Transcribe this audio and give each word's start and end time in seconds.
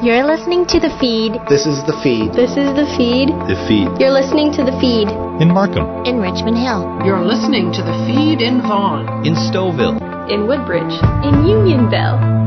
You're 0.00 0.24
listening 0.24 0.64
to 0.66 0.78
The 0.78 0.94
Feed. 1.00 1.32
This 1.48 1.66
is 1.66 1.82
The 1.82 1.98
Feed. 2.04 2.32
This 2.32 2.50
is 2.50 2.70
The 2.78 2.86
Feed. 2.96 3.30
The 3.50 3.58
Feed. 3.66 3.88
You're 3.98 4.12
listening 4.12 4.52
to 4.52 4.62
The 4.62 4.70
Feed. 4.78 5.08
In 5.42 5.52
Markham. 5.52 6.06
In 6.06 6.20
Richmond 6.20 6.56
Hill. 6.56 7.02
You're 7.04 7.26
listening 7.26 7.72
to 7.72 7.82
The 7.82 8.06
Feed 8.06 8.40
in 8.40 8.62
Vaughan. 8.62 9.26
In 9.26 9.34
Stouffville. 9.34 9.98
In 10.30 10.46
Woodbridge. 10.46 10.94
In 11.26 11.44
Unionville. 11.44 12.37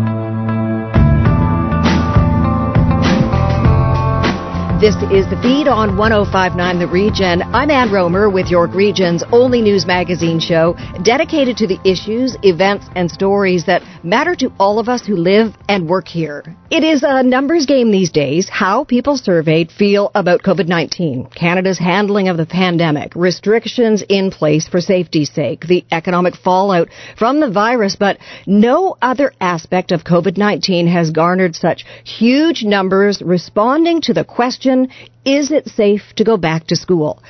This 4.81 4.95
is 5.13 5.29
the 5.29 5.39
feed 5.43 5.67
on 5.67 5.95
1059 5.95 6.79
The 6.79 6.87
Region. 6.87 7.43
I'm 7.43 7.69
Ann 7.69 7.91
Romer 7.91 8.31
with 8.31 8.49
York 8.49 8.73
Region's 8.73 9.23
only 9.31 9.61
news 9.61 9.85
magazine 9.85 10.39
show 10.39 10.75
dedicated 11.03 11.55
to 11.57 11.67
the 11.67 11.77
issues, 11.85 12.35
events, 12.41 12.87
and 12.95 13.11
stories 13.11 13.67
that 13.67 13.83
matter 14.03 14.33
to 14.37 14.51
all 14.59 14.79
of 14.79 14.89
us 14.89 15.05
who 15.05 15.15
live 15.15 15.53
and 15.69 15.87
work 15.87 16.07
here. 16.07 16.43
It 16.71 16.83
is 16.83 17.03
a 17.05 17.21
numbers 17.21 17.67
game 17.67 17.91
these 17.91 18.09
days 18.09 18.49
how 18.49 18.83
people 18.83 19.17
surveyed 19.17 19.71
feel 19.71 20.09
about 20.15 20.41
COVID-19, 20.41 21.35
Canada's 21.35 21.77
handling 21.77 22.27
of 22.27 22.37
the 22.37 22.47
pandemic, 22.47 23.13
restrictions 23.15 24.03
in 24.09 24.31
place 24.31 24.67
for 24.67 24.81
safety's 24.81 25.31
sake, 25.31 25.67
the 25.67 25.85
economic 25.91 26.35
fallout 26.35 26.89
from 27.15 27.39
the 27.39 27.51
virus, 27.51 27.97
but 27.99 28.17
no 28.47 28.97
other 28.99 29.31
aspect 29.39 29.91
of 29.91 30.05
COVID-19 30.05 30.91
has 30.91 31.11
garnered 31.11 31.55
such 31.55 31.85
huge 32.03 32.63
numbers 32.63 33.21
responding 33.21 34.01
to 34.01 34.13
the 34.13 34.23
question 34.23 34.70
question, 34.71 34.89
is 35.25 35.51
it 35.51 35.67
safe 35.67 36.01
to 36.15 36.23
go 36.23 36.37
back 36.37 36.67
to 36.67 36.75
school? 36.75 37.21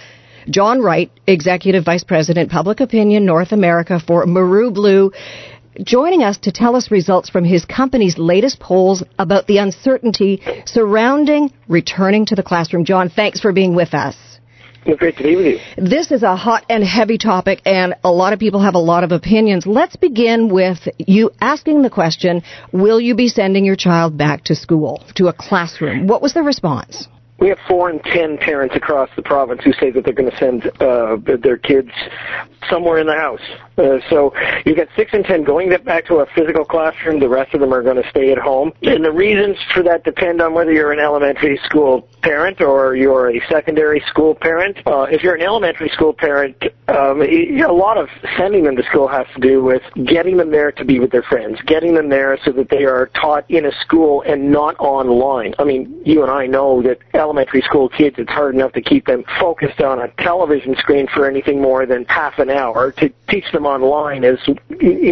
John 0.50 0.82
Wright, 0.82 1.12
Executive 1.28 1.86
Vice 1.86 2.04
President, 2.04 2.50
Public 2.50 2.80
Opinion 2.80 3.26
North 3.26 3.52
America 3.52 4.00
for 4.00 4.26
Maru 4.26 4.72
Blue, 4.72 5.12
joining 5.84 6.24
us 6.24 6.40
to 6.40 6.52
tell 6.52 6.76
us 6.76 6.90
results 6.90 7.30
from 7.30 7.44
his 7.44 7.64
company's 7.66 8.18
latest 8.18 8.60
polls 8.60 9.04
about 9.20 9.48
the 9.48 9.58
uncertainty 9.58 10.42
surrounding 10.66 11.52
returning 11.68 12.26
to 12.26 12.36
the 12.36 12.44
classroom. 12.44 12.86
John, 12.86 13.10
thanks 13.10 13.40
for 13.40 13.54
being 13.54 13.76
with 13.76 13.94
us. 13.94 14.16
Well, 14.86 14.96
great 14.96 15.16
to 15.18 15.24
be 15.24 15.36
with 15.36 15.46
you. 15.46 15.60
This 15.78 16.12
is 16.12 16.24
a 16.24 16.36
hot 16.36 16.66
and 16.68 16.84
heavy 16.84 17.20
topic, 17.20 17.62
and 17.66 17.94
a 18.04 18.12
lot 18.12 18.34
of 18.34 18.40
people 18.40 18.62
have 18.62 18.74
a 18.74 18.80
lot 18.80 19.04
of 19.04 19.12
opinions. 19.12 19.68
Let's 19.68 19.96
begin 19.96 20.50
with 20.50 20.88
you 20.98 21.30
asking 21.40 21.84
the 21.84 21.92
question 21.92 22.42
Will 22.72 23.00
you 23.00 23.14
be 23.14 23.28
sending 23.28 23.64
your 23.64 23.76
child 23.76 24.18
back 24.18 24.46
to 24.46 24.56
school, 24.56 25.04
to 25.16 25.28
a 25.28 25.34
classroom? 25.34 26.08
What 26.08 26.24
was 26.24 26.34
the 26.34 26.42
response? 26.42 27.08
We 27.42 27.50
have 27.50 27.58
four 27.68 27.90
and 27.90 28.02
ten 28.04 28.38
parents 28.38 28.76
across 28.76 29.10
the 29.16 29.22
province 29.22 29.62
who 29.64 29.74
say 29.74 29.90
that 29.92 30.06
they're 30.06 30.14
going 30.14 30.30
to 30.30 30.38
send 30.38 30.68
uh, 30.80 31.18
their 31.42 31.58
kids 31.58 31.90
somewhere 32.70 33.00
in 33.00 33.08
the 33.08 33.16
house. 33.16 33.42
Uh, 33.78 34.00
so 34.10 34.34
you 34.66 34.76
got 34.76 34.88
six 34.96 35.12
and 35.14 35.26
ten 35.26 35.44
going 35.44 35.70
back 35.84 36.06
to 36.08 36.16
a 36.16 36.26
physical 36.36 36.66
classroom. 36.66 37.20
The 37.20 37.30
rest 37.30 37.54
of 37.54 37.60
them 37.60 37.74
are 37.74 37.82
going 37.82 38.02
to 38.02 38.10
stay 38.10 38.32
at 38.32 38.38
home. 38.38 38.74
And 38.84 39.04
the 39.04 39.12
reasons 39.12 39.58
for 39.74 39.84
that 39.84 40.04
depend 40.04 40.42
on 40.42 40.54
whether 40.54 40.72
you're 40.72 40.92
an 40.92 41.00
elementary 41.00 41.60
school 41.66 42.08
parent 42.22 42.62
or 42.62 42.96
you're 42.96 43.36
a 43.36 43.42
secondary 43.50 44.04
school 44.08 44.36
parent. 44.36 44.78
Uh, 44.86 45.04
if 45.04 45.24
you're 45.24 45.36
an 45.36 45.42
elementary 45.42 45.90
school 45.90 46.14
parent, 46.14 46.56
um, 46.88 47.22
a 47.22 47.72
lot 47.72 47.98
of 47.98 48.10
sending 48.38 48.64
them 48.64 48.76
to 48.76 48.84
school 48.84 49.08
has 49.08 49.26
to 49.34 49.42
do 49.42 49.64
with 49.64 49.82
getting 50.06 50.38
them 50.38 50.52
there 50.52 50.72
to 50.72 50.86
be 50.86 51.00
with 51.00 51.12
their 51.12 51.24
friends, 51.24 51.60
getting 51.66 51.96
them 51.96 52.10
there 52.10 52.38
so 52.44 52.52
that 52.52 52.70
they 52.70 52.84
are 52.84 53.08
taught 53.16 53.50
in 53.50 53.66
a 53.66 53.72
school 53.82 54.22
and 54.28 54.52
not 54.52 54.76
online. 54.80 55.54
I 55.58 55.64
mean, 55.64 56.02
you 56.06 56.22
and 56.22 56.32
I 56.32 56.46
know 56.46 56.82
that 56.84 57.00
elementary 57.14 57.62
school 57.62 57.90
kids, 57.90 58.18
it's 58.20 58.32
hard 58.32 58.56
enough 58.56 58.74
to 58.74 58.82
keep 58.82 59.06
them 59.06 59.24
focused 59.40 59.82
on 59.82 60.00
a 60.00 60.08
television 60.24 60.76
screen 60.78 61.08
for 61.14 61.28
anything 61.28 61.62
more 61.62 61.86
than 61.86 62.06
half 62.06 62.38
an 62.40 62.50
hour. 62.52 62.92
To 62.94 63.12
teach 63.30 63.52
them 63.52 63.66
online 63.66 64.24
is 64.24 64.40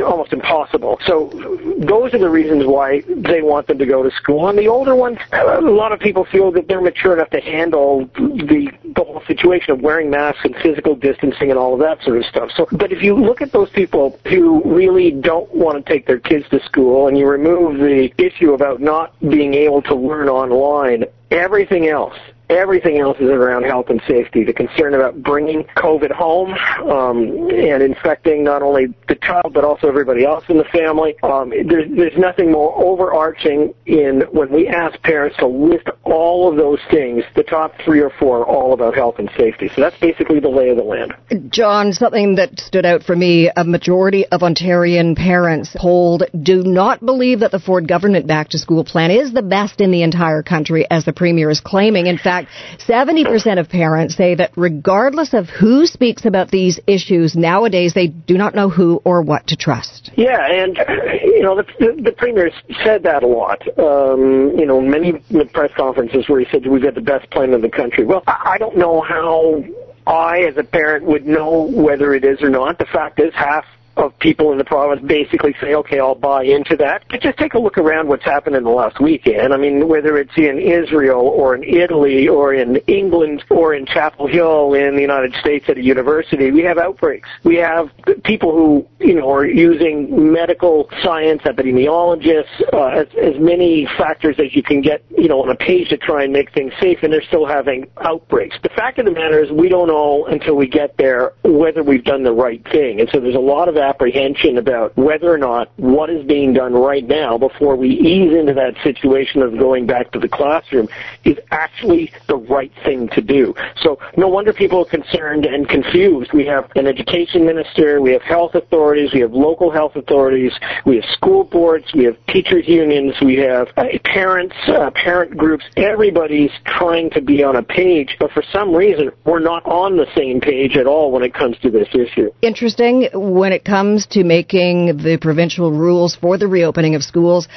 almost 0.04 0.34
impossible. 0.34 1.00
So 1.06 1.30
those 1.78 2.14
are 2.14 2.20
the 2.20 2.30
reasons 2.30 2.66
why 2.66 3.02
they 3.08 3.42
want 3.42 3.68
them 3.68 3.78
to 3.80 3.86
go 3.86 4.04
to 4.04 4.12
school. 4.12 4.50
And 4.50 4.58
the 4.58 4.68
older 4.68 4.96
ones, 4.96 5.18
a 5.32 5.62
lot 5.62 5.92
of 5.92 6.00
people 6.00 6.26
feel 6.26 6.52
that 6.52 6.68
they're 6.68 6.82
mature 6.82 7.14
enough 7.14 7.30
to 7.32 7.42
handle 7.42 8.06
the, 8.16 8.72
the 8.96 9.04
whole 9.04 9.24
situation 9.28 9.72
of 9.72 9.82
wearing 9.82 10.10
masks 10.10 10.42
and 10.44 10.56
physical 10.58 10.96
distancing 10.96 11.50
and 11.50 11.60
all 11.60 11.74
of 11.74 11.80
that 11.80 12.04
sort 12.04 12.18
of 12.18 12.26
stuff. 12.26 12.52
So, 12.56 12.68
but 12.72 12.92
if 12.92 13.02
you 13.02 13.16
look 13.16 13.42
at 13.42 13.52
those 13.52 13.70
people 13.70 14.20
who 14.26 14.62
really 14.66 15.12
don't 15.12 15.54
want 15.54 15.84
to 15.84 15.92
take 15.92 16.06
their 16.06 16.20
kids 16.20 16.48
to 16.50 16.64
school 16.64 17.08
and 17.08 17.18
you 17.18 17.28
remove 17.28 17.80
the 17.80 18.14
issue 18.18 18.54
about 18.54 18.82
not 18.82 19.18
being 19.20 19.54
able 19.54 19.82
to 19.84 19.96
learn 19.96 20.30
online, 20.30 21.06
everything 21.32 21.88
else 21.88 22.18
Everything 22.50 23.00
else 23.00 23.18
is 23.20 23.30
around 23.30 23.64
health 23.64 23.90
and 23.90 24.02
safety. 24.08 24.44
The 24.44 24.54
concern 24.54 24.96
about 24.96 25.22
bringing 25.22 25.64
COVID 25.78 26.12
home 26.12 26.54
um, 26.90 27.50
and 27.52 27.84
infecting 27.84 28.44
not 28.44 28.64
only 28.64 28.88
the 29.08 29.16
child 29.16 29.54
but 29.54 29.64
also 29.64 29.88
everybody 29.88 30.26
else 30.26 30.44
in 30.50 30.58
the 30.58 30.64
family. 30.66 31.16
Um, 31.22 31.50
there's, 31.50 31.90
there's 31.96 32.18
nothing 32.18 32.52
more 32.52 32.74
overarching 32.84 33.74
in 33.86 34.24
when 34.32 34.52
we 34.52 34.68
ask 34.68 35.00
parents 35.02 35.38
to 35.38 35.48
list 35.48 35.88
all 36.04 36.50
of 36.50 36.58
those 36.58 36.80
things. 36.90 37.24
The 37.36 37.44
top 37.44 37.74
three 37.86 38.02
or 38.02 38.12
four 38.20 38.40
are 38.40 38.46
all 38.46 38.74
about 38.74 38.96
health 38.96 39.16
and 39.20 39.30
safety. 39.38 39.70
So 39.76 39.82
that's 39.82 40.00
basically 40.00 40.40
the 40.40 40.50
lay 40.50 40.70
of 40.70 40.78
the 40.78 40.84
land. 40.84 41.14
John, 41.52 41.94
something 41.94 42.36
that 42.36 42.60
stood 42.60 42.86
out 42.86 43.04
for 43.04 43.16
me: 43.16 43.52
a 43.56 43.64
majority 43.64 44.26
of 44.26 44.42
Ontarian 44.42 45.16
parents 45.16 45.76
polled 45.78 46.24
do 46.42 46.64
not 46.64 47.06
believe 47.06 47.42
that 47.42 47.52
the 47.52 47.60
Ford 47.60 47.88
government 47.88 48.26
back 48.26 48.50
to 48.50 48.58
school 48.58 48.84
plan 48.84 49.12
is 49.12 49.34
the 49.34 49.42
best 49.42 49.82
in 49.82 49.92
the 49.92 50.04
entire 50.04 50.42
country, 50.42 50.88
as 50.90 51.06
the 51.06 51.14
premier 51.14 51.50
is 51.50 51.62
claiming. 51.62 52.08
In 52.08 52.18
fact 52.18 52.39
fact, 52.46 52.88
70% 52.88 53.60
of 53.60 53.70
parents 53.70 54.16
say 54.16 54.36
that 54.36 54.52
regardless 54.56 55.34
of 55.34 55.48
who 55.50 55.86
speaks 55.86 56.26
about 56.26 56.52
these 56.52 56.80
issues 56.88 57.36
nowadays, 57.36 57.94
they 57.94 58.08
do 58.08 58.38
not 58.38 58.56
know 58.56 58.70
who 58.70 59.02
or 59.04 59.22
what 59.22 59.48
to 59.48 59.56
trust. 59.56 60.12
Yeah, 60.16 60.40
and, 60.40 60.78
you 61.24 61.42
know, 61.42 61.56
the, 61.56 61.66
the, 61.80 62.02
the 62.04 62.12
Premier 62.12 62.52
said 62.84 63.04
that 63.04 63.24
a 63.24 63.28
lot. 63.28 63.62
Um, 63.78 64.58
you 64.58 64.66
know, 64.66 64.82
many 64.82 65.14
press 65.54 65.72
conferences 65.76 66.28
where 66.28 66.40
he 66.40 66.48
said 66.52 66.66
we've 66.66 66.84
got 66.84 66.96
the 66.96 67.02
best 67.02 67.30
plan 67.32 67.54
in 67.54 67.62
the 67.62 67.70
country. 67.70 68.06
Well, 68.06 68.24
I 68.28 68.58
don't 68.58 68.78
know 68.78 69.02
how 69.02 69.64
I, 70.08 70.42
as 70.42 70.58
a 70.58 70.64
parent, 70.64 71.06
would 71.06 71.26
know 71.26 71.62
whether 71.62 72.14
it 72.14 72.24
is 72.24 72.42
or 72.42 72.50
not. 72.50 72.78
The 72.80 72.86
fact 72.86 73.20
is, 73.20 73.34
half 73.34 73.66
of 74.00 74.18
people 74.20 74.52
in 74.52 74.58
the 74.58 74.64
province 74.64 75.02
basically 75.06 75.56
say, 75.62 75.76
okay, 75.76 76.00
I'll 76.00 76.16
buy 76.16 76.44
into 76.44 76.76
that. 76.78 77.04
But 77.10 77.22
just 77.22 77.38
take 77.38 77.54
a 77.54 77.60
look 77.60 77.78
around 77.78 78.08
what's 78.08 78.24
happened 78.24 78.56
in 78.56 78.64
the 78.64 78.70
last 78.70 79.00
weekend. 79.00 79.54
I 79.54 79.58
mean, 79.58 79.88
whether 79.88 80.18
it's 80.18 80.36
in 80.38 80.60
Israel 80.60 81.22
or 81.22 81.56
in 81.56 81.64
Italy 81.64 82.28
or 82.28 82.54
in 82.54 82.78
England 82.88 83.44
or 83.50 83.74
in 83.74 83.86
Chapel 83.86 84.28
Hill 84.28 84.74
in 84.74 84.96
the 84.96 85.02
United 85.02 85.34
States 85.36 85.66
at 85.68 85.78
a 85.78 85.84
university, 85.84 86.52
we 86.52 86.64
have 86.64 86.78
outbreaks. 86.78 87.30
We 87.44 87.56
have 87.58 87.90
people 88.24 88.52
who, 88.52 88.88
you 89.00 89.16
know, 89.16 89.32
are 89.32 89.46
using 89.46 90.32
medical 90.32 90.90
science, 91.04 91.42
epidemiologists, 91.44 92.74
uh, 92.74 92.88
as, 92.88 93.08
as 93.22 93.40
many 93.40 93.88
factors 93.98 94.36
as 94.40 94.56
you 94.56 94.64
can 94.64 94.82
get, 94.82 95.04
you 95.18 95.28
know, 95.28 95.42
on 95.42 95.50
a 95.50 95.56
page 95.56 95.90
to 95.90 95.98
try 95.98 96.24
and 96.24 96.34
make 96.34 96.54
things 96.54 96.74
safe, 96.80 97.00
and 97.04 97.12
they're 97.12 97.24
still 97.24 97.46
having 97.46 97.88
outbreaks. 98.02 98.58
The 98.64 98.70
fact 98.70 99.00
of 99.00 99.06
the 99.06 99.12
matter 99.12 99.44
is 99.44 99.52
we 99.52 99.70
don't 99.70 99.88
know 99.88 100.26
until 100.26 100.56
we 100.56 100.68
get 100.68 100.96
there 100.98 101.34
whether 101.44 101.84
we've 101.84 102.04
done 102.04 102.24
the 102.24 102.32
right 102.32 102.64
thing. 102.72 103.00
And 103.00 103.10
so 103.12 103.20
there's 103.20 103.36
a 103.36 103.40
lot 103.40 103.68
of 103.68 103.76
apprehension 103.90 104.58
about 104.58 104.96
whether 104.96 105.34
or 105.34 105.38
not 105.38 105.72
what 105.78 106.10
is 106.10 106.26
being 106.26 106.54
done 106.54 106.74
right 106.74 107.08
now 107.08 107.38
before 107.38 107.76
we 107.76 107.90
ease 107.90 108.32
into 108.34 108.54
that 108.54 108.76
situation 108.84 109.42
of 109.42 109.58
going 109.58 109.88
back 109.88 110.12
to 110.12 110.20
the 110.20 110.30
classroom 110.30 110.88
is 111.24 111.38
actually 111.52 112.14
the 112.28 112.36
right 112.36 112.72
thing 112.84 113.10
to 113.10 113.22
do. 113.22 113.56
So 113.82 114.00
no 114.16 114.28
wonder 114.28 114.54
people 114.54 114.82
are 114.82 114.92
concerned 115.00 115.46
and 115.46 115.68
confused. 115.68 116.32
We 116.34 116.46
have 116.46 116.70
an 116.76 116.86
education 116.86 117.46
minister, 117.46 118.00
we 118.00 118.12
have 118.14 118.22
health 118.22 118.54
authorities, 118.54 119.12
we 119.14 119.22
have 119.22 119.34
local 119.34 119.72
health 119.72 119.96
authorities, 119.96 120.54
we 120.86 120.98
have 120.98 121.06
school 121.06 121.44
boards, 121.44 121.86
we 121.94 122.04
have 122.04 122.18
teachers 122.28 122.68
unions, 122.68 123.16
we 123.22 123.38
have 123.38 123.70
uh, 123.76 123.86
parents, 124.04 124.56
uh, 124.68 124.92
parent 124.92 125.36
groups. 125.36 125.66
Everybody's 125.78 126.52
trying 126.66 127.10
to 127.12 127.22
be 127.22 127.44
on 127.44 127.56
a 127.56 127.64
page, 127.64 128.16
but 128.20 128.32
for 128.32 128.44
some 128.54 128.76
reason 128.76 129.10
we're 129.26 129.40
not 129.40 129.66
on 129.66 129.98
the 129.98 130.08
same 130.16 130.40
page 130.40 130.78
at 130.78 130.86
all 130.86 131.12
when 131.12 131.24
it 131.24 131.34
comes 131.34 131.58
to 131.60 131.72
this 131.72 131.88
issue. 131.94 132.32
Interesting 132.42 133.10
when 133.14 133.52
it 133.52 133.66
comes 133.66 133.79
to 134.08 134.24
making 134.24 134.98
the 134.98 135.18
provincial 135.22 135.72
rules 135.72 136.16
for 136.16 136.38
the 136.38 136.48
reopening 136.48 136.96
of 136.96 137.04
schools, 137.04 137.48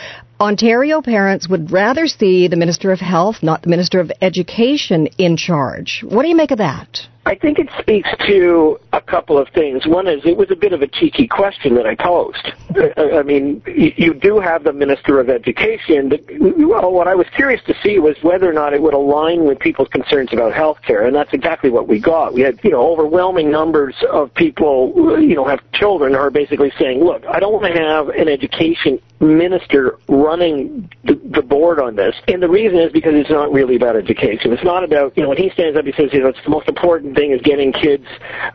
Ontario 0.41 1.03
parents 1.03 1.49
would 1.49 1.73
rather 1.73 2.07
see 2.07 2.49
the 2.49 2.57
Minister 2.57 2.93
of 2.93 3.01
Health, 3.01 3.43
not 3.43 3.63
the 3.63 3.69
Minister 3.69 3.99
of 3.99 4.13
Education, 4.21 5.09
in 5.19 5.37
charge. 5.37 6.05
What 6.07 6.23
do 6.23 6.29
you 6.29 6.37
make 6.37 6.53
of 6.53 6.59
that? 6.59 7.09
I 7.25 7.37
think 7.37 7.61
it 7.61 7.69
speaks 7.79 8.09
to 8.27 8.81
a 8.93 9.01
couple 9.01 9.39
of 9.39 9.49
things. 9.51 9.87
One 9.87 10.09
is 10.09 10.25
it 10.25 10.37
was 10.37 10.51
a 10.51 10.57
bit 10.57 10.73
of 10.73 10.83
a 10.83 10.89
cheeky 10.89 11.29
question 11.29 11.75
that 11.77 11.87
I 11.87 11.95
posed. 11.95 12.53
I 12.97 13.23
mean, 13.23 13.63
you 13.67 14.13
do 14.13 14.41
have 14.41 14.65
the 14.65 14.73
Minister 14.73 15.21
of 15.21 15.31
Education, 15.31 16.09
but 16.09 16.21
well, 16.41 16.93
what 16.93 17.07
I 17.07 17.15
was 17.15 17.29
curious 17.37 17.63
to 17.67 17.77
see 17.83 18.01
was 18.01 18.17
whether 18.23 18.51
or 18.51 18.53
not 18.53 18.75
it 18.75 18.83
would 18.83 18.95
align 18.95 19.45
with 19.45 19.61
people's 19.61 19.89
concerns 19.89 20.33
about 20.33 20.53
health 20.53 20.83
care, 20.83 21.07
and 21.07 21.15
that's 21.15 21.33
exactly 21.33 21.71
what 21.71 21.87
we 21.87 22.01
got. 22.01 22.35
We 22.35 22.41
had, 22.41 22.59
you 22.65 22.71
know, 22.71 22.91
overwhelming 22.91 23.53
numbers 23.53 23.95
of 24.11 24.35
people, 24.35 25.21
you 25.21 25.37
know, 25.37 25.45
have 25.45 25.61
children 25.73 26.15
who 26.15 26.19
are 26.19 26.31
basically 26.31 26.73
saying, 26.77 27.05
look, 27.05 27.25
I 27.27 27.39
don't 27.39 27.53
want 27.53 27.73
to 27.73 27.81
have 27.81 28.09
an 28.09 28.29
education 28.29 29.01
minister 29.23 29.99
running 30.09 30.91
the, 31.05 31.15
the 31.31 31.43
board 31.43 31.81
on 31.81 31.97
this. 31.97 32.15
And 32.29 32.43
the 32.43 32.49
reason 32.49 32.79
is 32.79 32.93
because 32.93 33.15
it's 33.15 33.31
not 33.31 33.53
really 33.53 33.77
about 33.77 33.97
education. 33.97 34.53
It's 34.53 34.65
not 34.65 34.85
about, 34.85 35.17
you 35.17 35.23
know, 35.23 35.31
when 35.31 35.39
he 35.39 35.51
stands 35.51 35.79
up, 35.79 35.85
he 35.85 35.93
says, 35.93 36.11
you 36.13 36.21
know, 36.21 36.29
it's 36.29 36.43
the 36.45 36.51
most 36.51 36.69
important 36.69 37.17
thing 37.17 37.33
is 37.33 37.41
getting 37.43 37.73
kids 37.73 38.07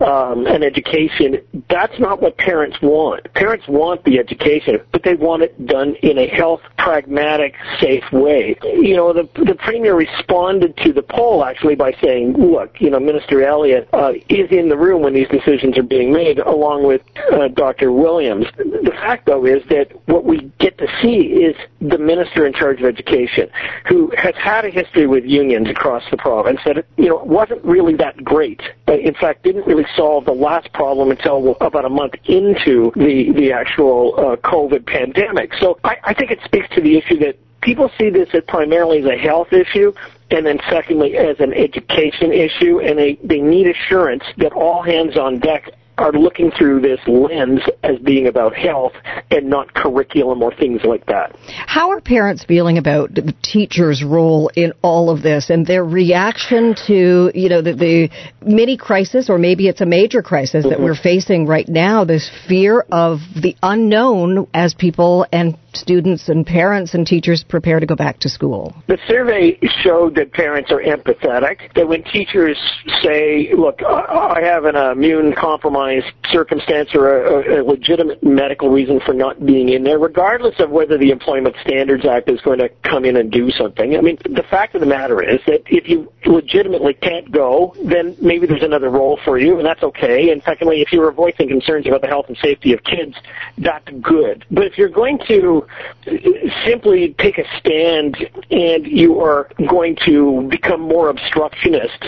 um, 0.06 0.46
an 0.46 0.64
education. 0.64 1.42
That's 1.70 1.98
not 2.00 2.22
what 2.22 2.38
parents 2.38 2.78
want. 2.82 3.34
Parents 3.34 3.66
want 3.68 4.04
the 4.04 4.20
education, 4.20 4.80
but 4.92 5.04
they 5.04 5.16
want 5.16 5.44
it 5.44 5.66
done 5.66 5.96
in 6.04 6.18
a 6.18 6.28
health, 6.28 6.62
pragmatic, 6.78 7.56
safe 7.80 8.04
way. 8.12 8.58
You 8.64 8.96
know, 8.96 9.14
the, 9.14 9.30
the 9.46 9.56
premier 9.56 9.96
responded 9.96 10.76
to 10.78 10.92
the 10.92 11.02
poll 11.02 11.46
actually 11.46 11.76
by 11.76 11.94
saying, 12.02 12.34
look, 12.34 12.80
you 12.80 12.90
know, 12.90 13.00
Minister 13.00 13.44
Elliott 13.44 13.88
uh, 13.94 14.14
is 14.30 14.52
in 14.52 14.70
the 14.70 14.78
room 14.78 15.02
when 15.02 15.14
these 15.14 15.28
decisions 15.30 15.78
are 15.78 15.84
being 15.84 16.12
made, 16.12 16.40
along 16.40 16.86
with 16.86 17.02
uh, 17.32 17.48
Dr. 17.50 17.92
Williams. 17.92 18.46
The 18.58 18.92
fact, 18.92 19.26
though, 19.26 19.46
is 19.46 19.64
that 19.70 19.92
what 20.08 20.26
we 20.26 20.52
get 20.60 20.78
to 20.78 20.88
see 21.02 21.18
is 21.18 21.56
the 21.80 21.98
minister 21.98 22.46
in 22.46 22.54
charge 22.54 22.80
of 22.80 22.86
education, 22.86 23.50
who 23.88 24.12
has 24.18 24.36
had 24.36 24.66
a 24.66 24.70
history 24.70 25.08
with 25.08 25.24
unions 25.26 25.70
across 25.70 26.04
the 26.10 26.18
province 26.18 26.60
that, 26.66 26.86
you 26.98 27.08
know, 27.08 27.18
wasn't 27.18 27.64
really 27.64 27.96
that 27.96 28.24
great. 28.24 28.62
In 28.88 29.14
fact, 29.14 29.44
didn't 29.44 29.68
really 29.68 29.86
solve 29.96 30.26
the 30.26 30.34
last 30.34 30.72
problem 30.74 31.12
until 31.12 31.56
about 31.62 31.86
a 31.86 31.90
month 31.90 32.16
into 32.26 32.92
the, 32.96 33.32
the 33.34 33.52
actual 33.52 34.16
uh, 34.18 34.36
COVID 34.38 34.86
pandemic. 34.86 35.54
So 35.60 35.80
I, 35.84 35.98
I 36.04 36.14
think 36.14 36.32
it 36.32 36.40
speaks 36.44 36.68
to 36.76 36.82
the 36.82 36.98
issue 36.98 37.20
that 37.20 37.38
people 37.62 37.92
see 37.98 38.10
this 38.10 38.30
as 38.34 38.44
primarily 38.48 39.00
as 39.00 39.06
a 39.06 39.18
health 39.18 39.52
issue 39.52 39.92
and 40.32 40.46
then 40.46 40.60
secondly 40.70 41.18
as 41.18 41.40
an 41.40 41.54
education 41.54 42.32
issue 42.32 42.80
and 42.80 42.98
they, 42.98 43.18
they 43.24 43.40
need 43.40 43.68
assurance 43.68 44.24
that 44.38 44.54
all 44.54 44.82
hands 44.82 45.18
on 45.18 45.40
deck 45.40 45.72
are 45.98 46.12
looking 46.12 46.52
through 46.52 46.82
this 46.82 47.00
lens 47.08 47.62
as 47.84 47.98
being 48.00 48.28
about 48.28 48.56
health 48.56 48.94
and 49.32 49.50
not 49.50 49.74
curriculum 49.74 50.44
or 50.44 50.54
things 50.56 50.82
like 50.84 51.06
that. 51.08 51.36
How 51.66 51.90
are 51.92 52.02
parents 52.02 52.46
feeling 52.46 52.78
about 52.78 53.16
the 53.16 53.34
teacher's 53.42 54.04
role 54.04 54.52
in 54.56 54.74
all 54.82 55.10
of 55.10 55.24
this 55.24 55.50
and 55.50 55.66
their 55.66 55.84
reaction 55.84 56.76
to, 56.88 57.32
you 57.34 57.50
know, 57.50 57.62
the, 57.62 57.74
the 57.74 58.10
mini 58.42 58.78
crisis 58.78 59.30
or 59.30 59.38
maybe 59.38 59.68
it's 59.68 59.82
a 59.82 59.86
major 59.86 60.22
crisis 60.22 60.66
mm-hmm. 60.66 60.70
that 60.70 60.80
we're 60.80 60.96
facing 60.96 61.48
right 61.48 61.68
now, 61.68 62.06
this 62.06 62.30
fear 62.48 62.86
of 62.92 63.20
the 63.36 63.56
unknown 63.64 64.48
as 64.54 64.74
people 64.74 65.26
and 65.32 65.58
students 65.78 66.30
and 66.30 66.46
parents 66.46 66.94
and 66.94 67.06
teachers 67.06 67.44
prepare 67.44 67.80
to 67.80 67.86
go 67.86 67.96
back 67.96 68.20
to 68.20 68.30
school? 68.30 68.76
The 68.88 68.98
survey 69.08 69.58
showed 69.84 70.16
that 70.16 70.34
parents 70.34 70.72
are 70.72 70.82
empathetic, 70.82 71.74
that 71.76 71.88
when 71.88 72.04
teachers 72.04 72.58
say, 73.04 73.52
look, 73.54 73.82
I 73.84 74.42
have 74.44 74.66
an 74.66 74.76
immune 74.76 75.34
compromised 75.34 76.08
circumstance 76.32 76.90
or 76.94 77.60
a, 77.60 77.64
legitimate 77.64 78.24
medical 78.24 78.70
reason 78.70 79.00
for 79.06 79.14
not 79.14 79.46
being 79.46 79.70
in 79.70 79.84
there, 79.84 80.00
regardless 80.00 80.56
of 80.60 80.70
whether 80.70 80.98
the 80.98 81.12
Employment 81.12 81.56
Standards 81.62 82.06
Act 82.06 82.30
is 82.30 82.40
going 82.42 82.60
to 82.60 82.70
come 82.84 83.06
in 83.06 83.18
and 83.18 83.32
do 83.32 83.52
something. 83.52 83.96
I 83.96 84.02
mean, 84.02 84.18
the 84.24 84.44
fact 84.50 84.74
of 84.76 84.82
the 84.82 84.88
matter 84.88 85.22
is 85.22 85.40
that 85.48 85.62
if 85.68 85.88
you 85.88 86.12
legitimately 86.26 86.94
can't 86.96 87.32
go, 87.32 87.76
then 87.84 88.16
maybe 88.22 88.48
there's 88.48 88.64
another 88.64 88.90
role 88.90 89.20
for 89.26 89.38
you, 89.38 89.58
and 89.58 89.66
that's 89.66 89.84
okay. 89.84 90.32
And 90.32 90.42
secondly, 90.44 90.82
if 90.82 90.92
you're 90.92 91.12
voicing 91.12 91.48
concerns 91.48 91.88
about 91.88 92.02
the 92.02 92.08
health 92.08 92.26
and 92.28 92.38
safety 92.38 92.74
of 92.74 92.84
kids, 92.84 93.16
that's 93.58 93.88
good. 94.02 94.46
But 94.50 94.66
if 94.66 94.78
you're 94.78 94.90
going 94.90 95.20
to 95.28 95.67
simply 96.66 97.16
take 97.20 97.38
a 97.38 97.44
stand 97.60 98.18
and 98.52 98.86
you 98.86 99.20
are 99.20 99.50
going 99.68 99.98
to 100.06 100.48
become 100.50 100.82
more 100.82 101.10
obstructionist, 101.10 102.06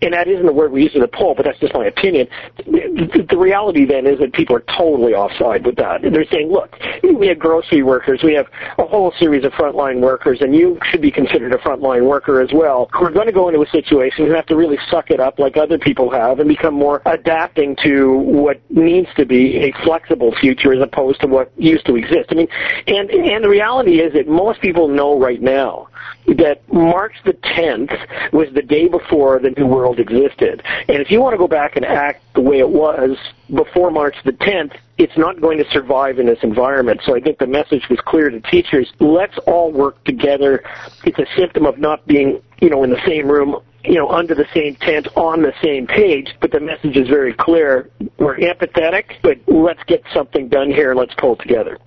and 0.00 0.12
that 0.12 0.28
isn't 0.28 0.46
the 0.46 0.52
word 0.52 0.72
we 0.72 0.82
use 0.82 0.94
in 0.94 1.00
the 1.00 1.08
poll, 1.08 1.34
but 1.34 1.44
that's 1.44 1.58
just 1.58 1.74
my 1.74 1.86
opinion. 1.86 2.28
The, 2.58 3.42
reality 3.42 3.84
then 3.84 4.06
is 4.06 4.20
that 4.20 4.32
people 4.32 4.54
are 4.54 4.64
totally 4.78 5.14
offside 5.14 5.66
with 5.66 5.74
that. 5.76 6.02
They're 6.02 6.24
saying, 6.30 6.52
look, 6.52 6.78
we 7.02 7.26
have 7.26 7.40
grocery 7.40 7.82
workers, 7.82 8.20
we 8.22 8.34
have 8.34 8.46
a 8.78 8.86
whole 8.86 9.12
series 9.18 9.44
of 9.44 9.52
frontline 9.52 10.00
workers, 10.00 10.38
and 10.40 10.54
you 10.54 10.78
should 10.90 11.02
be 11.02 11.10
considered 11.10 11.52
a 11.52 11.58
frontline 11.58 12.06
worker 12.06 12.40
as 12.40 12.50
well, 12.52 12.88
who 12.92 13.04
are 13.04 13.10
going 13.10 13.26
to 13.26 13.32
go 13.32 13.48
into 13.48 13.60
a 13.62 13.68
situation 13.68 14.26
who 14.26 14.32
have 14.32 14.46
to 14.46 14.56
really 14.56 14.78
suck 14.90 15.10
it 15.10 15.18
up 15.18 15.38
like 15.38 15.56
other 15.56 15.76
people 15.78 16.10
have 16.10 16.38
and 16.38 16.48
become 16.48 16.74
more 16.74 17.02
adapting 17.06 17.76
to 17.82 18.12
what 18.12 18.60
needs 18.70 19.08
to 19.16 19.26
be 19.26 19.56
a 19.56 19.72
flexible 19.84 20.34
future 20.40 20.72
as 20.72 20.80
opposed 20.80 21.20
to 21.20 21.26
what 21.26 21.52
used 21.58 21.84
to 21.86 21.96
exist. 21.96 22.28
I 22.30 22.34
mean, 22.34 22.48
and 22.92 23.10
and 23.10 23.44
the 23.44 23.48
reality 23.48 24.00
is 24.00 24.12
that 24.12 24.28
most 24.28 24.60
people 24.60 24.88
know 24.88 25.18
right 25.18 25.40
now 25.40 25.88
that 26.36 26.60
March 26.72 27.14
the 27.24 27.32
10th 27.32 28.32
was 28.32 28.48
the 28.54 28.62
day 28.62 28.86
before 28.88 29.38
the 29.38 29.50
New 29.50 29.66
World 29.66 29.98
existed. 29.98 30.62
And 30.88 30.98
if 30.98 31.10
you 31.10 31.20
want 31.20 31.34
to 31.34 31.38
go 31.38 31.48
back 31.48 31.76
and 31.76 31.84
act 31.84 32.22
the 32.34 32.40
way 32.40 32.58
it 32.58 32.68
was 32.68 33.16
before 33.52 33.90
March 33.90 34.14
the 34.24 34.32
10th, 34.32 34.76
it's 34.98 35.16
not 35.16 35.40
going 35.40 35.58
to 35.58 35.68
survive 35.70 36.18
in 36.18 36.26
this 36.26 36.38
environment. 36.42 37.00
So 37.04 37.16
I 37.16 37.20
think 37.20 37.38
the 37.38 37.46
message 37.46 37.88
was 37.90 37.98
clear 38.00 38.30
to 38.30 38.40
teachers. 38.40 38.92
Let's 39.00 39.36
all 39.46 39.72
work 39.72 40.02
together. 40.04 40.62
It's 41.04 41.18
a 41.18 41.26
symptom 41.36 41.66
of 41.66 41.78
not 41.78 42.06
being, 42.06 42.40
you 42.60 42.70
know, 42.70 42.84
in 42.84 42.90
the 42.90 43.04
same 43.04 43.28
room 43.28 43.56
you 43.84 43.94
know, 43.94 44.08
under 44.08 44.34
the 44.34 44.46
same 44.54 44.76
tent 44.76 45.08
on 45.16 45.42
the 45.42 45.52
same 45.62 45.86
page, 45.86 46.34
but 46.40 46.50
the 46.52 46.60
message 46.60 46.96
is 46.96 47.08
very 47.08 47.34
clear. 47.34 47.90
We're 48.18 48.36
empathetic, 48.36 49.16
but 49.22 49.38
let's 49.46 49.82
get 49.84 50.02
something 50.14 50.48
done 50.48 50.70
here. 50.70 50.94
Let's 50.94 51.14
pull 51.18 51.36
together. 51.36 51.78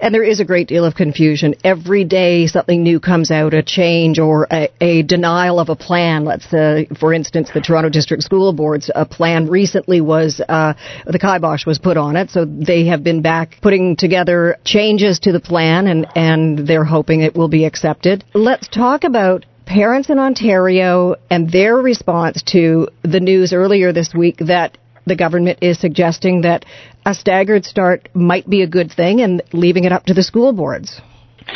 And 0.00 0.14
there 0.14 0.22
is 0.22 0.40
a 0.40 0.44
great 0.44 0.68
deal 0.68 0.84
of 0.84 0.94
confusion. 0.94 1.54
Every 1.64 2.04
day 2.04 2.46
something 2.46 2.82
new 2.82 3.00
comes 3.00 3.30
out, 3.30 3.54
a 3.54 3.62
change 3.62 4.18
or 4.18 4.46
a, 4.50 4.68
a 4.80 5.02
denial 5.02 5.60
of 5.60 5.68
a 5.68 5.76
plan. 5.76 6.24
Let's, 6.24 6.52
uh, 6.52 6.84
for 6.98 7.12
instance, 7.12 7.50
the 7.52 7.60
Toronto 7.60 7.90
District 7.90 8.22
School 8.22 8.52
Board's 8.52 8.90
uh, 8.94 9.04
plan 9.04 9.48
recently 9.48 10.00
was, 10.00 10.40
uh, 10.48 10.74
the 11.06 11.18
kibosh 11.18 11.66
was 11.66 11.78
put 11.78 11.96
on 11.96 12.16
it, 12.16 12.30
so 12.30 12.44
they 12.44 12.86
have 12.86 13.04
been 13.04 13.22
back 13.22 13.56
putting 13.60 13.96
together 13.96 14.56
changes 14.64 15.18
to 15.20 15.32
the 15.32 15.40
plan 15.40 15.86
and, 15.86 16.06
and 16.14 16.66
they're 16.66 16.84
hoping 16.84 17.20
it 17.20 17.34
will 17.34 17.48
be 17.48 17.64
accepted. 17.64 18.24
Let's 18.34 18.68
talk 18.68 19.04
about 19.04 19.44
parents 19.72 20.10
in 20.10 20.18
Ontario 20.18 21.14
and 21.30 21.50
their 21.50 21.74
response 21.76 22.42
to 22.42 22.88
the 23.00 23.20
news 23.20 23.54
earlier 23.54 23.90
this 23.90 24.12
week 24.12 24.36
that 24.36 24.76
the 25.06 25.16
government 25.16 25.58
is 25.62 25.80
suggesting 25.80 26.42
that 26.42 26.66
a 27.06 27.14
staggered 27.14 27.64
start 27.64 28.06
might 28.12 28.48
be 28.48 28.60
a 28.60 28.66
good 28.66 28.92
thing 28.92 29.22
and 29.22 29.42
leaving 29.54 29.84
it 29.84 29.92
up 29.92 30.04
to 30.04 30.12
the 30.12 30.22
school 30.22 30.52
boards. 30.52 31.00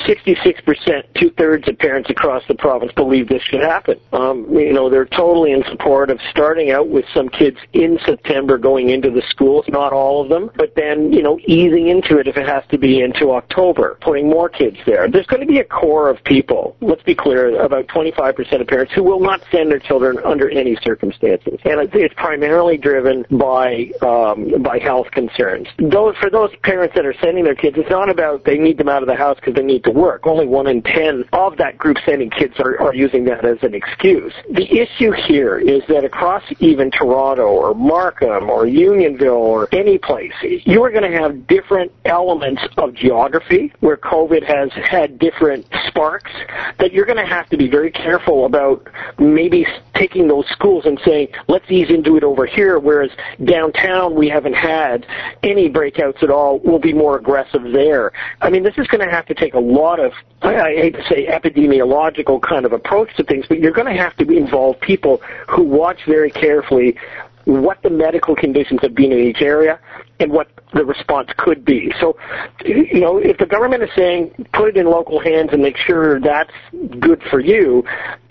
66%, 0.06 1.02
two 1.14 1.30
thirds 1.30 1.68
of 1.68 1.78
parents 1.78 2.10
across 2.10 2.42
the 2.48 2.54
province 2.54 2.92
believe 2.92 3.28
this 3.28 3.42
should 3.42 3.60
happen. 3.60 3.98
Um, 4.12 4.46
you 4.50 4.72
know, 4.72 4.88
they're 4.90 5.06
totally 5.06 5.52
in 5.52 5.64
support 5.64 6.10
of 6.10 6.20
starting 6.30 6.70
out 6.70 6.88
with 6.88 7.04
some 7.12 7.28
kids 7.28 7.58
in 7.72 7.98
September 8.04 8.58
going 8.58 8.90
into 8.90 9.10
the 9.10 9.22
schools, 9.28 9.64
not 9.68 9.92
all 9.92 10.22
of 10.22 10.28
them, 10.28 10.50
but 10.56 10.74
then, 10.74 11.12
you 11.12 11.22
know, 11.22 11.38
easing 11.46 11.88
into 11.88 12.18
it 12.18 12.26
if 12.26 12.36
it 12.36 12.48
has 12.48 12.64
to 12.70 12.78
be 12.78 13.00
into 13.00 13.32
October, 13.32 13.98
putting 14.00 14.28
more 14.28 14.48
kids 14.48 14.76
there. 14.86 15.08
There's 15.08 15.26
going 15.26 15.40
to 15.40 15.46
be 15.46 15.58
a 15.58 15.64
core 15.64 16.08
of 16.08 16.22
people, 16.24 16.76
let's 16.80 17.02
be 17.02 17.14
clear, 17.14 17.60
about 17.60 17.86
25% 17.88 18.60
of 18.60 18.66
parents 18.66 18.92
who 18.92 19.02
will 19.02 19.20
not 19.20 19.42
send 19.50 19.70
their 19.70 19.78
children 19.78 20.18
under 20.24 20.48
any 20.50 20.76
circumstances. 20.82 21.58
And 21.64 21.88
it's 21.94 22.14
primarily 22.14 22.76
driven 22.76 23.24
by, 23.30 23.90
um, 24.02 24.62
by 24.62 24.78
health 24.78 25.10
concerns. 25.10 25.68
Those, 25.78 26.16
for 26.20 26.30
those 26.30 26.50
parents 26.62 26.94
that 26.94 27.06
are 27.06 27.14
sending 27.20 27.44
their 27.44 27.54
kids, 27.54 27.76
it's 27.78 27.90
not 27.90 28.08
about 28.08 28.44
they 28.44 28.58
need 28.58 28.78
them 28.78 28.88
out 28.88 29.02
of 29.02 29.08
the 29.08 29.14
house 29.14 29.36
because 29.36 29.54
they 29.54 29.62
need 29.62 29.75
to 29.84 29.90
work. 29.90 30.26
Only 30.26 30.46
one 30.46 30.66
in 30.66 30.82
ten 30.82 31.24
of 31.32 31.56
that 31.58 31.78
group 31.78 31.98
sending 32.04 32.30
kids 32.30 32.54
are, 32.58 32.80
are 32.80 32.94
using 32.94 33.24
that 33.24 33.44
as 33.44 33.58
an 33.62 33.74
excuse. 33.74 34.32
The 34.50 34.70
issue 34.70 35.12
here 35.12 35.58
is 35.58 35.82
that 35.88 36.04
across 36.04 36.42
even 36.60 36.90
Toronto 36.90 37.46
or 37.46 37.74
Markham 37.74 38.50
or 38.50 38.66
Unionville 38.66 39.32
or 39.32 39.68
any 39.72 39.98
place, 39.98 40.32
you 40.42 40.82
are 40.84 40.90
going 40.90 41.10
to 41.10 41.16
have 41.18 41.46
different 41.46 41.92
elements 42.04 42.62
of 42.76 42.94
geography 42.94 43.72
where 43.80 43.96
COVID 43.96 44.44
has 44.44 44.70
had 44.72 45.18
different 45.18 45.66
sparks 45.86 46.32
that 46.78 46.92
you're 46.92 47.06
going 47.06 47.16
to 47.16 47.26
have 47.26 47.48
to 47.50 47.56
be 47.56 47.68
very 47.68 47.90
careful 47.90 48.46
about 48.46 48.88
maybe 49.18 49.66
taking 49.98 50.28
those 50.28 50.46
schools 50.48 50.84
and 50.86 51.00
saying, 51.04 51.28
let's 51.48 51.64
ease 51.70 51.90
into 51.90 52.16
it 52.16 52.24
over 52.24 52.46
here, 52.46 52.78
whereas 52.78 53.10
downtown 53.44 54.14
we 54.14 54.28
haven't 54.28 54.54
had 54.54 55.06
any 55.42 55.68
breakouts 55.68 56.22
at 56.22 56.30
all. 56.30 56.60
We'll 56.64 56.78
be 56.78 56.92
more 56.92 57.16
aggressive 57.16 57.62
there. 57.72 58.12
I 58.40 58.50
mean, 58.50 58.62
this 58.62 58.74
is 58.76 58.86
going 58.86 59.06
to 59.06 59.12
have 59.12 59.26
to 59.26 59.34
take 59.34 59.54
a 59.54 59.60
lot 59.60 60.00
of, 60.00 60.12
I, 60.42 60.74
hate 60.74 60.94
to 60.94 61.04
say 61.08 61.26
epidemiological 61.26 62.42
kind 62.42 62.64
of 62.64 62.72
approach 62.72 63.14
to 63.16 63.24
things, 63.24 63.46
but 63.48 63.58
you're 63.58 63.72
going 63.72 63.92
to 63.92 64.00
have 64.00 64.16
to 64.16 64.28
involve 64.30 64.80
people 64.80 65.20
who 65.48 65.62
watch 65.62 66.00
very 66.06 66.30
carefully 66.30 66.96
what 67.44 67.80
the 67.82 67.90
medical 67.90 68.34
conditions 68.34 68.80
have 68.82 68.94
been 68.94 69.12
in 69.12 69.20
each 69.20 69.40
area 69.40 69.78
and 70.18 70.32
what 70.32 70.48
the 70.74 70.84
response 70.84 71.30
could 71.36 71.64
be. 71.64 71.92
So, 72.00 72.18
you 72.64 73.00
know, 73.00 73.18
if 73.18 73.38
the 73.38 73.46
government 73.46 73.84
is 73.84 73.90
saying 73.94 74.46
put 74.52 74.70
it 74.70 74.76
in 74.76 74.86
local 74.86 75.20
hands 75.20 75.50
and 75.52 75.62
make 75.62 75.76
sure 75.76 76.20
that's 76.20 76.50
good 76.98 77.22
for 77.30 77.38
you, 77.38 77.84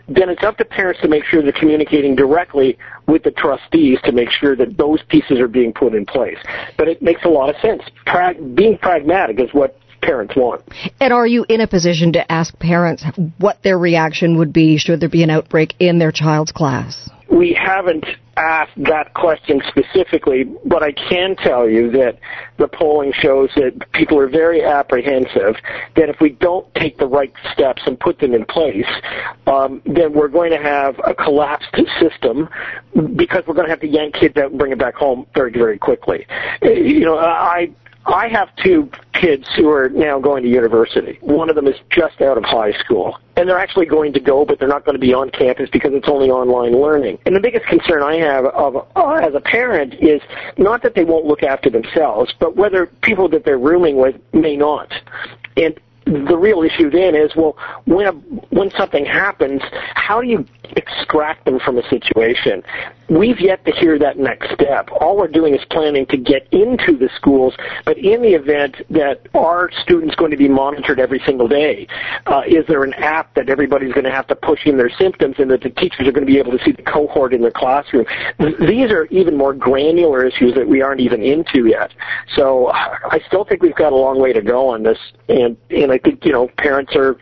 then 0.08 0.30
it's 0.30 0.44
up 0.44 0.58
to 0.58 0.66
parents 0.66 1.02
to 1.02 1.08
make 1.08 1.24
sure 1.26 1.42
they're 1.42 1.52
communicating 1.52 2.16
directly 2.16 2.78
with 3.08 3.24
the 3.24 3.32
trustees 3.32 4.00
to 4.04 4.12
make 4.12 4.30
sure 4.30 4.56
that 4.56 4.78
those 4.78 5.02
pieces 5.10 5.40
are 5.40 5.48
being 5.48 5.74
put 5.74 5.94
in 5.94 6.06
place. 6.06 6.38
But 6.78 6.88
it 6.88 7.02
makes 7.02 7.24
a 7.24 7.30
lot 7.30 7.50
of 7.50 7.56
sense. 7.62 7.82
Pra- 8.06 8.36
being 8.54 8.78
pragmatic 8.78 9.40
is 9.40 9.50
what 9.54 9.80
parents 10.02 10.36
want. 10.36 10.62
And 11.00 11.12
are 11.12 11.26
you 11.26 11.46
in 11.50 11.62
a 11.62 11.68
position 11.68 12.14
to 12.14 12.32
ask 12.32 12.58
parents 12.60 13.04
what 13.40 13.62
their 13.64 13.78
reaction 13.78 14.38
would 14.38 14.54
be 14.54 14.78
should 14.78 15.00
there 15.00 15.10
be 15.10 15.24
an 15.24 15.30
outbreak 15.30 15.74
in 15.80 16.00
their 16.00 16.12
child's 16.12 16.52
class? 16.52 17.10
We 17.36 17.54
haven't 17.54 18.06
asked 18.38 18.72
that 18.78 19.14
question 19.14 19.62
specifically, 19.68 20.46
but 20.66 20.82
I 20.82 20.94
can 20.94 21.36
tell 21.36 21.70
you 21.70 21.92
that 21.92 22.18
the 22.58 22.68
polling 22.68 23.12
shows 23.14 23.50
that 23.56 23.92
people 23.92 24.18
are 24.20 24.30
very 24.30 24.64
apprehensive 24.64 25.56
that 25.96 26.10
if 26.10 26.22
we 26.22 26.30
don't 26.30 26.74
take 26.76 26.98
the 26.98 27.08
right 27.08 27.34
steps 27.52 27.82
and 27.86 28.00
put 28.00 28.20
them 28.20 28.34
in 28.34 28.46
place, 28.46 28.86
um, 29.48 29.82
then 29.86 30.14
we're 30.14 30.30
going 30.30 30.52
to 30.52 30.62
have 30.62 30.96
a 31.06 31.14
collapsed 31.14 31.76
system 32.00 32.48
because 33.16 33.44
we're 33.48 33.54
going 33.54 33.68
to 33.68 33.72
have 33.72 33.82
to 33.82 33.88
yank 33.88 34.16
kids 34.16 34.38
out 34.38 34.52
and 34.52 34.60
bring 34.60 34.70
them 34.70 34.80
back 34.80 34.96
home 34.96 35.26
very, 35.36 35.52
very 35.52 35.78
quickly. 35.78 36.26
You 36.62 37.02
know, 37.02 37.18
I 37.18 37.70
I 38.06 38.28
have 38.28 38.56
two 38.58 38.90
kids 39.14 39.48
who 39.56 39.70
are 39.70 39.90
now 39.90 40.20
going 40.20 40.44
to 40.44 40.50
university. 40.50 41.18
One 41.22 41.50
of 41.50 41.56
them 41.56 41.68
is 41.68 41.76
just 41.90 42.22
out 42.22 42.38
of 42.38 42.44
high 42.44 42.74
school. 42.74 43.18
And 43.36 43.50
they're 43.50 43.58
actually 43.58 43.88
going 43.88 44.14
to 44.14 44.20
go, 44.20 44.46
but 44.46 44.60
they're 44.60 44.68
not 44.68 44.86
going 44.86 44.94
to 44.94 45.00
be 45.00 45.14
on 45.14 45.30
campus 45.32 45.70
because 45.72 45.92
it's 45.94 46.08
only 46.08 46.30
online 46.30 46.80
learning. 46.80 47.18
And 47.26 47.36
the 47.36 47.40
biggest 47.40 47.66
concern 47.66 48.04
I 48.04 48.18
have 48.18 48.46
of, 48.46 48.88
uh, 48.96 49.14
as 49.16 49.34
a 49.34 49.42
parent 49.42 49.96
is 49.96 50.22
not 50.58 50.84
that 50.84 50.96
they 50.96 51.04
won't 51.04 51.26
look 51.26 51.44
after 51.44 51.70
themselves, 51.70 52.34
but 52.40 52.56
whether 52.56 52.86
people 53.02 53.28
that 53.30 53.44
they're 53.44 53.58
rooming 53.58 53.98
with 53.98 54.16
may 54.34 54.56
not. 54.56 54.92
And 55.58 55.80
the 56.06 56.38
real 56.38 56.62
issue 56.62 56.90
then 56.90 57.16
is, 57.16 57.32
well, 57.36 57.58
when 57.86 58.08
a, 58.08 58.12
when 58.12 58.70
something 58.78 59.06
happens, 59.06 59.62
how 59.96 60.22
do 60.22 60.28
you 60.28 60.46
extract 60.76 61.46
them 61.46 61.60
from 61.60 61.78
a 61.78 61.90
situation? 61.90 62.64
We've 63.10 63.40
yet 63.40 63.64
to 63.66 63.72
hear 63.72 64.00
that 64.00 64.18
next 64.18 64.52
step. 64.54 64.90
All 65.00 65.18
we're 65.18 65.28
doing 65.28 65.54
is 65.56 65.62
planning 65.70 66.06
to 66.08 66.18
get 66.18 66.48
into 66.52 66.98
the 66.98 67.10
schools, 67.16 67.54
but 67.86 67.98
in 67.98 68.22
the 68.22 68.34
event 68.34 68.78
that 68.90 69.28
our 69.34 69.70
students 69.82 70.16
going 70.16 70.32
to 70.32 70.38
be 70.38 70.50
monitored 70.50 71.00
every 71.00 71.22
single 71.26 71.48
day, 71.48 71.88
uh, 72.26 72.42
is 72.48 72.66
there 72.68 72.84
an 72.84 72.94
app 72.96 73.34
that 73.36 73.50
everybody's 73.50 73.94
going 73.94 74.06
to 74.06 74.12
have 74.12 74.28
to 74.28 74.36
push 74.36 74.66
in 74.66 74.78
their 74.78 74.90
symptoms 74.90 75.36
and 75.40 75.50
that 75.52 75.62
the 75.62 75.70
teachers 75.70 76.08
are 76.08 76.12
going 76.12 76.26
to 76.26 76.32
be 76.32 76.38
able 76.40 76.52
to 76.52 76.64
see 76.64 76.72
the 76.72 76.84
cohort 76.84 77.34
in 77.34 77.42
their 77.42 77.52
classroom? 77.52 78.06
These 78.40 78.92
are 78.92 79.06
even 79.06 79.38
more 79.38 79.54
granular 79.54 80.26
issues 80.26 80.54
that 80.56 80.68
we 80.68 80.82
aren't 80.82 81.02
even 81.02 81.22
into 81.22 81.68
yet. 81.68 81.94
So 82.36 82.72
I 82.72 83.20
still 83.28 83.46
think 83.46 83.62
we've 83.62 83.76
got 83.76 83.94
a 83.94 83.96
long 83.96 84.20
way 84.20 84.34
to 84.34 84.42
go 84.42 84.70
on 84.70 84.84
this, 84.84 84.98
and 85.30 85.58
and 85.70 85.92
I 85.96 85.98
think 85.98 86.26
you 86.26 86.34
know 86.34 86.50
parents 86.58 86.94
are 86.96 87.16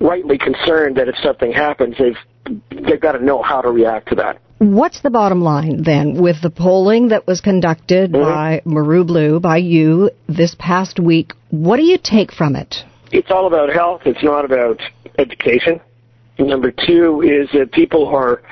rightly 0.00 0.36
concerned 0.36 0.96
that 0.98 1.08
if 1.08 1.16
something 1.22 1.50
happens, 1.50 1.96
they've 1.98 2.58
they've 2.86 3.00
got 3.00 3.12
to 3.12 3.24
know 3.24 3.42
how 3.42 3.62
to 3.62 3.70
react 3.70 4.08
to 4.10 4.16
that. 4.16 4.40
What's 4.58 5.00
the 5.00 5.10
bottom 5.10 5.40
line 5.40 5.82
then 5.82 6.20
with 6.20 6.42
the 6.42 6.50
polling 6.50 7.08
that 7.08 7.26
was 7.26 7.40
conducted 7.40 8.12
mm-hmm. 8.12 8.22
by 8.22 8.62
Maru 8.64 9.04
Blue, 9.04 9.40
by 9.40 9.58
you 9.58 10.10
this 10.28 10.54
past 10.58 11.00
week? 11.00 11.32
What 11.50 11.78
do 11.78 11.84
you 11.84 11.98
take 12.02 12.32
from 12.32 12.54
it? 12.54 12.84
It's 13.12 13.30
all 13.30 13.46
about 13.46 13.70
health. 13.70 14.02
It's 14.04 14.22
not 14.22 14.44
about 14.44 14.80
education. 15.18 15.80
Number 16.38 16.70
two 16.70 17.22
is 17.22 17.48
that 17.54 17.72
people 17.72 18.08
are 18.08 18.42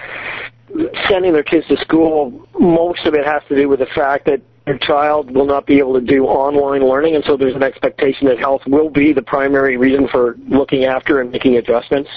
sending 1.08 1.34
their 1.34 1.42
kids 1.42 1.66
to 1.68 1.76
school. 1.78 2.48
Most 2.58 3.04
of 3.04 3.14
it 3.14 3.26
has 3.26 3.42
to 3.48 3.56
do 3.56 3.68
with 3.68 3.80
the 3.80 3.86
fact 3.94 4.24
that 4.24 4.40
your 4.66 4.78
child 4.78 5.30
will 5.30 5.46
not 5.46 5.64
be 5.64 5.78
able 5.78 5.94
to 5.94 6.00
do 6.00 6.24
online 6.24 6.86
learning, 6.86 7.14
and 7.14 7.24
so 7.24 7.36
there's 7.36 7.54
an 7.54 7.62
expectation 7.62 8.26
that 8.26 8.38
health 8.38 8.62
will 8.66 8.90
be 8.90 9.12
the 9.12 9.22
primary 9.22 9.76
reason 9.76 10.08
for 10.08 10.36
looking 10.48 10.84
after 10.84 11.20
and 11.20 11.30
making 11.30 11.56
adjustments. 11.56 12.10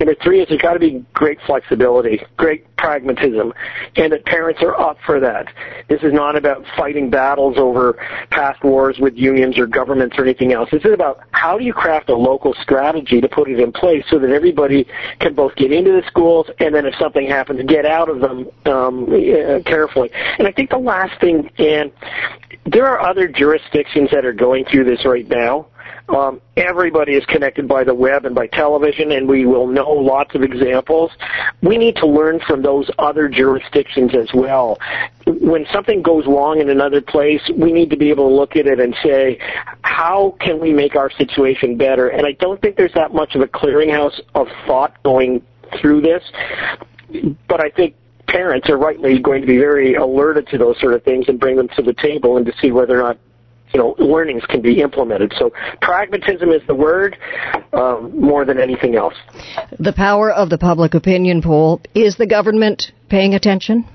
Number 0.00 0.14
three 0.22 0.40
is 0.40 0.48
there's 0.48 0.62
got 0.62 0.72
to 0.72 0.78
be 0.78 1.04
great 1.12 1.38
flexibility, 1.46 2.22
great 2.38 2.74
pragmatism, 2.76 3.52
and 3.96 4.12
that 4.12 4.24
parents 4.24 4.62
are 4.62 4.78
up 4.80 4.96
for 5.04 5.20
that. 5.20 5.46
This 5.88 6.02
is 6.02 6.12
not 6.12 6.36
about 6.36 6.64
fighting 6.74 7.10
battles 7.10 7.56
over 7.58 7.98
past 8.30 8.64
wars 8.64 8.96
with 8.98 9.14
unions 9.14 9.58
or 9.58 9.66
governments 9.66 10.16
or 10.18 10.24
anything 10.24 10.52
else. 10.52 10.70
This 10.72 10.84
is 10.84 10.92
about 10.92 11.20
how 11.32 11.58
do 11.58 11.64
you 11.64 11.74
craft 11.74 12.08
a 12.08 12.16
local 12.16 12.54
strategy 12.62 13.20
to 13.20 13.28
put 13.28 13.48
it 13.50 13.60
in 13.60 13.72
place 13.72 14.04
so 14.08 14.18
that 14.18 14.30
everybody 14.30 14.86
can 15.20 15.34
both 15.34 15.54
get 15.56 15.70
into 15.70 15.92
the 15.92 16.02
schools 16.06 16.46
and 16.60 16.74
then 16.74 16.86
if 16.86 16.94
something 16.96 17.28
happens, 17.28 17.62
get 17.68 17.84
out 17.84 18.08
of 18.08 18.20
them 18.20 18.48
um, 18.64 19.06
carefully. 19.64 20.10
And 20.38 20.48
I 20.48 20.52
think 20.52 20.70
the 20.70 20.78
last 20.78 21.20
thing 21.20 21.50
and 21.74 21.92
there 22.66 22.86
are 22.86 23.00
other 23.00 23.28
jurisdictions 23.28 24.10
that 24.12 24.24
are 24.24 24.32
going 24.32 24.64
through 24.64 24.84
this 24.84 25.04
right 25.04 25.28
now. 25.28 25.66
Um, 26.08 26.42
everybody 26.56 27.12
is 27.12 27.24
connected 27.26 27.66
by 27.66 27.82
the 27.82 27.94
web 27.94 28.26
and 28.26 28.34
by 28.34 28.46
television, 28.48 29.12
and 29.12 29.26
we 29.26 29.46
will 29.46 29.66
know 29.66 29.90
lots 29.90 30.34
of 30.34 30.42
examples. 30.42 31.10
We 31.62 31.78
need 31.78 31.96
to 31.96 32.06
learn 32.06 32.40
from 32.46 32.62
those 32.62 32.90
other 32.98 33.28
jurisdictions 33.28 34.14
as 34.14 34.28
well. 34.34 34.78
When 35.26 35.64
something 35.72 36.02
goes 36.02 36.26
wrong 36.26 36.60
in 36.60 36.68
another 36.68 37.00
place, 37.00 37.40
we 37.56 37.72
need 37.72 37.88
to 37.90 37.96
be 37.96 38.10
able 38.10 38.28
to 38.28 38.34
look 38.34 38.54
at 38.54 38.66
it 38.66 38.80
and 38.80 38.94
say, 39.02 39.38
how 39.82 40.36
can 40.40 40.60
we 40.60 40.74
make 40.74 40.94
our 40.94 41.10
situation 41.10 41.78
better? 41.78 42.08
And 42.08 42.26
I 42.26 42.32
don't 42.32 42.60
think 42.60 42.76
there's 42.76 42.94
that 42.94 43.14
much 43.14 43.34
of 43.34 43.40
a 43.40 43.46
clearinghouse 43.46 44.20
of 44.34 44.48
thought 44.66 45.02
going 45.04 45.42
through 45.80 46.02
this, 46.02 46.22
but 47.48 47.60
I 47.60 47.70
think 47.70 47.94
parents 48.26 48.68
are 48.68 48.78
rightly 48.78 49.18
going 49.18 49.40
to 49.40 49.46
be 49.46 49.58
very 49.58 49.94
alerted 49.94 50.46
to 50.48 50.58
those 50.58 50.78
sort 50.80 50.94
of 50.94 51.02
things 51.02 51.26
and 51.28 51.38
bring 51.38 51.56
them 51.56 51.68
to 51.76 51.82
the 51.82 51.94
table 51.94 52.36
and 52.36 52.46
to 52.46 52.52
see 52.60 52.70
whether 52.70 52.98
or 52.98 53.02
not 53.02 53.18
you 53.72 53.80
know 53.80 53.94
learnings 53.98 54.44
can 54.48 54.62
be 54.62 54.80
implemented. 54.80 55.32
So 55.38 55.50
pragmatism 55.82 56.50
is 56.50 56.62
the 56.66 56.74
word 56.74 57.16
um, 57.72 58.18
more 58.18 58.44
than 58.44 58.58
anything 58.58 58.96
else. 58.96 59.14
The 59.78 59.92
power 59.92 60.30
of 60.30 60.50
the 60.50 60.58
public 60.58 60.94
opinion 60.94 61.42
poll 61.42 61.80
is 61.94 62.16
the 62.16 62.26
government 62.26 62.92
paying 63.08 63.34
attention. 63.34 63.86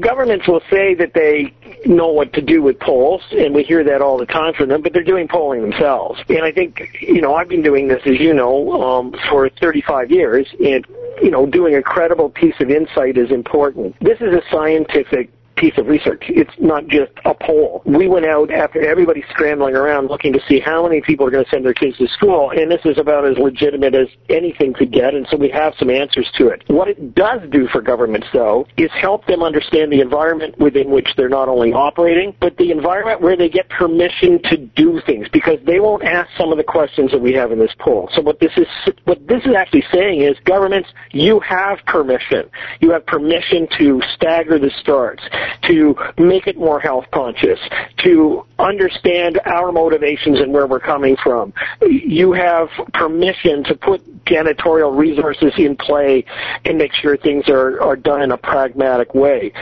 Governments 0.00 0.48
will 0.48 0.62
say 0.70 0.94
that 0.94 1.12
they 1.14 1.52
know 1.84 2.08
what 2.08 2.32
to 2.32 2.40
do 2.40 2.62
with 2.62 2.80
polls, 2.80 3.22
and 3.32 3.54
we 3.54 3.62
hear 3.62 3.84
that 3.84 4.00
all 4.00 4.18
the 4.18 4.26
time 4.26 4.54
from 4.54 4.68
them, 4.68 4.82
but 4.82 4.92
they're 4.92 5.04
doing 5.04 5.28
polling 5.28 5.62
themselves. 5.62 6.20
And 6.28 6.42
I 6.42 6.52
think, 6.52 6.96
you 7.00 7.20
know, 7.20 7.34
I've 7.34 7.48
been 7.48 7.62
doing 7.62 7.88
this, 7.88 8.00
as 8.06 8.18
you 8.18 8.32
know, 8.32 8.82
um, 8.82 9.14
for 9.28 9.48
35 9.60 10.10
years, 10.10 10.46
and 10.64 10.86
you 11.22 11.30
know, 11.30 11.46
doing 11.46 11.74
a 11.74 11.82
credible 11.82 12.30
piece 12.30 12.54
of 12.60 12.70
insight 12.70 13.18
is 13.18 13.30
important. 13.30 13.96
This 14.00 14.20
is 14.20 14.32
a 14.32 14.42
scientific 14.50 15.30
piece 15.58 15.76
of 15.76 15.86
research. 15.86 16.24
It's 16.28 16.52
not 16.58 16.86
just 16.86 17.12
a 17.24 17.34
poll. 17.34 17.82
We 17.84 18.08
went 18.08 18.26
out 18.26 18.50
after 18.50 18.84
everybody 18.84 19.24
scrambling 19.30 19.74
around 19.74 20.08
looking 20.08 20.32
to 20.32 20.40
see 20.48 20.60
how 20.60 20.82
many 20.84 21.00
people 21.00 21.26
are 21.26 21.30
going 21.30 21.44
to 21.44 21.50
send 21.50 21.64
their 21.64 21.74
kids 21.74 21.98
to 21.98 22.08
school, 22.08 22.50
and 22.50 22.70
this 22.70 22.80
is 22.84 22.98
about 22.98 23.26
as 23.26 23.36
legitimate 23.38 23.94
as 23.94 24.08
anything 24.28 24.72
could 24.72 24.92
get, 24.92 25.14
and 25.14 25.26
so 25.30 25.36
we 25.36 25.48
have 25.48 25.74
some 25.78 25.90
answers 25.90 26.30
to 26.36 26.48
it. 26.48 26.62
What 26.68 26.88
it 26.88 27.14
does 27.14 27.40
do 27.50 27.68
for 27.68 27.80
governments, 27.80 28.28
though, 28.32 28.66
is 28.76 28.90
help 28.92 29.26
them 29.26 29.42
understand 29.42 29.92
the 29.92 30.00
environment 30.00 30.58
within 30.58 30.90
which 30.90 31.08
they're 31.16 31.28
not 31.28 31.48
only 31.48 31.72
operating, 31.72 32.34
but 32.40 32.56
the 32.56 32.70
environment 32.70 33.20
where 33.20 33.36
they 33.36 33.48
get 33.48 33.68
permission 33.68 34.40
to 34.44 34.56
do 34.56 35.00
things, 35.06 35.26
because 35.32 35.58
they 35.66 35.80
won't 35.80 36.04
ask 36.04 36.30
some 36.36 36.52
of 36.52 36.58
the 36.58 36.64
questions 36.64 37.10
that 37.10 37.20
we 37.20 37.32
have 37.32 37.52
in 37.52 37.58
this 37.58 37.72
poll. 37.78 38.08
So 38.14 38.22
what 38.22 38.40
this 38.40 38.52
is, 38.56 38.66
what 39.04 39.26
this 39.26 39.44
is 39.44 39.54
actually 39.56 39.84
saying 39.92 40.22
is, 40.22 40.36
governments, 40.44 40.88
you 41.10 41.40
have 41.40 41.78
permission. 41.86 42.48
You 42.80 42.92
have 42.92 43.06
permission 43.06 43.66
to 43.78 44.00
stagger 44.14 44.58
the 44.58 44.70
starts 44.80 45.22
to 45.62 45.96
make 46.18 46.46
it 46.46 46.56
more 46.56 46.80
health 46.80 47.06
conscious, 47.12 47.58
to 47.98 48.44
understand 48.58 49.40
our 49.44 49.72
motivations 49.72 50.40
and 50.40 50.52
where 50.52 50.66
we're 50.66 50.80
coming 50.80 51.16
from. 51.22 51.52
You 51.88 52.32
have 52.32 52.68
permission 52.94 53.64
to 53.64 53.74
put 53.74 54.24
janitorial 54.24 54.96
resources 54.96 55.52
in 55.56 55.76
play 55.76 56.24
and 56.64 56.78
make 56.78 56.92
sure 56.92 57.16
things 57.16 57.48
are, 57.48 57.80
are 57.80 57.96
done 57.96 58.22
in 58.22 58.32
a 58.32 58.36
pragmatic 58.36 59.14
way. 59.14 59.52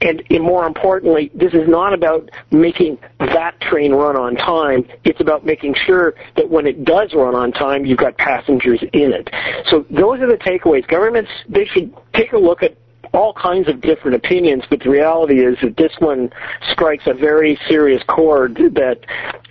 And, 0.00 0.22
and 0.30 0.42
more 0.42 0.66
importantly, 0.66 1.30
this 1.34 1.52
is 1.52 1.68
not 1.68 1.92
about 1.92 2.30
making 2.50 2.98
that 3.18 3.60
train 3.60 3.92
run 3.92 4.16
on 4.16 4.34
time. 4.36 4.86
It's 5.04 5.20
about 5.20 5.44
making 5.44 5.74
sure 5.86 6.14
that 6.36 6.48
when 6.48 6.66
it 6.66 6.84
does 6.84 7.12
run 7.12 7.34
on 7.34 7.52
time, 7.52 7.84
you've 7.84 7.98
got 7.98 8.16
passengers 8.16 8.82
in 8.92 9.12
it. 9.12 9.28
So 9.66 9.84
those 9.90 10.20
are 10.20 10.28
the 10.28 10.38
takeaways. 10.38 10.86
Governments, 10.88 11.30
they 11.48 11.66
should 11.66 11.94
take 12.14 12.32
a 12.32 12.38
look 12.38 12.62
at 12.62 12.76
all 13.14 13.32
kinds 13.32 13.68
of 13.68 13.80
different 13.80 14.16
opinions, 14.16 14.64
but 14.68 14.80
the 14.80 14.90
reality 14.90 15.44
is 15.44 15.56
that 15.62 15.76
this 15.76 15.92
one 16.00 16.30
strikes 16.72 17.04
a 17.06 17.14
very 17.14 17.58
serious 17.68 18.02
chord 18.08 18.56
that 18.56 18.98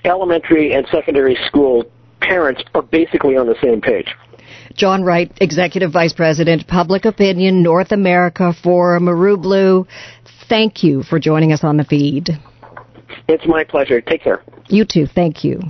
elementary 0.04 0.74
and 0.74 0.86
secondary 0.92 1.38
school 1.48 1.86
parents 2.20 2.62
are 2.76 2.82
basically 2.82 3.38
on 3.38 3.48
the 3.48 3.56
same 3.62 3.82
page. 3.82 4.14
John 4.76 5.04
Wright, 5.04 5.32
Executive 5.40 5.92
Vice 5.92 6.14
President, 6.14 6.68
Public 6.68 7.06
Opinion 7.06 7.64
North 7.64 7.92
America 7.92 8.54
for 8.64 9.00
Maru 9.00 9.38
Blue. 9.38 9.88
Thank 10.50 10.84
you 10.84 11.04
for 11.04 11.20
joining 11.20 11.54
us 11.54 11.64
on 11.64 11.78
the 11.78 11.84
feed. 11.84 12.30
It's 13.28 13.46
my 13.46 13.64
pleasure. 13.64 14.02
Take 14.02 14.24
care. 14.24 14.44
You 14.68 14.86
too. 14.86 15.06
Thank 15.06 15.44
you. 15.44 15.62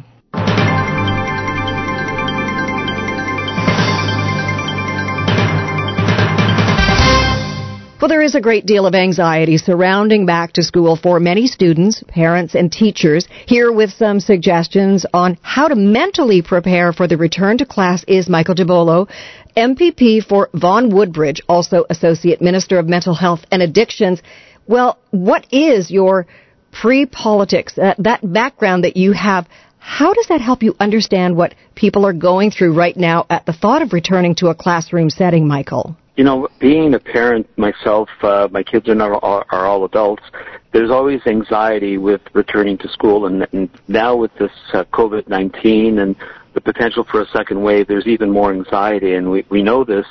Well, 8.04 8.10
there 8.10 8.22
is 8.22 8.36
a 8.36 8.42
great 8.42 8.66
deal 8.66 8.86
of 8.86 8.96
anxiety 8.96 9.56
surrounding 9.56 10.26
back 10.26 10.52
to 10.56 10.62
school 10.62 10.98
for 10.98 11.22
many 11.22 11.48
students, 11.48 12.04
parents, 12.06 12.54
and 12.54 12.70
teachers. 12.70 13.30
Here 13.46 13.72
with 13.72 13.94
some 13.94 14.20
suggestions 14.20 15.06
on 15.14 15.38
how 15.42 15.70
to 15.70 15.76
mentally 15.78 16.42
prepare 16.42 16.92
for 16.92 17.08
the 17.08 17.16
return 17.16 17.60
to 17.60 17.66
class 17.66 18.04
is 18.06 18.28
Michael 18.28 18.56
Tibollo, 18.56 19.10
MPP 19.56 20.22
for 20.22 20.50
Vaughan 20.54 20.94
Woodbridge, 20.94 21.42
also 21.48 21.86
Associate 21.90 22.42
Minister 22.42 22.78
of 22.78 22.90
Mental 22.90 23.14
Health 23.14 23.46
and 23.52 23.62
Addictions. 23.62 24.22
Well, 24.68 25.00
what 25.12 25.48
is 25.54 25.90
your 25.90 26.28
pre-politics, 26.74 27.78
uh, 27.78 27.94
that 28.00 28.20
background 28.22 28.84
that 28.84 28.98
you 28.98 29.14
have? 29.14 29.48
How 29.78 30.14
does 30.14 30.28
that 30.28 30.42
help 30.42 30.62
you 30.62 30.76
understand 30.78 31.38
what 31.38 31.56
people 31.74 32.06
are 32.06 32.12
going 32.12 32.52
through 32.52 32.74
right 32.74 32.98
now 32.98 33.26
at 33.30 33.46
the 33.46 33.54
thought 33.54 33.82
of 33.82 33.94
returning 33.94 34.36
to 34.36 34.48
a 34.48 34.56
classroom 34.56 35.10
setting, 35.10 35.48
Michael? 35.48 35.96
You 36.16 36.24
know, 36.24 36.48
being 36.60 36.94
a 36.94 37.00
parent 37.00 37.48
myself, 37.58 38.08
uh, 38.22 38.48
my 38.52 38.62
kids 38.62 38.88
are, 38.88 38.96
not, 38.96 39.20
are, 39.24 39.46
are 39.50 39.66
all 39.66 39.84
adults. 39.86 40.24
There's 40.72 40.92
always 40.92 41.22
anxiety 41.26 41.98
with 41.98 42.22
returning 42.34 42.78
to 42.80 42.90
school, 42.90 43.26
and, 43.26 43.48
and 43.52 43.70
now 43.88 44.16
with 44.16 44.32
this 44.38 44.52
uh, 44.74 44.84
COVID-19 44.86 46.00
and 46.00 46.16
the 46.54 46.62
potential 46.62 47.04
for 47.10 47.22
a 47.22 47.28
second 47.30 47.64
wave, 47.64 47.88
there's 47.88 48.06
even 48.06 48.30
more 48.30 48.54
anxiety, 48.54 49.16
and 49.16 49.30
we, 49.30 49.44
we 49.50 49.64
know 49.64 49.84
this 49.84 50.06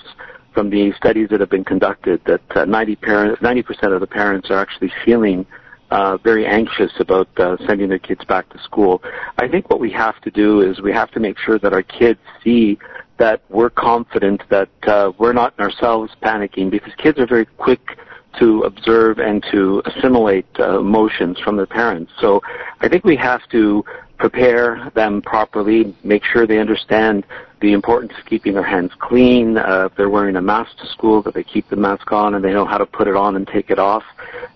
from 0.52 0.70
the 0.70 0.92
studies 0.96 1.28
that 1.30 1.40
have 1.40 1.50
been 1.50 1.64
conducted 1.64 2.20
that 2.26 2.42
uh, 2.56 2.64
90 2.64 2.96
parent, 2.96 3.40
90% 3.40 3.94
of 3.94 4.00
the 4.00 4.06
parents 4.06 4.50
are 4.50 4.58
actually 4.58 4.92
feeling 5.04 5.46
uh, 5.92 6.16
very 6.18 6.46
anxious 6.46 6.90
about 7.00 7.28
uh, 7.38 7.56
sending 7.66 7.88
their 7.88 7.98
kids 7.98 8.24
back 8.24 8.48
to 8.50 8.58
school. 8.62 9.02
I 9.38 9.46
think 9.46 9.70
what 9.70 9.78
we 9.78 9.90
have 9.92 10.20
to 10.22 10.30
do 10.30 10.62
is 10.62 10.80
we 10.80 10.92
have 10.92 11.10
to 11.12 11.20
make 11.20 11.38
sure 11.38 11.58
that 11.58 11.72
our 11.72 11.82
kids 11.82 12.18
see 12.42 12.78
that 13.22 13.40
we're 13.50 13.70
confident 13.70 14.42
that 14.50 14.68
uh, 14.88 15.12
we're 15.16 15.32
not 15.32 15.56
ourselves 15.60 16.10
panicking 16.24 16.68
because 16.72 16.92
kids 16.98 17.20
are 17.20 17.26
very 17.26 17.46
quick 17.46 17.96
to 18.38 18.62
observe 18.62 19.18
and 19.18 19.44
to 19.50 19.82
assimilate 19.86 20.46
uh, 20.58 20.78
emotions 20.80 21.38
from 21.40 21.56
their 21.56 21.66
parents. 21.66 22.12
So 22.20 22.40
I 22.80 22.88
think 22.88 23.04
we 23.04 23.16
have 23.16 23.46
to 23.50 23.84
prepare 24.18 24.90
them 24.94 25.20
properly, 25.20 25.94
make 26.04 26.22
sure 26.24 26.46
they 26.46 26.58
understand 26.58 27.26
the 27.60 27.72
importance 27.72 28.12
of 28.18 28.24
keeping 28.26 28.54
their 28.54 28.62
hands 28.62 28.92
clean. 28.98 29.58
Uh, 29.58 29.88
if 29.90 29.96
they're 29.96 30.10
wearing 30.10 30.36
a 30.36 30.42
mask 30.42 30.76
to 30.78 30.86
school, 30.86 31.22
that 31.22 31.34
they 31.34 31.44
keep 31.44 31.68
the 31.68 31.76
mask 31.76 32.10
on 32.12 32.34
and 32.34 32.44
they 32.44 32.52
know 32.52 32.64
how 32.64 32.78
to 32.78 32.86
put 32.86 33.08
it 33.08 33.16
on 33.16 33.36
and 33.36 33.46
take 33.48 33.70
it 33.70 33.78
off. 33.78 34.04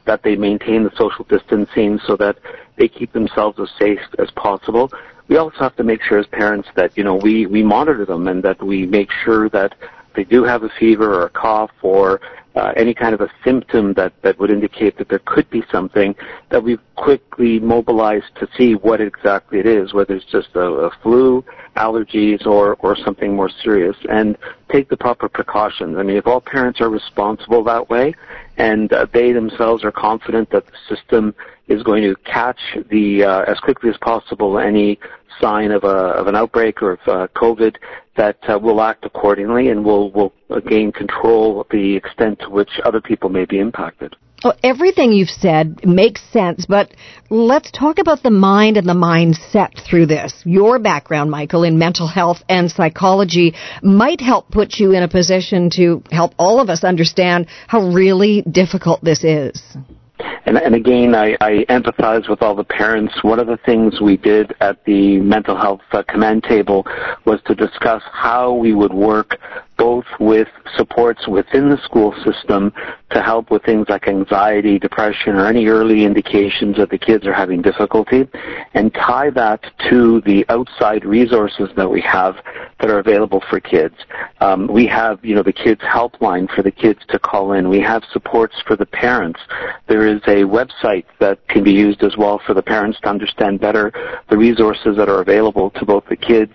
That 0.05 0.23
they 0.23 0.37
maintain 0.37 0.85
the 0.85 0.93
social 0.97 1.25
distancing 1.29 1.99
so 2.07 2.17
that 2.17 2.39
they 2.77 2.89
keep 2.89 3.13
themselves 3.13 3.59
as 3.59 3.69
safe 3.79 4.01
as 4.19 4.31
possible. 4.33 4.93
We 5.29 5.37
also 5.37 5.59
have 5.59 5.75
to 5.77 5.85
make 5.85 6.03
sure 6.03 6.19
as 6.19 6.27
parents 6.27 6.69
that, 6.77 6.97
you 6.97 7.03
know, 7.03 7.17
we, 7.17 7.47
we 7.47 7.63
monitor 7.63 8.05
them 8.05 8.29
and 8.29 8.43
that 8.45 8.63
we 8.63 8.87
make 8.87 9.11
sure 9.25 9.49
that 9.51 9.75
they 10.15 10.25
do 10.25 10.45
have 10.45 10.63
a 10.63 10.71
fever 10.79 11.13
or 11.13 11.27
a 11.27 11.31
cough 11.31 11.73
or 11.83 12.21
uh, 12.57 12.73
any 12.77 12.95
kind 12.95 13.15
of 13.15 13.21
a 13.21 13.29
symptom 13.45 13.93
that, 13.95 14.13
that 14.23 14.39
would 14.39 14.51
indicate 14.51 14.97
that 14.97 15.09
there 15.09 15.21
could 15.27 15.49
be 15.51 15.63
something 15.71 16.15
that 16.51 16.63
we've 16.63 16.81
quickly 16.97 17.61
mobilized 17.61 18.35
to 18.37 18.49
see 18.57 18.75
what 18.75 19.01
exactly 19.01 19.59
it 19.59 19.67
is, 19.67 19.93
whether 19.93 20.15
it's 20.15 20.25
just 20.33 20.49
a, 20.55 20.61
a 20.61 20.91
flu, 21.03 21.45
allergies, 21.77 22.47
or, 22.47 22.77
or 22.77 22.97
something 22.97 23.37
more 23.37 23.51
serious, 23.63 23.97
and 24.09 24.39
take 24.73 24.89
the 24.89 24.97
proper 24.97 25.29
precautions. 25.29 25.97
I 25.99 26.03
mean, 26.03 26.17
if 26.17 26.27
all 26.27 26.41
parents 26.41 26.81
are 26.81 26.89
responsible 26.89 27.63
that 27.65 27.91
way, 27.91 28.15
and 28.57 28.91
uh, 28.93 29.07
they 29.13 29.33
themselves 29.33 29.85
are 29.85 29.93
confident 29.93 30.51
that 30.51 30.65
the 30.67 30.97
system 30.97 31.35
is 31.69 31.83
going 31.83 32.03
to 32.03 32.17
catch 32.25 32.61
the 32.91 33.25
uh, 33.25 33.43
as 33.43 33.59
quickly 33.61 33.91
as 33.91 33.97
possible 33.99 34.59
any 34.59 34.99
sign 35.41 35.71
of 35.71 35.85
a 35.85 35.87
of 35.87 36.27
an 36.27 36.37
outbreak 36.37 36.83
or 36.83 36.93
of 36.93 37.01
uh, 37.07 37.27
COVID, 37.35 37.77
that 38.17 38.39
uh, 38.49 38.59
we'll 38.61 38.81
act 38.81 39.05
accordingly 39.05 39.69
and 39.69 39.85
we'll 39.85 40.11
we'll 40.11 40.33
gain 40.69 40.93
control 40.93 41.61
of 41.61 41.67
the 41.71 41.97
extent 41.97 42.41
to 42.41 42.51
which 42.51 42.71
other 42.85 43.01
people 43.01 43.29
may 43.29 43.45
be 43.45 43.59
impacted. 43.59 44.17
Well, 44.45 44.55
everything 44.63 45.13
you've 45.13 45.31
said 45.31 45.85
makes 45.85 46.23
sense, 46.31 46.67
but 46.67 46.93
let's 47.31 47.71
talk 47.71 47.99
about 47.99 48.23
the 48.23 48.31
mind 48.31 48.77
and 48.77 48.87
the 48.87 48.93
mindset 48.93 49.83
through 49.89 50.07
this. 50.07 50.43
Your 50.45 50.79
background, 50.79 51.31
Michael, 51.31 51.65
in 51.65 51.79
mental 51.79 52.07
health 52.07 52.45
and 52.49 52.71
psychology 52.71 53.55
might 53.83 54.21
help 54.21 54.51
put 54.51 54.75
you 54.75 54.93
in 54.93 55.03
a 55.03 55.09
position 55.09 55.71
to 55.71 56.03
help 56.13 56.35
all 56.39 56.61
of 56.61 56.69
us 56.69 56.85
understand 56.85 57.47
how 57.67 57.89
really 57.89 58.43
difficult 58.43 59.03
this 59.03 59.25
is. 59.25 59.61
And, 60.47 60.57
and 60.59 60.75
again, 60.77 61.15
I, 61.15 61.37
I 61.41 61.67
empathize 61.69 62.29
with 62.29 62.41
all 62.41 62.55
the 62.55 62.65
parents. 62.65 63.13
One 63.23 63.41
of 63.41 63.49
the 63.49 63.59
things 63.67 64.01
we 64.01 64.17
did 64.17 64.55
at 64.61 64.85
the 64.85 65.19
mental 65.19 65.57
health 65.57 65.81
uh, 65.91 66.05
command 66.09 66.45
table 66.45 66.87
was 67.25 67.41
to 67.47 67.55
discuss 67.55 68.03
how 68.13 68.55
we 68.55 68.73
would 68.73 68.95
work 68.95 69.39
both 69.79 70.05
with 70.19 70.49
supports 70.77 71.27
within 71.29 71.69
the 71.69 71.79
school 71.85 72.15
system 72.25 72.73
to 73.11 73.23
help 73.23 73.51
with 73.51 73.63
things 73.63 73.87
like 73.89 74.09
anxiety, 74.09 74.79
depression, 74.79 75.37
or 75.37 75.47
any 75.47 75.67
early 75.67 76.05
indications 76.05 76.77
that 76.77 76.91
the 76.91 76.99
kids 76.99 77.27
are 77.27 77.33
having 77.33 77.63
difficulty, 77.63 78.27
and 78.75 78.93
tie 78.95 79.31
that 79.31 79.61
to 79.89 80.21
the 80.23 80.45
outside 80.49 81.05
resources 81.05 81.69
that 81.77 81.89
we 81.89 82.01
have 82.01 82.37
that 82.81 82.91
are 82.91 82.99
available 82.99 83.43
for 83.49 83.61
kids. 83.61 83.95
Um, 84.41 84.67
we 84.67 84.87
have, 84.87 85.25
you 85.25 85.35
know, 85.35 85.43
the 85.43 85.53
kids 85.53 85.81
helpline 85.83 86.53
for 86.55 86.63
the 86.63 86.71
kids 86.71 87.01
to 87.09 87.19
call 87.19 87.53
in. 87.53 87.69
We 87.69 87.81
have 87.81 88.03
supports 88.13 88.57
for 88.67 88.77
the 88.77 88.87
parents. 88.87 89.41
There 89.87 90.07
is 90.07 90.21
a 90.27 90.45
website 90.45 91.05
that 91.21 91.47
can 91.49 91.63
be 91.63 91.73
used 91.73 92.03
as 92.03 92.17
well 92.17 92.41
for 92.45 92.55
the 92.55 92.63
parents 92.63 92.99
to 93.03 93.09
understand 93.09 93.61
better 93.61 93.93
the 94.29 94.37
resources 94.37 94.97
that 94.97 95.09
are 95.09 95.21
available 95.21 95.71
to 95.71 95.85
both 95.85 96.05
the 96.09 96.17
kids. 96.17 96.53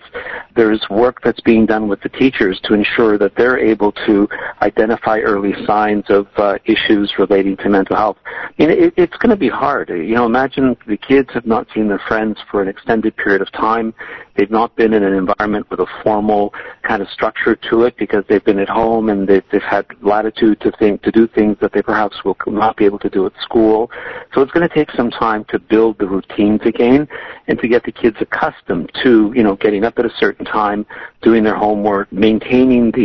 There's 0.55 0.85
work 0.89 1.21
that's 1.23 1.41
being 1.41 1.65
done 1.65 1.87
with 1.87 2.01
the 2.01 2.09
teachers 2.09 2.59
to 2.65 2.73
ensure 2.73 3.10
sure 3.11 3.17
that 3.17 3.35
they're 3.35 3.57
able 3.57 3.91
to 3.91 4.27
identify 4.61 5.19
early 5.19 5.53
signs 5.65 6.05
of 6.09 6.27
uh, 6.37 6.57
issues 6.65 7.13
relating 7.17 7.57
to 7.57 7.69
mental 7.69 7.95
health. 7.95 8.17
I 8.25 8.51
mean, 8.57 8.69
it, 8.69 8.93
it's 8.97 9.15
going 9.17 9.29
to 9.31 9.35
be 9.35 9.49
hard. 9.49 9.89
You 9.89 10.15
know, 10.15 10.25
imagine 10.25 10.77
the 10.87 10.97
kids 10.97 11.29
have 11.33 11.45
not 11.45 11.67
seen 11.73 11.87
their 11.87 12.01
friends 12.07 12.37
for 12.49 12.61
an 12.61 12.67
extended 12.67 13.15
period 13.17 13.41
of 13.41 13.51
time. 13.51 13.93
They've 14.35 14.51
not 14.51 14.75
been 14.75 14.93
in 14.93 15.03
an 15.03 15.13
environment 15.13 15.69
with 15.69 15.81
a 15.81 15.87
formal 16.03 16.53
kind 16.83 17.01
of 17.01 17.09
structure 17.09 17.55
to 17.69 17.83
it 17.83 17.97
because 17.97 18.23
they've 18.29 18.43
been 18.43 18.59
at 18.59 18.69
home 18.69 19.09
and 19.09 19.27
they've, 19.27 19.43
they've 19.51 19.61
had 19.61 19.85
latitude 20.01 20.61
to 20.61 20.71
think 20.79 21.01
to 21.03 21.11
do 21.11 21.27
things 21.27 21.57
that 21.61 21.73
they 21.73 21.81
perhaps 21.81 22.23
will 22.23 22.37
not 22.47 22.77
be 22.77 22.85
able 22.85 22.99
to 22.99 23.09
do 23.09 23.25
at 23.25 23.33
school. 23.41 23.91
So 24.33 24.41
it's 24.41 24.51
going 24.51 24.67
to 24.67 24.73
take 24.73 24.91
some 24.91 25.11
time 25.11 25.45
to 25.49 25.59
build 25.59 25.97
the 25.99 26.07
routines 26.07 26.61
again 26.63 27.07
and 27.47 27.59
to 27.59 27.67
get 27.67 27.83
the 27.83 27.91
kids 27.91 28.17
accustomed 28.21 28.91
to 29.03 29.33
you 29.35 29.43
know 29.43 29.55
getting 29.55 29.83
up 29.83 29.99
at 29.99 30.05
a 30.05 30.13
certain 30.17 30.45
time, 30.45 30.85
doing 31.21 31.43
their 31.43 31.55
homework, 31.55 32.11
maintaining 32.11 32.91
the 32.91 33.00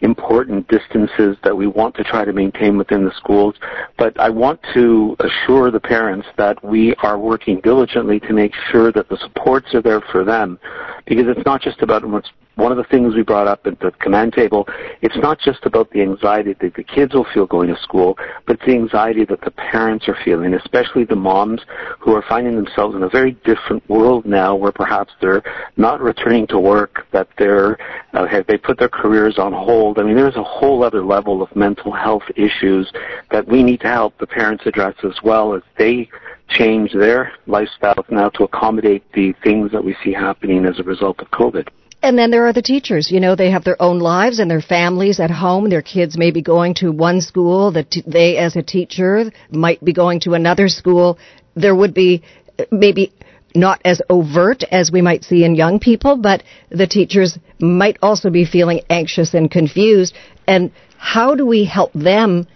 important 0.00 0.68
distances 0.68 1.36
that 1.44 1.56
we 1.56 1.66
want 1.66 1.94
to 1.96 2.04
try 2.04 2.24
to 2.24 2.32
maintain 2.32 2.76
within 2.76 3.04
the 3.04 3.12
schools. 3.16 3.54
But 3.98 4.18
I 4.18 4.30
want 4.30 4.60
to 4.74 5.16
assure 5.20 5.70
the 5.70 5.80
parents 5.80 6.26
that 6.36 6.62
we 6.64 6.94
are 6.96 7.18
working 7.18 7.60
diligently 7.60 8.20
to 8.20 8.32
make 8.32 8.52
sure 8.70 8.92
that 8.92 9.08
the 9.08 9.16
supports 9.18 9.74
are 9.74 9.82
there 9.82 10.02
for 10.12 10.24
them 10.24 10.58
because 11.06 11.26
it's 11.28 11.46
not 11.46 11.60
just 11.62 11.82
about 11.82 12.04
what's 12.04 12.30
one 12.56 12.72
of 12.72 12.78
the 12.78 12.84
things 12.84 13.14
we 13.14 13.22
brought 13.22 13.46
up 13.46 13.66
at 13.66 13.78
the 13.80 13.90
command 14.00 14.32
table, 14.32 14.66
it's 15.02 15.16
not 15.16 15.38
just 15.38 15.64
about 15.64 15.90
the 15.90 16.00
anxiety 16.00 16.54
that 16.60 16.74
the 16.74 16.82
kids 16.82 17.14
will 17.14 17.26
feel 17.32 17.46
going 17.46 17.68
to 17.68 17.80
school, 17.82 18.18
but 18.46 18.58
the 18.60 18.72
anxiety 18.72 19.24
that 19.26 19.42
the 19.42 19.50
parents 19.50 20.08
are 20.08 20.16
feeling, 20.24 20.54
especially 20.54 21.04
the 21.04 21.14
moms 21.14 21.60
who 22.00 22.14
are 22.14 22.24
finding 22.28 22.56
themselves 22.56 22.96
in 22.96 23.02
a 23.02 23.08
very 23.08 23.32
different 23.44 23.86
world 23.90 24.24
now 24.24 24.54
where 24.54 24.72
perhaps 24.72 25.12
they're 25.20 25.42
not 25.76 26.00
returning 26.00 26.46
to 26.46 26.58
work, 26.58 27.06
that 27.12 27.28
they're, 27.38 27.78
uh, 28.14 28.26
have, 28.26 28.46
they 28.46 28.56
put 28.56 28.78
their 28.78 28.88
careers 28.88 29.38
on 29.38 29.52
hold. 29.52 29.98
I 29.98 30.02
mean, 30.02 30.16
there's 30.16 30.36
a 30.36 30.42
whole 30.42 30.82
other 30.82 31.04
level 31.04 31.42
of 31.42 31.54
mental 31.54 31.92
health 31.92 32.24
issues 32.36 32.90
that 33.30 33.46
we 33.46 33.62
need 33.62 33.80
to 33.80 33.88
help 33.88 34.16
the 34.18 34.26
parents 34.26 34.64
address 34.64 34.94
as 35.04 35.22
well 35.22 35.54
as 35.54 35.62
they 35.76 36.08
change 36.48 36.92
their 36.92 37.32
lifestyles 37.46 38.10
now 38.10 38.30
to 38.30 38.44
accommodate 38.44 39.04
the 39.12 39.34
things 39.42 39.72
that 39.72 39.84
we 39.84 39.94
see 40.02 40.12
happening 40.12 40.64
as 40.64 40.78
a 40.78 40.82
result 40.84 41.20
of 41.20 41.30
COVID. 41.32 41.68
And 42.06 42.16
then 42.16 42.30
there 42.30 42.46
are 42.46 42.52
the 42.52 42.62
teachers. 42.62 43.10
You 43.10 43.18
know, 43.18 43.34
they 43.34 43.50
have 43.50 43.64
their 43.64 43.82
own 43.82 43.98
lives 43.98 44.38
and 44.38 44.48
their 44.48 44.60
families 44.60 45.18
at 45.18 45.28
home. 45.28 45.68
Their 45.68 45.82
kids 45.82 46.16
may 46.16 46.30
be 46.30 46.40
going 46.40 46.74
to 46.74 46.92
one 46.92 47.20
school 47.20 47.72
that 47.72 47.96
they, 48.06 48.36
as 48.36 48.54
a 48.54 48.62
teacher, 48.62 49.32
might 49.50 49.84
be 49.84 49.92
going 49.92 50.20
to 50.20 50.34
another 50.34 50.68
school. 50.68 51.18
There 51.56 51.74
would 51.74 51.94
be 51.94 52.22
maybe 52.70 53.12
not 53.56 53.80
as 53.84 54.00
overt 54.08 54.62
as 54.70 54.92
we 54.92 55.02
might 55.02 55.24
see 55.24 55.42
in 55.42 55.56
young 55.56 55.80
people, 55.80 56.16
but 56.16 56.44
the 56.70 56.86
teachers 56.86 57.40
might 57.58 57.96
also 58.00 58.30
be 58.30 58.44
feeling 58.44 58.82
anxious 58.88 59.34
and 59.34 59.50
confused. 59.50 60.14
And 60.46 60.70
how 60.98 61.34
do 61.34 61.44
we 61.44 61.64
help 61.64 61.92
them 61.92 62.46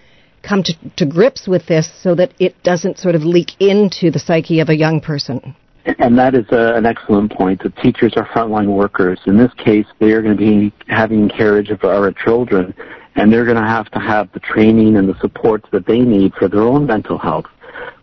come 0.43 0.63
to, 0.63 0.75
to 0.99 1.07
grips 1.07 1.49
with 1.49 1.67
this 1.67 1.91
so 2.05 2.15
that 2.15 2.33
it 2.39 2.63
doesn't 2.63 3.01
sort 3.01 3.17
of 3.17 3.25
leak 3.25 3.61
into 3.61 4.13
the 4.13 4.21
psyche 4.21 4.61
of 4.61 4.69
a 4.69 4.77
young 4.77 5.01
person? 5.01 5.57
And 5.85 6.19
that 6.19 6.35
is 6.35 6.47
a, 6.51 6.75
an 6.75 6.87
excellent 6.87 7.33
point. 7.33 7.63
The 7.63 7.71
teachers 7.71 8.13
are 8.17 8.27
frontline 8.27 8.69
workers. 8.69 9.19
In 9.27 9.37
this 9.37 9.53
case, 9.55 9.87
they 9.99 10.13
are 10.13 10.21
going 10.23 10.37
to 10.37 10.39
be 10.39 10.73
having 10.89 11.29
carriage 11.29 11.71
of 11.71 11.83
our 11.85 12.13
children, 12.13 12.75
and 13.15 13.33
they're 13.33 13.45
going 13.45 13.57
to 13.57 13.69
have 13.69 13.91
to 13.93 13.99
have 13.99 14.31
the 14.33 14.41
training 14.41 14.97
and 14.97 15.09
the 15.09 15.19
supports 15.21 15.67
that 15.73 15.87
they 15.87 16.01
need 16.01 16.35
for 16.35 16.49
their 16.49 16.63
own 16.63 16.87
mental 16.87 17.19
health. 17.19 17.47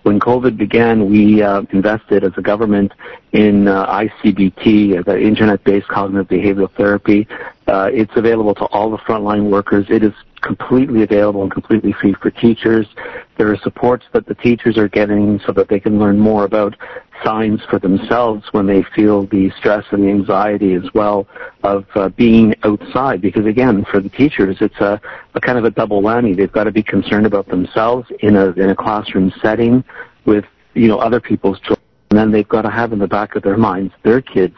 When 0.03 0.19
COVID 0.19 0.57
began, 0.57 1.09
we 1.09 1.43
uh, 1.43 1.63
invested 1.71 2.23
as 2.23 2.31
a 2.37 2.41
government 2.41 2.93
in 3.33 3.67
uh, 3.67 3.85
ICBT, 3.87 5.05
the 5.05 5.19
Internet-Based 5.19 5.87
Cognitive 5.87 6.27
Behavioral 6.29 6.71
Therapy. 6.75 7.27
Uh, 7.67 7.89
it's 7.91 8.15
available 8.15 8.55
to 8.55 8.65
all 8.67 8.89
the 8.89 8.97
frontline 8.99 9.49
workers. 9.49 9.85
It 9.89 10.03
is 10.03 10.13
completely 10.41 11.03
available 11.03 11.41
and 11.41 11.51
completely 11.51 11.93
free 11.93 12.15
for 12.21 12.31
teachers. 12.31 12.87
There 13.37 13.51
are 13.51 13.57
supports 13.57 14.05
that 14.13 14.25
the 14.25 14.35
teachers 14.35 14.77
are 14.77 14.87
getting 14.87 15.39
so 15.45 15.51
that 15.51 15.67
they 15.67 15.79
can 15.79 15.99
learn 15.99 16.17
more 16.17 16.45
about 16.45 16.75
signs 17.23 17.62
for 17.69 17.80
themselves 17.80 18.43
when 18.51 18.65
they 18.65 18.84
feel 18.95 19.25
the 19.27 19.51
stress 19.58 19.86
and 19.91 20.03
the 20.03 20.10
anxiety 20.10 20.73
as 20.73 20.84
well 20.93 21.27
of 21.63 21.86
uh, 21.95 22.10
being 22.10 22.56
outside. 22.63 23.21
Because 23.21 23.45
again, 23.45 23.86
for 23.91 23.99
the 23.99 24.10
teachers, 24.10 24.58
it's 24.62 24.80
a, 24.80 24.99
a 25.34 25.41
kind 25.41 25.58
of 25.58 25.65
a 25.65 25.71
double 25.71 26.01
whammy. 26.01 26.36
They've 26.36 26.51
got 26.51 26.65
to 26.65 26.71
be 26.71 26.84
concerned 26.84 27.25
about 27.25 27.47
themselves 27.47 28.08
in 28.19 28.36
a 28.36 28.51
in 28.51 28.69
a 28.69 28.75
classroom 28.75 29.32
setting 29.41 29.84
with 30.25 30.45
you 30.73 30.88
know 30.88 30.97
other 30.97 31.19
people's 31.19 31.60
children, 31.60 31.86
and 32.12 32.19
then 32.19 32.32
they've 32.32 32.47
got 32.47 32.63
to 32.63 32.69
have 32.69 32.93
in 32.93 32.99
the 32.99 33.08
back 33.08 33.36
of 33.36 33.43
their 33.43 33.58
minds 33.58 33.93
their 34.03 34.21
kids 34.21 34.56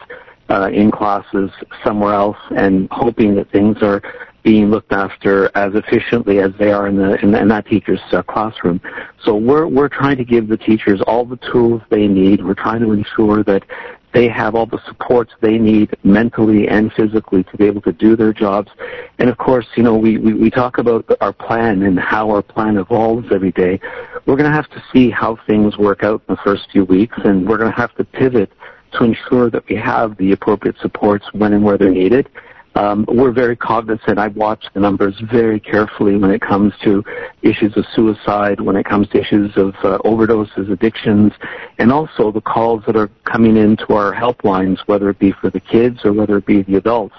uh, 0.50 0.68
in 0.72 0.90
classes 0.90 1.50
somewhere 1.84 2.12
else 2.12 2.38
and 2.56 2.88
hoping 2.90 3.34
that 3.36 3.50
things 3.52 3.76
are 3.82 4.02
being 4.42 4.70
looked 4.70 4.92
after 4.92 5.50
as 5.56 5.74
efficiently 5.74 6.38
as 6.38 6.50
they 6.58 6.72
are 6.72 6.86
in 6.86 6.96
the 6.96 7.18
in, 7.22 7.34
in 7.34 7.48
that 7.48 7.66
teacher's 7.66 8.00
uh, 8.12 8.22
classroom. 8.22 8.80
So 9.24 9.36
we're 9.36 9.66
we're 9.66 9.88
trying 9.88 10.16
to 10.18 10.24
give 10.24 10.48
the 10.48 10.56
teachers 10.56 11.00
all 11.06 11.24
the 11.24 11.38
tools 11.52 11.82
they 11.90 12.08
need. 12.08 12.44
We're 12.44 12.54
trying 12.54 12.80
to 12.80 12.92
ensure 12.92 13.42
that 13.44 13.64
they 14.12 14.28
have 14.28 14.54
all 14.54 14.66
the 14.66 14.80
supports 14.86 15.32
they 15.40 15.58
need 15.58 15.94
mentally 16.02 16.68
and 16.68 16.92
physically 16.92 17.44
to 17.44 17.56
be 17.56 17.64
able 17.64 17.80
to 17.82 17.92
do 17.92 18.16
their 18.16 18.32
jobs. 18.32 18.70
And 19.18 19.30
of 19.30 19.38
course, 19.38 19.66
you 19.76 19.82
know, 19.82 19.96
we, 19.96 20.18
we, 20.18 20.34
we 20.34 20.50
talk 20.50 20.78
about 20.78 21.04
our 21.20 21.32
plan 21.32 21.82
and 21.82 21.98
how 21.98 22.30
our 22.30 22.42
plan 22.42 22.76
evolves 22.76 23.28
every 23.32 23.52
day. 23.52 23.78
We're 24.26 24.36
going 24.36 24.50
to 24.50 24.56
have 24.56 24.68
to 24.70 24.82
see 24.92 25.10
how 25.10 25.38
things 25.46 25.78
work 25.78 26.02
out 26.02 26.22
in 26.28 26.34
the 26.34 26.40
first 26.42 26.68
few 26.72 26.84
weeks 26.84 27.16
and 27.24 27.48
we're 27.48 27.58
going 27.58 27.70
to 27.70 27.76
have 27.76 27.94
to 27.96 28.04
pivot 28.04 28.52
to 28.92 29.04
ensure 29.04 29.50
that 29.50 29.68
we 29.68 29.76
have 29.76 30.16
the 30.16 30.32
appropriate 30.32 30.76
supports 30.80 31.24
when 31.32 31.52
and 31.52 31.62
where 31.62 31.78
they're 31.78 31.90
needed. 31.90 32.28
Um, 32.74 33.04
we're 33.08 33.32
very 33.32 33.56
cognizant. 33.56 34.18
I 34.18 34.28
watch 34.28 34.64
the 34.74 34.80
numbers 34.80 35.14
very 35.30 35.58
carefully 35.58 36.16
when 36.16 36.30
it 36.30 36.40
comes 36.40 36.72
to 36.84 37.02
issues 37.42 37.76
of 37.76 37.84
suicide, 37.94 38.60
when 38.60 38.76
it 38.76 38.86
comes 38.86 39.08
to 39.08 39.20
issues 39.20 39.50
of 39.56 39.74
uh, 39.82 39.98
overdoses, 40.04 40.70
addictions, 40.70 41.32
and 41.78 41.90
also 41.90 42.30
the 42.30 42.40
calls 42.40 42.82
that 42.86 42.96
are 42.96 43.08
coming 43.24 43.56
into 43.56 43.92
our 43.94 44.14
helplines, 44.14 44.78
whether 44.86 45.10
it 45.10 45.18
be 45.18 45.32
for 45.40 45.50
the 45.50 45.60
kids 45.60 45.98
or 46.04 46.12
whether 46.12 46.36
it 46.36 46.46
be 46.46 46.62
the 46.62 46.76
adults. 46.76 47.14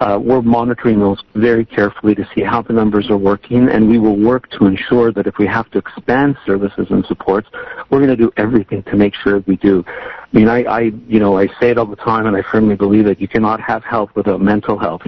Uh, 0.00 0.18
we're 0.18 0.40
monitoring 0.40 0.98
those 0.98 1.22
very 1.34 1.64
carefully 1.64 2.14
to 2.14 2.26
see 2.34 2.42
how 2.42 2.62
the 2.62 2.72
numbers 2.72 3.10
are 3.10 3.18
working, 3.18 3.68
and 3.68 3.86
we 3.86 3.98
will 3.98 4.16
work 4.16 4.50
to 4.50 4.64
ensure 4.64 5.12
that 5.12 5.26
if 5.26 5.36
we 5.38 5.46
have 5.46 5.70
to 5.70 5.76
expand 5.76 6.34
services 6.46 6.86
and 6.88 7.04
supports, 7.04 7.46
we're 7.90 7.98
going 7.98 8.08
to 8.08 8.16
do 8.16 8.32
everything 8.38 8.82
to 8.84 8.96
make 8.96 9.14
sure 9.14 9.40
we 9.46 9.56
do. 9.56 9.84
I 10.32 10.36
mean, 10.36 10.48
I, 10.48 10.62
I, 10.62 10.80
you 11.08 11.18
know, 11.18 11.36
I 11.36 11.48
say 11.60 11.70
it 11.70 11.78
all 11.78 11.86
the 11.86 11.96
time, 11.96 12.26
and 12.26 12.36
I 12.36 12.42
firmly 12.42 12.76
believe 12.76 13.06
it. 13.08 13.20
You 13.20 13.26
cannot 13.26 13.60
have 13.60 13.82
health 13.82 14.10
without 14.14 14.40
mental 14.40 14.78
health. 14.78 15.02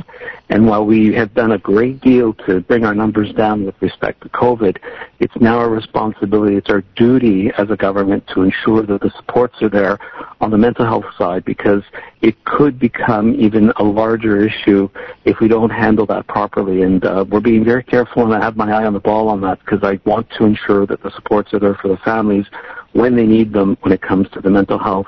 And 0.49 0.67
while 0.67 0.85
we 0.85 1.15
have 1.15 1.33
done 1.33 1.53
a 1.53 1.59
great 1.59 2.01
deal 2.01 2.35
to 2.47 2.61
bring 2.63 2.85
our 2.85 2.95
numbers 2.95 3.33
down 3.33 3.65
with 3.65 3.77
respect 3.81 4.23
to 4.23 4.29
COVID, 4.31 4.79
it's 5.21 5.35
now 5.37 5.59
our 5.59 5.71
responsibility, 5.71 6.57
it's 6.57 6.69
our 6.71 6.81
duty 6.97 7.53
as 7.57 7.71
a 7.71 7.77
government 7.77 8.27
to 8.35 8.43
ensure 8.43 8.83
that 8.83 9.01
the 9.01 9.11
supports 9.11 9.63
are 9.63 9.69
there 9.69 9.97
on 10.41 10.51
the 10.51 10.59
mental 10.59 10.85
health 10.85 11.05
side 11.17 11.45
because 11.45 11.85
it 12.21 12.45
could 12.45 12.81
become 12.81 13.33
even 13.37 13.73
a 13.77 13.85
larger 13.85 14.45
issue 14.45 14.89
if 15.25 15.39
we 15.39 15.47
don't 15.47 15.71
handle 15.71 16.05
that 16.07 16.27
properly. 16.27 16.83
And 16.83 17.05
uh, 17.05 17.25
we're 17.29 17.41
being 17.41 17.65
very 17.65 17.85
careful, 17.85 18.25
and 18.25 18.35
I 18.35 18.45
have 18.45 18.57
my 18.57 18.73
eye 18.73 18.87
on 18.87 18.93
the 18.93 19.01
ball 19.01 19.29
on 19.29 19.41
that 19.43 19.61
because 19.61 19.85
I 19.85 20.01
want 20.05 20.29
to 20.39 20.45
ensure 20.45 20.85
that 20.87 21.01
the 21.01 21.13
supports 21.13 21.55
are 21.55 21.61
there 21.61 21.77
for 21.77 21.87
the 21.87 21.99
families 21.99 22.47
when 22.93 23.17
they 23.17 23.27
need 23.27 23.53
them 23.53 23.77
when 23.81 23.93
it 23.93 24.03
comes 24.03 24.29
to 24.31 24.41
the 24.41 24.51
mental 24.51 24.79
health 24.79 25.07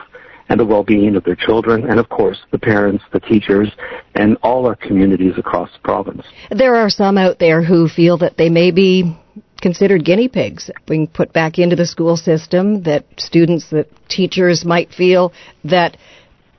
and 0.48 0.60
the 0.60 0.64
well-being 0.64 1.16
of 1.16 1.24
their 1.24 1.36
children, 1.36 1.88
and 1.88 1.98
of 1.98 2.08
course 2.08 2.38
the 2.50 2.58
parents, 2.58 3.02
the 3.12 3.20
teachers, 3.20 3.70
and 4.14 4.36
all 4.42 4.66
our 4.66 4.76
communities 4.76 5.34
across 5.38 5.70
the 5.72 5.78
province. 5.80 6.22
There 6.50 6.74
are 6.74 6.90
some 6.90 7.16
out 7.16 7.38
there 7.38 7.62
who 7.62 7.88
feel 7.88 8.18
that 8.18 8.36
they 8.36 8.50
may 8.50 8.70
be 8.70 9.16
considered 9.60 10.04
guinea 10.04 10.28
pigs 10.28 10.70
being 10.86 11.06
put 11.06 11.32
back 11.32 11.58
into 11.58 11.76
the 11.76 11.86
school 11.86 12.16
system, 12.16 12.82
that 12.82 13.06
students, 13.16 13.70
that 13.70 13.88
teachers 14.08 14.64
might 14.64 14.90
feel 14.90 15.32
that 15.64 15.96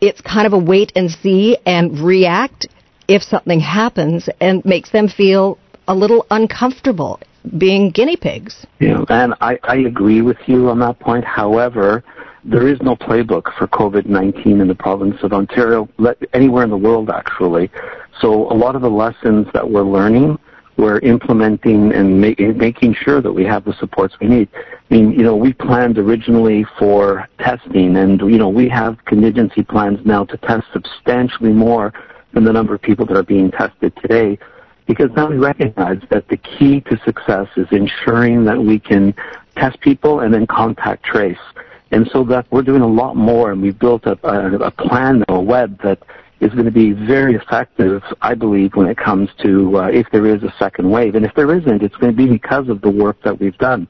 it's 0.01 0.21
kind 0.21 0.47
of 0.47 0.53
a 0.53 0.57
wait 0.57 0.91
and 0.95 1.11
see 1.11 1.57
and 1.65 1.99
react 1.99 2.67
if 3.07 3.21
something 3.21 3.59
happens 3.59 4.27
and 4.41 4.65
makes 4.65 4.89
them 4.91 5.07
feel 5.07 5.59
a 5.87 5.93
little 5.93 6.25
uncomfortable 6.31 7.19
being 7.57 7.89
guinea 7.91 8.17
pigs. 8.17 8.65
Yeah, 8.79 9.03
and 9.09 9.33
I, 9.41 9.59
I 9.63 9.77
agree 9.77 10.21
with 10.21 10.37
you 10.45 10.69
on 10.69 10.79
that 10.79 10.99
point. 10.99 11.25
However, 11.25 12.03
there 12.43 12.67
is 12.67 12.79
no 12.81 12.95
playbook 12.95 13.51
for 13.57 13.67
COVID-19 13.67 14.61
in 14.61 14.67
the 14.67 14.75
province 14.75 15.17
of 15.23 15.33
Ontario, 15.33 15.89
anywhere 16.33 16.63
in 16.63 16.69
the 16.69 16.77
world 16.77 17.09
actually. 17.09 17.71
So 18.21 18.51
a 18.51 18.53
lot 18.53 18.75
of 18.75 18.81
the 18.81 18.89
lessons 18.89 19.47
that 19.53 19.67
we're 19.67 19.83
learning, 19.83 20.37
we're 20.77 20.99
implementing 20.99 21.91
and 21.93 22.21
making 22.21 22.93
sure 22.93 23.21
that 23.21 23.31
we 23.31 23.45
have 23.45 23.65
the 23.65 23.73
supports 23.79 24.15
we 24.19 24.27
need. 24.27 24.49
I 24.53 24.93
mean, 24.93 25.11
you 25.11 25.23
know, 25.23 25.35
we 25.35 25.53
planned 25.53 25.97
originally 25.97 26.65
for 26.77 27.27
testing 27.39 27.97
and, 27.97 28.19
you 28.19 28.37
know, 28.37 28.49
we 28.49 28.69
have 28.69 29.03
contingency 29.05 29.63
plans 29.63 29.99
now 30.05 30.25
to 30.25 30.37
test 30.37 30.67
substantially 30.71 31.51
more 31.51 31.93
than 32.33 32.43
the 32.43 32.53
number 32.53 32.75
of 32.75 32.81
people 32.81 33.05
that 33.07 33.17
are 33.17 33.23
being 33.23 33.49
tested 33.49 33.93
today 34.01 34.37
because 34.85 35.09
now 35.15 35.27
we 35.27 35.37
recognize 35.37 35.99
that 36.09 36.27
the 36.27 36.37
key 36.37 36.81
to 36.81 36.99
success 37.03 37.47
is 37.57 37.67
ensuring 37.71 38.45
that 38.45 38.59
we 38.59 38.79
can 38.79 39.13
test 39.55 39.79
people 39.79 40.19
and 40.19 40.33
then 40.33 40.45
contact 40.47 41.03
trace. 41.03 41.37
And 41.91 42.09
so 42.11 42.23
that 42.25 42.45
we're 42.51 42.61
doing 42.61 42.81
a 42.81 42.87
lot 42.87 43.15
more 43.15 43.51
and 43.51 43.61
we've 43.61 43.77
built 43.77 44.05
a, 44.05 44.17
a, 44.27 44.55
a 44.67 44.71
plan, 44.71 45.23
a 45.29 45.39
web 45.39 45.81
that 45.83 45.99
is 46.41 46.51
going 46.51 46.65
to 46.65 46.71
be 46.71 46.91
very 46.91 47.35
effective, 47.35 48.03
I 48.21 48.33
believe, 48.33 48.75
when 48.75 48.87
it 48.87 48.97
comes 48.97 49.29
to 49.41 49.77
uh, 49.77 49.87
if 49.87 50.05
there 50.11 50.25
is 50.25 50.43
a 50.43 50.53
second 50.59 50.89
wave. 50.89 51.15
And 51.15 51.25
if 51.25 51.33
there 51.35 51.55
isn't, 51.57 51.81
it's 51.81 51.95
going 51.95 52.11
to 52.11 52.17
be 52.17 52.27
because 52.27 52.67
of 52.67 52.81
the 52.81 52.89
work 52.89 53.21
that 53.23 53.39
we've 53.39 53.57
done. 53.57 53.87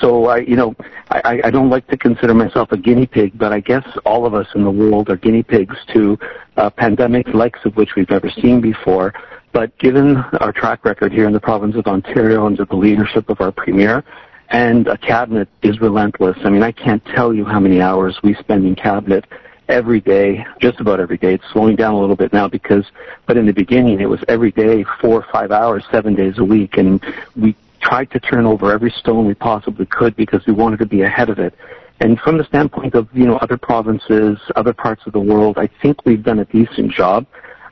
So, 0.00 0.26
I, 0.26 0.38
you 0.38 0.56
know, 0.56 0.74
I, 1.10 1.40
I 1.44 1.50
don't 1.50 1.70
like 1.70 1.86
to 1.88 1.96
consider 1.96 2.34
myself 2.34 2.72
a 2.72 2.76
guinea 2.76 3.06
pig, 3.06 3.38
but 3.38 3.52
I 3.52 3.60
guess 3.60 3.86
all 4.04 4.26
of 4.26 4.34
us 4.34 4.48
in 4.54 4.64
the 4.64 4.70
world 4.70 5.08
are 5.08 5.16
guinea 5.16 5.44
pigs 5.44 5.76
to 5.92 6.18
a 6.56 6.70
pandemic 6.70 7.28
likes 7.28 7.60
of 7.64 7.76
which 7.76 7.90
we've 7.96 8.10
never 8.10 8.30
seen 8.30 8.60
before. 8.60 9.14
But 9.54 9.78
given 9.78 10.16
our 10.16 10.52
track 10.52 10.84
record 10.84 11.12
here 11.12 11.28
in 11.28 11.32
the 11.32 11.38
province 11.38 11.76
of 11.76 11.86
Ontario 11.86 12.44
under 12.44 12.64
the 12.64 12.74
leadership 12.74 13.30
of 13.30 13.40
our 13.40 13.52
premier, 13.52 14.02
and 14.48 14.88
a 14.88 14.98
cabinet 14.98 15.48
is 15.62 15.80
relentless. 15.80 16.36
I 16.42 16.50
mean, 16.50 16.64
I 16.64 16.72
can't 16.72 17.04
tell 17.06 17.32
you 17.32 17.44
how 17.44 17.60
many 17.60 17.80
hours 17.80 18.18
we 18.24 18.34
spend 18.34 18.66
in 18.66 18.74
cabinet 18.74 19.24
every 19.68 20.00
day, 20.00 20.44
just 20.60 20.80
about 20.80 20.98
every 20.98 21.18
day. 21.18 21.34
It's 21.34 21.44
slowing 21.52 21.76
down 21.76 21.94
a 21.94 22.00
little 22.00 22.16
bit 22.16 22.32
now 22.32 22.48
because, 22.48 22.84
but 23.26 23.36
in 23.36 23.46
the 23.46 23.52
beginning 23.52 24.00
it 24.00 24.06
was 24.06 24.18
every 24.26 24.50
day, 24.50 24.84
four 25.00 25.20
or 25.20 25.26
five 25.32 25.52
hours, 25.52 25.84
seven 25.88 26.16
days 26.16 26.38
a 26.38 26.44
week, 26.44 26.76
and 26.76 27.00
we 27.36 27.54
tried 27.80 28.10
to 28.10 28.18
turn 28.18 28.46
over 28.46 28.72
every 28.72 28.90
stone 28.90 29.24
we 29.24 29.34
possibly 29.34 29.86
could 29.86 30.16
because 30.16 30.44
we 30.48 30.52
wanted 30.52 30.80
to 30.80 30.86
be 30.86 31.02
ahead 31.02 31.30
of 31.30 31.38
it. 31.38 31.54
And 32.00 32.18
from 32.18 32.38
the 32.38 32.44
standpoint 32.44 32.96
of, 32.96 33.08
you 33.14 33.24
know, 33.24 33.36
other 33.36 33.56
provinces, 33.56 34.36
other 34.56 34.72
parts 34.72 35.06
of 35.06 35.12
the 35.12 35.20
world, 35.20 35.58
I 35.58 35.68
think 35.80 36.04
we've 36.04 36.24
done 36.24 36.40
a 36.40 36.44
decent 36.44 36.90
job. 36.90 37.24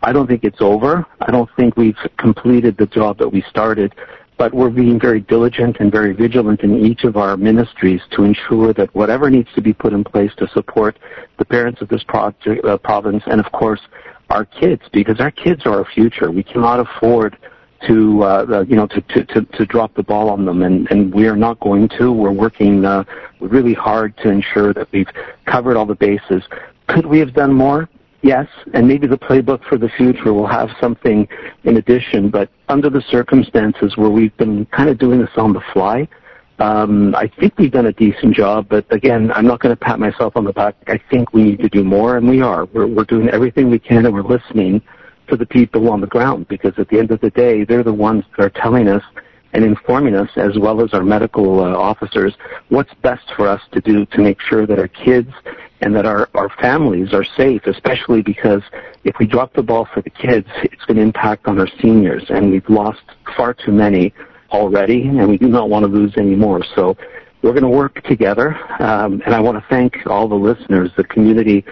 I 0.02 0.12
don't 0.12 0.26
think 0.26 0.44
it's 0.44 0.60
over. 0.60 1.06
I 1.20 1.30
don't 1.30 1.48
think 1.56 1.76
we've 1.76 1.96
completed 2.18 2.76
the 2.76 2.86
job 2.86 3.18
that 3.18 3.28
we 3.28 3.42
started, 3.48 3.94
but 4.36 4.52
we're 4.52 4.70
being 4.70 4.98
very 4.98 5.20
diligent 5.20 5.76
and 5.78 5.92
very 5.92 6.12
vigilant 6.12 6.62
in 6.62 6.84
each 6.84 7.04
of 7.04 7.16
our 7.16 7.36
ministries 7.36 8.00
to 8.12 8.24
ensure 8.24 8.72
that 8.72 8.92
whatever 8.94 9.30
needs 9.30 9.48
to 9.54 9.60
be 9.60 9.72
put 9.72 9.92
in 9.92 10.02
place 10.02 10.32
to 10.38 10.48
support 10.48 10.98
the 11.38 11.44
parents 11.44 11.80
of 11.80 11.88
this 11.88 12.02
project, 12.02 12.64
uh, 12.64 12.76
province 12.78 13.22
and 13.26 13.40
of 13.40 13.50
course 13.52 13.80
our 14.30 14.44
kids, 14.44 14.82
because 14.92 15.20
our 15.20 15.30
kids 15.30 15.62
are 15.66 15.78
our 15.78 15.84
future. 15.84 16.30
We 16.30 16.42
cannot 16.42 16.80
afford 16.80 17.36
to 17.86 18.22
uh, 18.22 18.64
you 18.68 18.76
know 18.76 18.86
to, 18.86 19.00
to, 19.00 19.24
to, 19.24 19.42
to 19.42 19.66
drop 19.66 19.94
the 19.94 20.02
ball 20.02 20.30
on 20.30 20.44
them, 20.44 20.62
and, 20.62 20.90
and 20.90 21.12
we 21.12 21.26
are 21.26 21.36
not 21.36 21.60
going 21.60 21.88
to. 21.98 22.12
We're 22.12 22.32
working 22.32 22.84
uh, 22.84 23.04
really 23.40 23.74
hard 23.74 24.16
to 24.18 24.30
ensure 24.30 24.72
that 24.74 24.90
we've 24.92 25.08
covered 25.46 25.76
all 25.76 25.86
the 25.86 25.94
bases. 25.94 26.42
Could 26.88 27.06
we 27.06 27.18
have 27.18 27.34
done 27.34 27.52
more? 27.52 27.88
Yes, 28.22 28.46
and 28.72 28.86
maybe 28.86 29.08
the 29.08 29.18
playbook 29.18 29.64
for 29.64 29.76
the 29.76 29.88
future 29.88 30.32
will 30.32 30.46
have 30.46 30.70
something 30.80 31.26
in 31.64 31.76
addition, 31.76 32.30
but 32.30 32.48
under 32.68 32.88
the 32.88 33.02
circumstances 33.10 33.96
where 33.96 34.10
we've 34.10 34.36
been 34.36 34.64
kind 34.66 34.88
of 34.88 34.98
doing 34.98 35.18
this 35.18 35.30
on 35.36 35.52
the 35.52 35.60
fly, 35.72 36.06
um, 36.60 37.16
I 37.16 37.26
think 37.40 37.58
we've 37.58 37.72
done 37.72 37.86
a 37.86 37.92
decent 37.92 38.36
job, 38.36 38.66
but 38.68 38.86
again, 38.92 39.32
I'm 39.32 39.46
not 39.46 39.58
going 39.58 39.74
to 39.74 39.80
pat 39.80 39.98
myself 39.98 40.36
on 40.36 40.44
the 40.44 40.52
back. 40.52 40.76
I 40.86 41.00
think 41.10 41.32
we 41.32 41.42
need 41.42 41.58
to 41.60 41.68
do 41.68 41.82
more, 41.82 42.16
and 42.16 42.28
we 42.28 42.40
are. 42.40 42.66
We're, 42.66 42.86
we're 42.86 43.04
doing 43.04 43.28
everything 43.30 43.68
we 43.68 43.80
can, 43.80 44.06
and 44.06 44.14
we're 44.14 44.22
listening 44.22 44.80
to 45.26 45.36
the 45.36 45.46
people 45.46 45.90
on 45.90 46.00
the 46.00 46.06
ground 46.06 46.46
because 46.46 46.74
at 46.78 46.88
the 46.88 47.00
end 47.00 47.10
of 47.10 47.20
the 47.20 47.30
day, 47.30 47.64
they're 47.64 47.82
the 47.82 47.92
ones 47.92 48.22
that 48.36 48.44
are 48.44 48.50
telling 48.50 48.86
us 48.86 49.02
and 49.52 49.64
informing 49.64 50.14
us, 50.14 50.30
as 50.36 50.58
well 50.58 50.82
as 50.82 50.94
our 50.94 51.02
medical 51.02 51.60
uh, 51.60 51.68
officers, 51.68 52.34
what's 52.68 52.92
best 53.02 53.24
for 53.36 53.48
us 53.48 53.60
to 53.72 53.80
do 53.80 54.06
to 54.06 54.20
make 54.20 54.40
sure 54.40 54.66
that 54.66 54.78
our 54.78 54.88
kids 54.88 55.30
and 55.82 55.94
that 55.94 56.06
our, 56.06 56.28
our 56.34 56.48
families 56.60 57.12
are 57.12 57.24
safe, 57.36 57.62
especially 57.66 58.22
because 58.22 58.62
if 59.04 59.16
we 59.18 59.26
drop 59.26 59.52
the 59.52 59.62
ball 59.62 59.86
for 59.92 60.00
the 60.00 60.10
kids, 60.10 60.46
it's 60.62 60.84
going 60.86 60.96
to 60.96 61.02
impact 61.02 61.46
on 61.46 61.58
our 61.58 61.68
seniors, 61.80 62.24
and 62.28 62.50
we've 62.50 62.68
lost 62.68 63.02
far 63.36 63.52
too 63.52 63.72
many 63.72 64.14
already, 64.50 65.02
and 65.08 65.28
we 65.28 65.38
do 65.38 65.48
not 65.48 65.68
want 65.68 65.84
to 65.84 65.90
lose 65.90 66.12
any 66.16 66.36
more. 66.36 66.62
So 66.76 66.96
we're 67.42 67.50
going 67.50 67.64
to 67.64 67.68
work 67.68 68.00
together, 68.04 68.56
um, 68.80 69.20
and 69.26 69.34
I 69.34 69.40
want 69.40 69.58
to 69.58 69.64
thank 69.68 69.96
all 70.06 70.28
the 70.28 70.36
listeners, 70.36 70.90
the 70.96 71.04
community. 71.04 71.64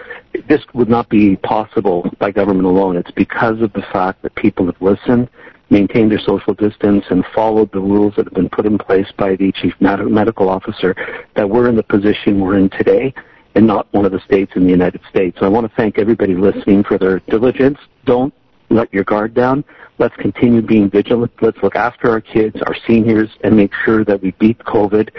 This 0.49 0.61
would 0.73 0.89
not 0.89 1.07
be 1.07 1.37
possible 1.37 2.09
by 2.19 2.31
government 2.31 2.65
alone. 2.65 2.97
It's 2.97 3.11
because 3.11 3.61
of 3.61 3.71
the 3.71 3.83
fact 3.93 4.21
that 4.23 4.35
people 4.35 4.65
have 4.65 4.81
listened 4.81 5.29
maintained 5.71 6.11
their 6.11 6.19
social 6.19 6.53
distance 6.53 7.05
and 7.09 7.25
followed 7.33 7.71
the 7.71 7.79
rules 7.79 8.13
that 8.17 8.25
have 8.25 8.33
been 8.33 8.49
put 8.49 8.65
in 8.65 8.77
place 8.77 9.07
by 9.17 9.35
the 9.35 9.51
chief 9.53 9.73
medical 9.79 10.49
officer 10.49 10.95
that 11.35 11.49
we're 11.49 11.67
in 11.69 11.75
the 11.75 11.83
position 11.83 12.39
we're 12.41 12.57
in 12.57 12.69
today 12.69 13.13
and 13.55 13.65
not 13.65 13.91
one 13.93 14.05
of 14.05 14.11
the 14.11 14.19
states 14.21 14.51
in 14.55 14.63
the 14.63 14.69
United 14.69 15.01
States. 15.09 15.37
So 15.39 15.45
I 15.45 15.49
want 15.49 15.69
to 15.69 15.75
thank 15.75 15.97
everybody 15.97 16.35
listening 16.35 16.83
for 16.83 16.97
their 16.97 17.19
diligence. 17.19 17.77
Don't 18.05 18.33
let 18.69 18.93
your 18.93 19.03
guard 19.03 19.33
down. 19.33 19.63
Let's 19.97 20.15
continue 20.15 20.61
being 20.61 20.89
vigilant. 20.89 21.31
Let's 21.41 21.57
look 21.61 21.75
after 21.75 22.09
our 22.09 22.21
kids, 22.21 22.55
our 22.65 22.75
seniors, 22.87 23.29
and 23.43 23.55
make 23.55 23.71
sure 23.85 24.05
that 24.05 24.21
we 24.21 24.31
beat 24.39 24.57
COVID 24.59 25.09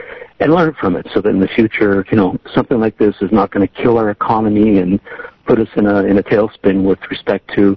and 0.41 0.55
learn 0.55 0.75
from 0.81 0.97
it 0.97 1.07
so 1.15 1.21
that 1.21 1.29
in 1.29 1.41
the 1.41 1.49
future, 1.49 2.05
you 2.11 2.17
know, 2.17 2.39
something 2.55 2.81
like 2.81 2.99
this 2.99 3.15
is 3.21 3.31
not 3.31 3.51
going 3.51 3.67
to 3.67 3.73
kill 3.75 3.99
our 3.99 4.11
economy 4.11 4.79
and 4.79 4.99
put 5.47 5.59
us 5.59 5.69
in 5.77 5.87
a 5.87 6.05
in 6.05 6.19
a 6.19 6.23
tailspin 6.23 6.85
with 6.85 6.99
respect 7.11 7.51
to, 7.55 7.77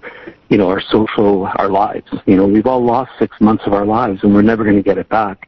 you 0.50 0.58
know, 0.58 0.70
our 0.70 0.82
social 0.82 1.50
our 1.58 1.70
lives. 1.70 2.08
You 2.26 2.38
know, 2.38 2.48
we've 2.48 2.68
all 2.68 2.84
lost 2.84 3.12
six 3.20 3.36
months 3.40 3.64
of 3.66 3.74
our 3.74 3.86
lives, 3.86 4.20
and 4.24 4.34
we're 4.34 4.42
never 4.42 4.64
going 4.64 4.78
to 4.78 4.84
get 4.84 4.98
it 4.98 5.10
back. 5.10 5.48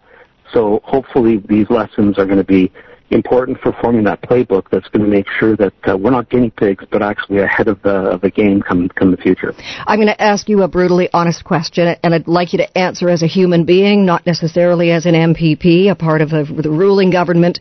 So 0.53 0.81
hopefully, 0.83 1.37
these 1.47 1.69
lessons 1.69 2.17
are 2.17 2.25
going 2.25 2.37
to 2.37 2.43
be 2.43 2.71
important 3.09 3.57
for 3.59 3.71
forming 3.81 4.03
that 4.03 4.21
playbook 4.21 4.69
that's 4.69 4.87
going 4.89 5.03
to 5.03 5.09
make 5.09 5.27
sure 5.39 5.55
that 5.55 5.73
uh, 5.87 5.97
we're 5.97 6.11
not 6.11 6.29
guinea 6.29 6.49
pigs, 6.49 6.83
but 6.91 7.01
actually 7.01 7.39
ahead 7.39 7.67
of 7.67 7.81
the 7.81 7.89
of 7.89 8.21
the 8.21 8.29
game 8.29 8.61
come 8.61 8.89
come 8.89 9.11
the 9.11 9.17
future. 9.17 9.53
I'm 9.85 9.97
going 9.97 10.07
to 10.07 10.21
ask 10.21 10.49
you 10.49 10.63
a 10.63 10.67
brutally 10.67 11.09
honest 11.13 11.43
question, 11.43 11.95
and 12.03 12.13
I'd 12.13 12.27
like 12.27 12.53
you 12.53 12.57
to 12.57 12.77
answer 12.77 13.09
as 13.09 13.23
a 13.23 13.27
human 13.27 13.65
being, 13.65 14.05
not 14.05 14.25
necessarily 14.25 14.91
as 14.91 15.05
an 15.05 15.13
MPP, 15.13 15.89
a 15.89 15.95
part 15.95 16.21
of 16.21 16.29
the, 16.29 16.43
the 16.43 16.69
ruling 16.69 17.09
government. 17.09 17.59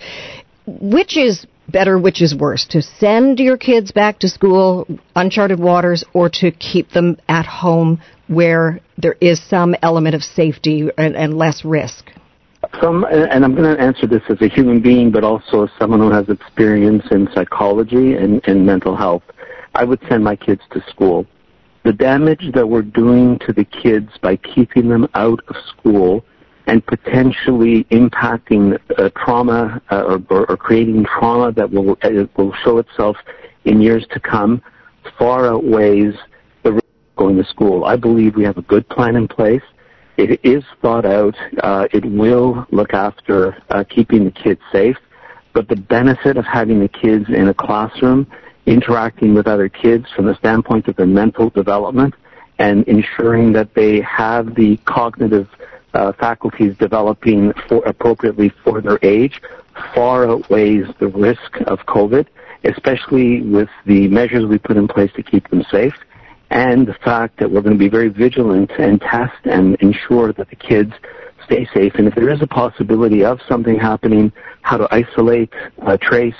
Which 0.66 1.16
is 1.16 1.46
better, 1.68 1.98
which 1.98 2.22
is 2.22 2.34
worse? 2.34 2.66
To 2.70 2.82
send 2.82 3.38
your 3.38 3.56
kids 3.56 3.92
back 3.92 4.18
to 4.20 4.28
school, 4.28 4.86
uncharted 5.14 5.58
waters, 5.58 6.04
or 6.12 6.28
to 6.30 6.50
keep 6.50 6.90
them 6.90 7.18
at 7.28 7.46
home 7.46 8.00
where 8.28 8.80
there 8.98 9.16
is 9.20 9.42
some 9.42 9.74
element 9.82 10.14
of 10.14 10.22
safety 10.22 10.88
and, 10.96 11.16
and 11.16 11.36
less 11.36 11.64
risk? 11.64 12.10
Some, 12.80 13.04
and 13.04 13.44
I'm 13.44 13.54
going 13.54 13.76
to 13.76 13.80
answer 13.80 14.06
this 14.06 14.22
as 14.28 14.40
a 14.40 14.48
human 14.48 14.80
being, 14.80 15.10
but 15.10 15.22
also 15.22 15.64
as 15.64 15.70
someone 15.78 16.00
who 16.00 16.10
has 16.10 16.28
experience 16.28 17.04
in 17.10 17.28
psychology 17.34 18.14
and, 18.14 18.40
and 18.46 18.66
mental 18.66 18.96
health. 18.96 19.22
I 19.74 19.84
would 19.84 20.00
send 20.08 20.24
my 20.24 20.36
kids 20.36 20.62
to 20.72 20.82
school. 20.90 21.26
The 21.84 21.92
damage 21.92 22.50
that 22.54 22.68
we're 22.68 22.82
doing 22.82 23.38
to 23.46 23.52
the 23.52 23.64
kids 23.64 24.10
by 24.20 24.36
keeping 24.36 24.88
them 24.88 25.06
out 25.14 25.40
of 25.48 25.56
school 25.68 26.24
and 26.66 26.84
potentially 26.86 27.84
impacting 27.90 28.78
uh, 28.98 29.08
trauma 29.16 29.80
uh, 29.90 30.18
or, 30.30 30.46
or, 30.48 30.56
creating 30.56 31.04
trauma 31.04 31.52
that 31.52 31.70
will 31.70 31.96
uh, 32.02 32.10
will 32.36 32.52
show 32.64 32.78
itself 32.78 33.16
in 33.64 33.80
years 33.80 34.04
to 34.10 34.20
come 34.20 34.60
far 35.18 35.46
outweighs 35.46 36.14
the 36.64 36.72
risk 36.72 36.84
of 36.84 37.16
going 37.16 37.36
to 37.36 37.44
school. 37.44 37.84
I 37.84 37.96
believe 37.96 38.36
we 38.36 38.44
have 38.44 38.58
a 38.58 38.62
good 38.62 38.88
plan 38.88 39.16
in 39.16 39.28
place. 39.28 39.62
It 40.16 40.40
is 40.42 40.64
thought 40.82 41.04
out. 41.04 41.36
Uh, 41.62 41.86
it 41.92 42.04
will 42.04 42.66
look 42.70 42.94
after 42.94 43.56
uh, 43.70 43.84
keeping 43.84 44.24
the 44.24 44.30
kids 44.30 44.60
safe. 44.72 44.96
But 45.52 45.68
the 45.68 45.76
benefit 45.76 46.36
of 46.36 46.44
having 46.44 46.80
the 46.80 46.88
kids 46.88 47.26
in 47.28 47.48
a 47.48 47.54
classroom 47.54 48.26
interacting 48.66 49.34
with 49.34 49.46
other 49.46 49.68
kids 49.68 50.06
from 50.14 50.26
the 50.26 50.34
standpoint 50.36 50.88
of 50.88 50.96
their 50.96 51.06
mental 51.06 51.50
development 51.50 52.14
and 52.58 52.86
ensuring 52.88 53.52
that 53.52 53.74
they 53.74 54.00
have 54.00 54.54
the 54.54 54.76
cognitive 54.86 55.48
uh, 55.94 56.12
faculties 56.12 56.76
developing 56.78 57.52
for 57.68 57.84
appropriately 57.84 58.50
for 58.64 58.80
their 58.80 58.98
age 59.02 59.40
far 59.94 60.28
outweighs 60.28 60.86
the 61.00 61.08
risk 61.08 61.60
of 61.66 61.78
COVID, 61.80 62.26
especially 62.64 63.42
with 63.42 63.68
the 63.84 64.08
measures 64.08 64.46
we 64.46 64.58
put 64.58 64.76
in 64.76 64.88
place 64.88 65.12
to 65.16 65.22
keep 65.22 65.48
them 65.50 65.62
safe 65.70 65.94
and 66.50 66.86
the 66.86 66.94
fact 66.94 67.38
that 67.38 67.50
we're 67.50 67.60
going 67.60 67.76
to 67.76 67.78
be 67.78 67.88
very 67.88 68.08
vigilant 68.08 68.70
and 68.78 69.00
test 69.00 69.34
and 69.44 69.74
ensure 69.76 70.32
that 70.32 70.48
the 70.48 70.56
kids 70.56 70.92
stay 71.44 71.66
safe. 71.74 71.94
And 71.96 72.06
if 72.06 72.14
there 72.14 72.30
is 72.30 72.40
a 72.42 72.46
possibility 72.46 73.24
of 73.24 73.40
something 73.48 73.78
happening, 73.78 74.32
how 74.62 74.76
to 74.76 74.88
isolate, 74.92 75.52
uh, 75.82 75.96
trace, 76.00 76.34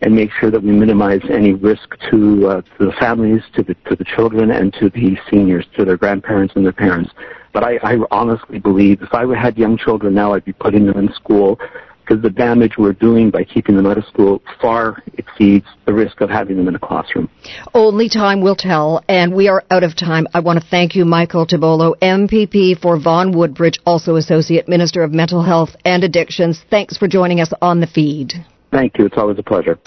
and 0.00 0.14
make 0.14 0.30
sure 0.38 0.50
that 0.50 0.62
we 0.62 0.70
minimize 0.70 1.20
any 1.30 1.54
risk 1.54 1.96
to, 2.10 2.48
uh, 2.48 2.62
to 2.78 2.86
the 2.86 2.92
families, 3.00 3.42
to 3.54 3.62
the 3.62 3.74
to 3.88 3.96
the 3.96 4.04
children, 4.04 4.50
and 4.50 4.72
to 4.74 4.90
the 4.90 5.16
seniors, 5.30 5.66
to 5.76 5.84
their 5.84 5.96
grandparents 5.96 6.54
and 6.56 6.64
their 6.64 6.72
parents. 6.72 7.10
But 7.52 7.64
I, 7.64 7.78
I 7.82 7.96
honestly 8.10 8.58
believe 8.58 9.02
if 9.02 9.12
I 9.12 9.24
had 9.34 9.58
young 9.58 9.76
children 9.76 10.14
now, 10.14 10.34
I'd 10.34 10.44
be 10.44 10.52
putting 10.52 10.86
them 10.86 10.98
in 10.98 11.12
school 11.14 11.58
because 12.08 12.22
the 12.22 12.30
damage 12.30 12.72
we're 12.78 12.94
doing 12.94 13.30
by 13.30 13.44
keeping 13.44 13.76
them 13.76 13.86
out 13.86 13.98
of 13.98 14.04
school 14.06 14.40
far 14.60 15.02
exceeds 15.18 15.66
the 15.84 15.92
risk 15.92 16.20
of 16.20 16.30
having 16.30 16.56
them 16.56 16.68
in 16.68 16.74
a 16.74 16.78
classroom. 16.78 17.28
Only 17.74 18.08
time 18.08 18.40
will 18.40 18.56
tell, 18.56 19.02
and 19.08 19.34
we 19.34 19.48
are 19.48 19.62
out 19.70 19.84
of 19.84 19.94
time. 19.94 20.26
I 20.32 20.40
want 20.40 20.60
to 20.60 20.66
thank 20.70 20.94
you, 20.94 21.04
Michael 21.04 21.46
Tibollo, 21.46 21.94
MPP 22.00 22.80
for 22.80 22.98
Vaughan 22.98 23.32
Woodbridge, 23.32 23.78
also 23.84 24.16
Associate 24.16 24.66
Minister 24.68 25.02
of 25.02 25.12
Mental 25.12 25.42
Health 25.42 25.76
and 25.84 26.02
Addictions. 26.02 26.64
Thanks 26.70 26.96
for 26.96 27.08
joining 27.08 27.40
us 27.40 27.52
on 27.60 27.80
the 27.80 27.86
feed. 27.86 28.32
Thank 28.72 28.98
you. 28.98 29.06
It's 29.06 29.16
always 29.16 29.38
a 29.38 29.42
pleasure. 29.42 29.78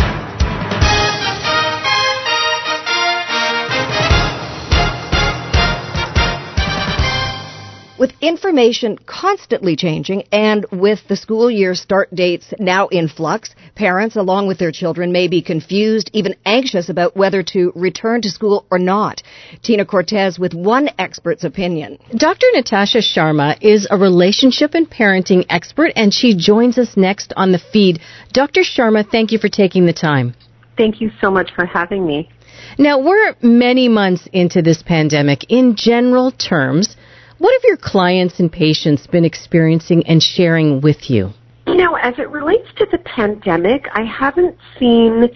With 8.01 8.13
information 8.19 8.97
constantly 9.05 9.75
changing 9.75 10.23
and 10.31 10.65
with 10.71 11.07
the 11.07 11.15
school 11.15 11.51
year 11.51 11.75
start 11.75 12.09
dates 12.15 12.51
now 12.57 12.87
in 12.87 13.07
flux, 13.07 13.53
parents 13.75 14.15
along 14.15 14.47
with 14.47 14.57
their 14.57 14.71
children 14.71 15.11
may 15.11 15.27
be 15.27 15.43
confused, 15.43 16.09
even 16.11 16.33
anxious 16.43 16.89
about 16.89 17.15
whether 17.15 17.43
to 17.53 17.71
return 17.75 18.23
to 18.23 18.31
school 18.31 18.65
or 18.71 18.79
not. 18.79 19.21
Tina 19.61 19.85
Cortez 19.85 20.39
with 20.39 20.55
one 20.55 20.89
expert's 20.97 21.43
opinion. 21.43 21.99
Dr. 22.17 22.47
Natasha 22.55 23.03
Sharma 23.03 23.55
is 23.61 23.87
a 23.91 23.99
relationship 23.99 24.73
and 24.73 24.89
parenting 24.89 25.45
expert 25.47 25.91
and 25.95 26.11
she 26.11 26.35
joins 26.35 26.79
us 26.79 26.97
next 26.97 27.33
on 27.37 27.51
the 27.51 27.61
feed. 27.71 27.99
Dr. 28.33 28.61
Sharma, 28.61 29.07
thank 29.07 29.31
you 29.31 29.37
for 29.37 29.47
taking 29.47 29.85
the 29.85 29.93
time. 29.93 30.33
Thank 30.75 31.01
you 31.01 31.11
so 31.21 31.29
much 31.29 31.51
for 31.55 31.67
having 31.67 32.07
me. 32.07 32.31
Now, 32.79 32.97
we're 32.97 33.35
many 33.43 33.89
months 33.89 34.27
into 34.33 34.63
this 34.63 34.81
pandemic. 34.81 35.51
In 35.51 35.75
general 35.75 36.31
terms, 36.31 36.95
what 37.41 37.53
have 37.53 37.63
your 37.63 37.77
clients 37.77 38.39
and 38.39 38.51
patients 38.51 39.07
been 39.07 39.25
experiencing 39.25 40.05
and 40.05 40.21
sharing 40.21 40.79
with 40.79 41.09
you? 41.09 41.31
You 41.65 41.75
know, 41.75 41.95
as 41.95 42.13
it 42.19 42.29
relates 42.29 42.67
to 42.77 42.85
the 42.91 42.99
pandemic, 42.99 43.87
I 43.93 44.03
haven't 44.03 44.55
seen, 44.79 45.27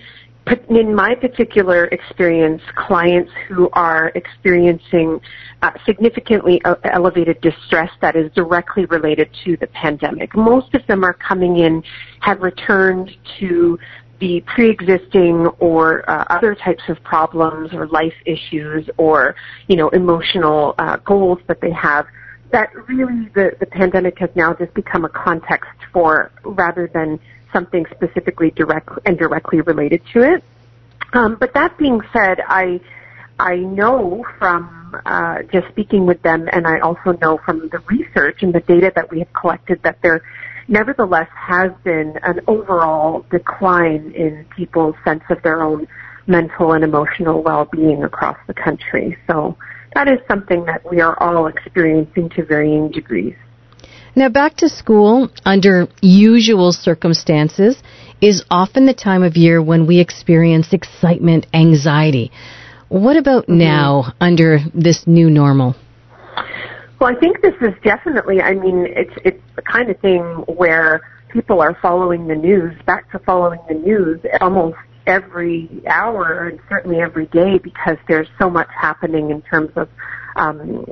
in 0.69 0.93
my 0.93 1.15
particular 1.15 1.85
experience, 1.85 2.61
clients 2.75 3.31
who 3.47 3.69
are 3.73 4.11
experiencing 4.13 5.19
uh, 5.63 5.71
significantly 5.83 6.61
elevated 6.83 7.41
distress 7.41 7.89
that 8.01 8.15
is 8.15 8.31
directly 8.33 8.85
related 8.85 9.35
to 9.45 9.57
the 9.57 9.67
pandemic. 9.67 10.35
Most 10.35 10.75
of 10.75 10.85
them 10.85 11.03
are 11.03 11.13
coming 11.13 11.57
in, 11.57 11.81
have 12.19 12.41
returned 12.41 13.09
to 13.39 13.79
the 14.19 14.41
pre-existing 14.41 15.47
or 15.60 16.10
uh, 16.10 16.25
other 16.30 16.56
types 16.56 16.84
of 16.88 17.01
problems 17.04 17.73
or 17.73 17.88
life 17.88 18.13
issues 18.25 18.89
or 18.97 19.36
you 19.67 19.75
know 19.75 19.89
emotional 19.89 20.75
uh, 20.78 20.97
goals 20.97 21.39
that 21.47 21.60
they 21.62 21.71
have 21.71 22.06
that 22.51 22.73
really 22.88 23.30
the, 23.34 23.56
the 23.60 23.65
pandemic 23.65 24.19
has 24.19 24.30
now 24.36 24.54
just 24.54 24.73
become 24.73 25.04
a 25.04 25.10
context 25.10 25.71
for 25.91 26.32
rather 26.43 26.88
than 26.93 27.19
something 27.51 27.86
specifically 27.95 28.51
direct 28.51 28.89
and 29.06 29.17
directly 29.17 29.62
related 29.62 30.01
to 30.13 30.21
it. 30.21 30.43
Um, 31.13 31.36
but 31.39 31.54
that 31.54 31.78
being 31.78 32.01
said, 32.13 32.39
I 32.47 32.80
I 33.39 33.58
know 33.58 34.25
from 34.39 35.01
uh, 35.06 35.43
just 35.51 35.67
speaking 35.69 36.06
with 36.06 36.21
them, 36.21 36.47
and 36.51 36.65
I 36.65 36.80
also 36.80 37.12
know 37.21 37.38
from 37.45 37.69
the 37.69 37.80
research 37.80 38.43
and 38.43 38.54
the 38.54 38.62
data 38.62 38.91
that 38.95 39.12
we 39.12 39.19
have 39.19 39.34
collected 39.34 39.82
that 39.84 40.01
there 40.01 40.21
nevertheless 40.67 41.30
has 41.36 41.71
been 41.84 42.17
an 42.23 42.41
overall 42.47 43.25
decline 43.32 44.12
in 44.15 44.45
people's 44.56 44.95
sense 45.04 45.23
of 45.30 45.41
their 45.43 45.62
own 45.62 45.88
mental 46.28 46.73
and 46.73 46.84
emotional 46.84 47.43
well-being 47.43 48.04
across 48.04 48.38
the 48.47 48.54
country. 48.54 49.17
So 49.28 49.58
that 49.93 50.08
is 50.08 50.19
something 50.28 50.65
that 50.65 50.89
we 50.89 51.01
are 51.01 51.17
all 51.21 51.47
experiencing 51.47 52.30
to 52.30 52.45
varying 52.45 52.91
degrees. 52.91 53.36
Now, 54.15 54.30
back 54.30 54.56
to 54.58 54.69
school 54.69 55.30
under 55.43 55.88
usual 56.01 56.71
circumstances 56.71 57.82
is 58.21 58.43
often 58.49 58.86
the 58.86 58.93
time 58.93 59.23
of 59.23 59.36
year 59.36 59.62
when 59.62 59.88
we 59.88 59.99
experience 59.99 60.71
excitement, 60.71 61.47
anxiety. 61.54 62.32
What 62.88 63.17
about 63.17 63.43
mm-hmm. 63.43 63.58
now 63.58 64.13
under 64.21 64.60
this 64.73 65.06
new 65.06 65.30
normal? 65.30 65.75
Well, 66.99 67.13
I 67.15 67.19
think 67.19 67.41
this 67.41 67.55
is 67.62 67.73
definitely. 67.84 68.41
I 68.41 68.53
mean, 68.53 68.88
it's 68.89 69.13
it's 69.23 69.41
the 69.55 69.62
kind 69.62 69.89
of 69.89 69.99
thing 69.99 70.21
where 70.47 71.01
people 71.29 71.62
are 71.62 71.77
following 71.81 72.27
the 72.27 72.36
news, 72.36 72.73
back 72.86 73.12
to 73.12 73.19
following 73.19 73.60
the 73.67 73.75
news 73.75 74.21
almost 74.39 74.77
every 75.08 75.69
hour 75.88 76.47
and 76.47 76.60
certainly 76.69 76.99
every 76.99 77.27
day 77.27 77.58
because 77.58 77.97
there's 78.08 78.27
so 78.39 78.49
much 78.49 78.69
happening 78.75 79.29
in 79.29 79.41
terms 79.43 79.69
of 79.75 79.88
um, 80.36 80.86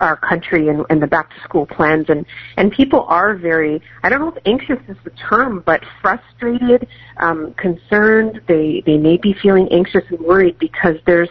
our 0.00 0.16
country 0.16 0.68
and, 0.68 0.84
and 0.88 1.02
the 1.02 1.06
back 1.06 1.28
to 1.30 1.40
school 1.42 1.66
plans 1.66 2.06
and 2.08 2.24
and 2.56 2.72
people 2.72 3.04
are 3.08 3.34
very 3.34 3.82
I 4.02 4.08
don't 4.08 4.20
know 4.20 4.28
if 4.28 4.42
anxious 4.46 4.78
is 4.88 4.96
the 5.04 5.10
term 5.10 5.62
but 5.64 5.82
frustrated, 6.00 6.86
um, 7.18 7.54
concerned. 7.54 8.40
They 8.48 8.82
they 8.86 8.96
may 8.96 9.16
be 9.16 9.34
feeling 9.42 9.68
anxious 9.70 10.04
and 10.08 10.20
worried 10.20 10.58
because 10.58 10.96
there's 11.06 11.28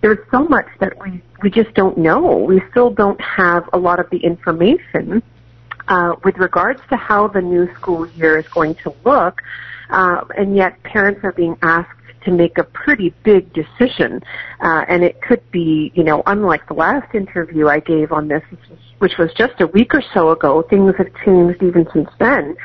there's 0.00 0.18
so 0.30 0.44
much 0.44 0.66
that 0.80 0.92
we 1.02 1.22
we 1.42 1.50
just 1.50 1.74
don't 1.74 1.98
know. 1.98 2.36
We 2.36 2.62
still 2.70 2.90
don't 2.90 3.20
have 3.20 3.68
a 3.72 3.78
lot 3.78 4.00
of 4.00 4.10
the 4.10 4.18
information 4.18 5.22
uh, 5.88 6.16
with 6.24 6.36
regards 6.38 6.80
to 6.90 6.96
how 6.96 7.28
the 7.28 7.40
new 7.40 7.72
school 7.74 8.08
year 8.10 8.38
is 8.38 8.48
going 8.48 8.74
to 8.76 8.94
look, 9.04 9.40
uh, 9.90 10.24
and 10.36 10.56
yet 10.56 10.82
parents 10.82 11.20
are 11.22 11.32
being 11.32 11.56
asked 11.62 11.90
to 12.24 12.32
make 12.32 12.58
a 12.58 12.64
pretty 12.64 13.14
big 13.22 13.52
decision, 13.52 14.22
uh, 14.60 14.84
and 14.88 15.04
it 15.04 15.20
could 15.22 15.48
be, 15.50 15.92
you 15.94 16.02
know, 16.02 16.22
unlike 16.26 16.66
the 16.66 16.74
last 16.74 17.14
interview 17.14 17.68
I 17.68 17.80
gave 17.80 18.12
on 18.12 18.28
this, 18.28 18.42
which 18.98 19.16
was 19.18 19.32
just 19.34 19.60
a 19.60 19.66
week 19.68 19.94
or 19.94 20.02
so 20.12 20.30
ago. 20.30 20.62
Things 20.62 20.94
have 20.98 21.08
changed 21.24 21.62
even 21.62 21.86
since 21.92 22.10
then. 22.18 22.56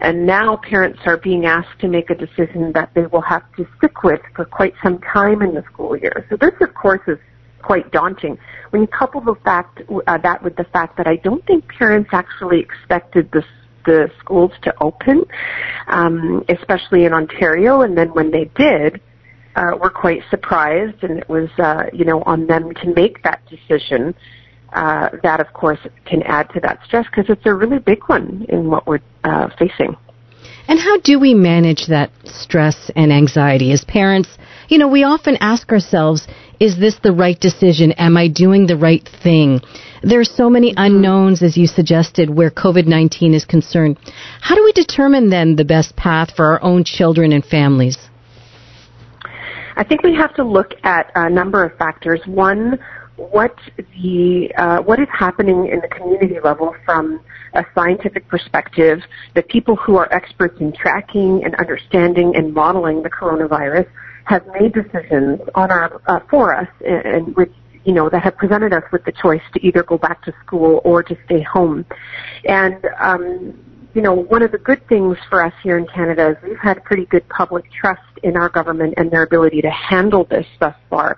And 0.00 0.26
now 0.26 0.56
parents 0.56 1.00
are 1.04 1.18
being 1.18 1.44
asked 1.44 1.78
to 1.80 1.88
make 1.88 2.10
a 2.10 2.14
decision 2.14 2.72
that 2.72 2.90
they 2.94 3.06
will 3.06 3.20
have 3.22 3.42
to 3.56 3.66
stick 3.76 4.02
with 4.02 4.20
for 4.34 4.44
quite 4.44 4.74
some 4.82 4.98
time 5.00 5.42
in 5.42 5.54
the 5.54 5.62
school 5.72 5.96
year. 5.96 6.26
So 6.30 6.36
this, 6.36 6.54
of 6.60 6.74
course, 6.74 7.00
is 7.06 7.18
quite 7.62 7.90
daunting. 7.92 8.38
When 8.70 8.82
you 8.82 8.88
couple 8.88 9.20
the 9.20 9.34
fact 9.44 9.82
uh, 10.06 10.18
that 10.18 10.42
with 10.42 10.56
the 10.56 10.64
fact 10.64 10.96
that 10.96 11.06
I 11.06 11.16
don't 11.16 11.44
think 11.46 11.68
parents 11.68 12.10
actually 12.12 12.60
expected 12.60 13.30
the 13.32 13.44
the 13.86 14.10
schools 14.18 14.52
to 14.62 14.74
open, 14.82 15.24
um, 15.88 16.44
especially 16.50 17.06
in 17.06 17.14
Ontario, 17.14 17.80
and 17.80 17.96
then 17.96 18.08
when 18.08 18.30
they 18.30 18.50
did, 18.54 19.00
uh, 19.56 19.76
were 19.80 19.90
quite 19.90 20.22
surprised, 20.30 21.02
and 21.02 21.18
it 21.18 21.28
was 21.28 21.48
uh, 21.58 21.84
you 21.92 22.04
know 22.04 22.22
on 22.22 22.46
them 22.46 22.72
to 22.74 22.94
make 22.94 23.22
that 23.22 23.40
decision. 23.48 24.14
Uh, 24.72 25.08
that 25.22 25.40
of 25.40 25.52
course 25.52 25.80
can 26.04 26.22
add 26.22 26.48
to 26.50 26.60
that 26.60 26.78
stress 26.84 27.04
because 27.06 27.28
it's 27.28 27.44
a 27.44 27.52
really 27.52 27.78
big 27.78 28.00
one 28.06 28.46
in 28.48 28.70
what 28.70 28.86
we're 28.86 29.00
uh, 29.24 29.48
facing. 29.58 29.96
And 30.68 30.78
how 30.78 31.00
do 31.00 31.18
we 31.18 31.34
manage 31.34 31.86
that 31.88 32.12
stress 32.24 32.90
and 32.94 33.12
anxiety 33.12 33.72
as 33.72 33.84
parents? 33.84 34.28
You 34.68 34.78
know, 34.78 34.86
we 34.86 35.02
often 35.02 35.36
ask 35.40 35.72
ourselves, 35.72 36.28
is 36.60 36.78
this 36.78 37.00
the 37.02 37.10
right 37.12 37.38
decision? 37.38 37.90
Am 37.92 38.16
I 38.16 38.28
doing 38.28 38.68
the 38.68 38.76
right 38.76 39.06
thing? 39.22 39.60
There 40.04 40.20
are 40.20 40.24
so 40.24 40.48
many 40.48 40.72
unknowns, 40.76 41.42
as 41.42 41.56
you 41.56 41.66
suggested, 41.66 42.30
where 42.30 42.50
COVID-19 42.50 43.34
is 43.34 43.44
concerned. 43.44 43.98
How 44.40 44.54
do 44.54 44.62
we 44.62 44.72
determine 44.72 45.28
then 45.28 45.56
the 45.56 45.64
best 45.64 45.96
path 45.96 46.36
for 46.36 46.46
our 46.46 46.62
own 46.62 46.84
children 46.84 47.32
and 47.32 47.44
families? 47.44 47.98
I 49.76 49.82
think 49.82 50.02
we 50.02 50.14
have 50.14 50.34
to 50.34 50.44
look 50.44 50.74
at 50.84 51.10
a 51.14 51.28
number 51.28 51.64
of 51.64 51.76
factors. 51.78 52.20
One, 52.26 52.78
what 53.20 53.54
the 53.76 54.50
uh, 54.56 54.78
what 54.78 54.98
is 54.98 55.08
happening 55.12 55.68
in 55.68 55.80
the 55.80 55.88
community 55.88 56.40
level 56.42 56.74
from 56.86 57.20
a 57.54 57.64
scientific 57.74 58.26
perspective. 58.28 59.00
The 59.34 59.42
people 59.42 59.76
who 59.76 59.96
are 59.96 60.10
experts 60.12 60.58
in 60.60 60.72
tracking 60.72 61.44
and 61.44 61.54
understanding 61.56 62.34
and 62.34 62.54
modeling 62.54 63.02
the 63.02 63.10
coronavirus 63.10 63.86
have 64.24 64.46
made 64.58 64.72
decisions 64.72 65.40
on 65.54 65.70
our 65.70 66.00
uh, 66.06 66.20
for 66.30 66.54
us, 66.56 66.68
and, 66.86 67.04
and 67.04 67.36
with 67.36 67.50
you 67.84 67.92
know 67.92 68.08
that 68.08 68.22
have 68.22 68.36
presented 68.38 68.72
us 68.72 68.84
with 68.90 69.04
the 69.04 69.12
choice 69.12 69.42
to 69.52 69.66
either 69.66 69.82
go 69.82 69.98
back 69.98 70.24
to 70.24 70.32
school 70.44 70.80
or 70.84 71.02
to 71.02 71.16
stay 71.26 71.42
home, 71.42 71.84
and. 72.44 72.86
Um, 72.98 73.66
you 73.92 74.02
know, 74.02 74.12
one 74.12 74.40
of 74.40 74.52
the 74.52 74.58
good 74.58 74.86
things 74.88 75.16
for 75.28 75.44
us 75.44 75.52
here 75.64 75.76
in 75.76 75.84
Canada 75.88 76.30
is 76.30 76.36
we've 76.48 76.58
had 76.58 76.84
pretty 76.84 77.06
good 77.06 77.28
public 77.28 77.64
trust 77.72 78.00
in 78.22 78.36
our 78.36 78.48
government 78.48 78.94
and 78.96 79.10
their 79.10 79.24
ability 79.24 79.60
to 79.62 79.70
handle 79.70 80.22
this 80.30 80.46
thus 80.60 80.76
far. 80.88 81.16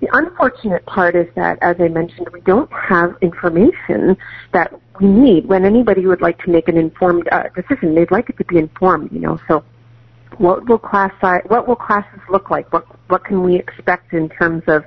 The 0.00 0.08
unfortunate 0.12 0.86
part 0.86 1.16
is 1.16 1.26
that, 1.34 1.58
as 1.60 1.76
I 1.80 1.88
mentioned, 1.88 2.28
we 2.32 2.40
don't 2.42 2.70
have 2.72 3.16
information 3.20 4.16
that 4.52 4.72
we 5.00 5.08
need 5.08 5.46
when 5.46 5.64
anybody 5.64 6.06
would 6.06 6.20
like 6.20 6.38
to 6.44 6.50
make 6.50 6.68
an 6.68 6.76
informed 6.76 7.28
uh, 7.32 7.44
decision. 7.56 7.94
They'd 7.94 8.10
like 8.10 8.30
it 8.30 8.38
to 8.38 8.44
be 8.44 8.58
informed, 8.58 9.10
you 9.10 9.18
know. 9.18 9.40
So, 9.48 9.64
what 10.36 10.68
will 10.68 10.78
class 10.78 11.12
what 11.48 11.66
will 11.66 11.76
classes 11.76 12.20
look 12.30 12.48
like? 12.48 12.72
What 12.72 12.86
what 13.08 13.24
can 13.24 13.42
we 13.42 13.56
expect 13.56 14.12
in 14.12 14.28
terms 14.28 14.62
of 14.68 14.84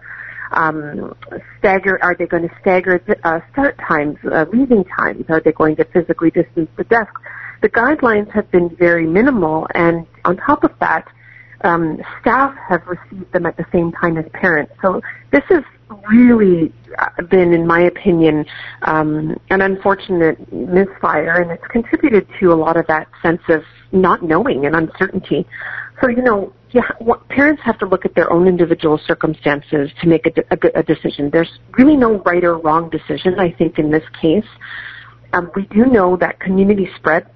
um, 0.53 1.13
stagger? 1.59 1.99
Are 2.01 2.15
they 2.15 2.25
going 2.25 2.47
to 2.47 2.55
stagger 2.61 3.01
uh, 3.25 3.41
start 3.51 3.77
times, 3.79 4.17
uh, 4.31 4.45
leaving 4.53 4.85
times? 4.85 5.25
Are 5.27 5.41
they 5.41 5.51
going 5.51 5.75
to 5.77 5.85
physically 5.85 6.31
distance 6.31 6.69
the 6.77 6.85
desks? 6.85 7.19
The 7.61 7.69
guidelines 7.69 8.31
have 8.31 8.49
been 8.49 8.69
very 8.77 9.05
minimal, 9.05 9.67
and 9.75 10.07
on 10.23 10.37
top 10.37 10.63
of 10.63 10.71
that 10.79 11.05
um, 11.63 11.99
staff 12.19 12.55
have 12.69 12.81
received 12.87 13.31
them 13.33 13.45
at 13.45 13.57
the 13.57 13.65
same 13.71 13.91
time 13.91 14.17
as 14.17 14.25
parents. 14.33 14.73
So 14.81 15.01
this 15.31 15.43
has 15.49 15.63
really 16.09 16.73
uh, 16.97 17.23
been, 17.23 17.53
in 17.53 17.67
my 17.67 17.81
opinion, 17.81 18.45
um, 18.83 19.37
an 19.49 19.61
unfortunate 19.61 20.51
misfire, 20.51 21.41
and 21.41 21.51
it's 21.51 21.65
contributed 21.67 22.27
to 22.39 22.51
a 22.51 22.55
lot 22.55 22.77
of 22.77 22.87
that 22.87 23.07
sense 23.21 23.41
of 23.49 23.61
not 23.91 24.23
knowing 24.23 24.65
and 24.65 24.75
uncertainty. 24.75 25.45
So, 26.01 26.09
you 26.09 26.21
know, 26.21 26.53
yeah, 26.71 26.89
parents 27.29 27.61
have 27.65 27.77
to 27.79 27.85
look 27.85 28.05
at 28.05 28.15
their 28.15 28.31
own 28.31 28.47
individual 28.47 28.99
circumstances 29.05 29.91
to 30.01 30.07
make 30.07 30.25
a, 30.25 30.31
a, 30.51 30.79
a 30.79 30.83
decision. 30.83 31.29
There's 31.29 31.59
really 31.77 31.97
no 31.97 32.19
right 32.21 32.43
or 32.43 32.57
wrong 32.57 32.89
decision, 32.89 33.39
I 33.39 33.51
think, 33.51 33.77
in 33.77 33.91
this 33.91 34.03
case. 34.21 34.45
Um, 35.33 35.51
we 35.55 35.65
do 35.67 35.85
know 35.85 36.17
that 36.17 36.39
community 36.39 36.89
spread 36.95 37.27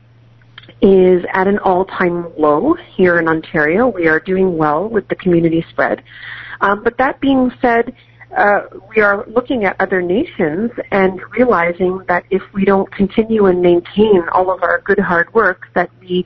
is 0.82 1.24
at 1.34 1.48
an 1.48 1.60
all-time 1.60 2.32
low 2.38 2.76
here 2.96 3.20
in 3.20 3.28
Ontario. 3.28 3.88
We 3.88 4.08
are 4.08 4.20
doing 4.20 4.58
well 4.58 4.88
with 4.88 5.08
the 5.08 5.16
community 5.16 5.66
spread. 5.70 6.04
Um, 6.62 6.84
but 6.84 6.98
that 6.98 7.20
being 7.20 7.52
said, 7.62 7.94
uh, 8.36 8.62
we 8.96 9.02
are 9.02 9.26
looking 9.28 9.64
at 9.66 9.80
other 9.80 10.02
nations 10.02 10.72
and 10.92 11.22
realizing 11.32 12.02
that 12.08 12.26
if 12.32 12.42
we 12.54 12.66
don't 12.66 12.92
continue 12.92 13.46
and 13.46 13.62
maintain 13.62 14.24
all 14.34 14.52
of 14.52 14.62
our 14.64 14.82
good 14.82 15.00
hard 15.00 15.34
work, 15.34 15.68
that 15.74 15.90
we 16.02 16.26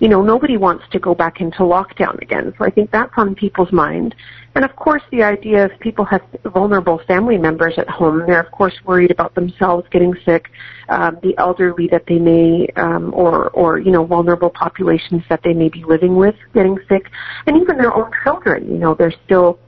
you 0.00 0.08
know, 0.08 0.22
nobody 0.22 0.56
wants 0.56 0.84
to 0.92 0.98
go 0.98 1.14
back 1.14 1.40
into 1.40 1.58
lockdown 1.60 2.20
again. 2.20 2.52
So 2.58 2.64
I 2.64 2.70
think 2.70 2.90
that's 2.90 3.12
on 3.16 3.34
people's 3.34 3.72
mind. 3.72 4.14
And 4.54 4.64
of 4.64 4.74
course, 4.76 5.02
the 5.10 5.22
idea 5.22 5.66
if 5.66 5.80
people 5.80 6.04
have 6.04 6.22
vulnerable 6.44 7.00
family 7.06 7.38
members 7.38 7.74
at 7.76 7.88
home, 7.88 8.24
they're 8.26 8.40
of 8.40 8.52
course 8.52 8.74
worried 8.84 9.10
about 9.10 9.34
themselves 9.34 9.86
getting 9.90 10.14
sick, 10.24 10.50
um, 10.88 11.18
the 11.22 11.34
elderly 11.38 11.88
that 11.88 12.04
they 12.06 12.18
may, 12.18 12.68
um, 12.76 13.12
or 13.14 13.50
or 13.50 13.78
you 13.78 13.90
know, 13.90 14.04
vulnerable 14.04 14.50
populations 14.50 15.22
that 15.28 15.40
they 15.42 15.52
may 15.52 15.68
be 15.68 15.84
living 15.84 16.16
with 16.16 16.36
getting 16.54 16.78
sick, 16.88 17.10
and 17.46 17.56
even 17.56 17.76
their 17.76 17.92
own 17.92 18.10
children. 18.22 18.70
You 18.70 18.78
know, 18.78 18.94
there's 18.94 19.16
still 19.24 19.58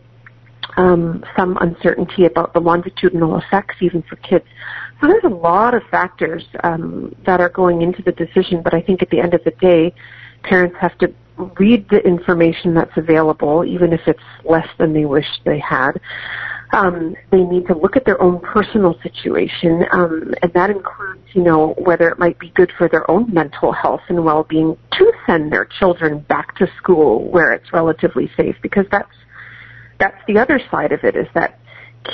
um, 0.76 1.24
some 1.36 1.56
uncertainty 1.60 2.26
about 2.26 2.52
the 2.52 2.60
longitudinal 2.60 3.38
effects, 3.38 3.76
even 3.80 4.02
for 4.02 4.16
kids. 4.16 4.44
So 5.00 5.08
there's 5.08 5.24
a 5.24 5.34
lot 5.34 5.74
of 5.74 5.82
factors 5.90 6.44
um, 6.64 7.14
that 7.26 7.40
are 7.40 7.50
going 7.50 7.82
into 7.82 8.02
the 8.02 8.12
decision, 8.12 8.62
but 8.62 8.72
I 8.72 8.80
think 8.80 9.02
at 9.02 9.10
the 9.10 9.20
end 9.20 9.34
of 9.34 9.44
the 9.44 9.50
day, 9.52 9.94
parents 10.42 10.76
have 10.80 10.96
to 10.98 11.12
read 11.58 11.86
the 11.90 11.98
information 11.98 12.72
that's 12.72 12.96
available, 12.96 13.64
even 13.64 13.92
if 13.92 14.00
it's 14.06 14.18
less 14.44 14.68
than 14.78 14.94
they 14.94 15.04
wish 15.04 15.26
they 15.44 15.58
had. 15.58 16.00
Um, 16.72 17.14
they 17.30 17.42
need 17.42 17.66
to 17.68 17.76
look 17.76 17.96
at 17.96 18.04
their 18.04 18.20
own 18.20 18.40
personal 18.40 18.98
situation, 19.02 19.84
um, 19.92 20.34
and 20.42 20.52
that 20.54 20.70
includes, 20.70 21.22
you 21.32 21.42
know, 21.42 21.74
whether 21.78 22.08
it 22.08 22.18
might 22.18 22.38
be 22.38 22.48
good 22.50 22.72
for 22.76 22.88
their 22.88 23.08
own 23.10 23.32
mental 23.32 23.72
health 23.72 24.00
and 24.08 24.24
well-being 24.24 24.76
to 24.92 25.12
send 25.26 25.52
their 25.52 25.64
children 25.78 26.20
back 26.20 26.56
to 26.56 26.66
school 26.78 27.30
where 27.30 27.52
it's 27.52 27.72
relatively 27.72 28.30
safe, 28.36 28.56
because 28.62 28.86
that's 28.90 29.12
that's 29.98 30.20
the 30.26 30.38
other 30.38 30.60
side 30.70 30.92
of 30.92 31.04
it 31.04 31.16
is 31.16 31.26
that 31.34 31.58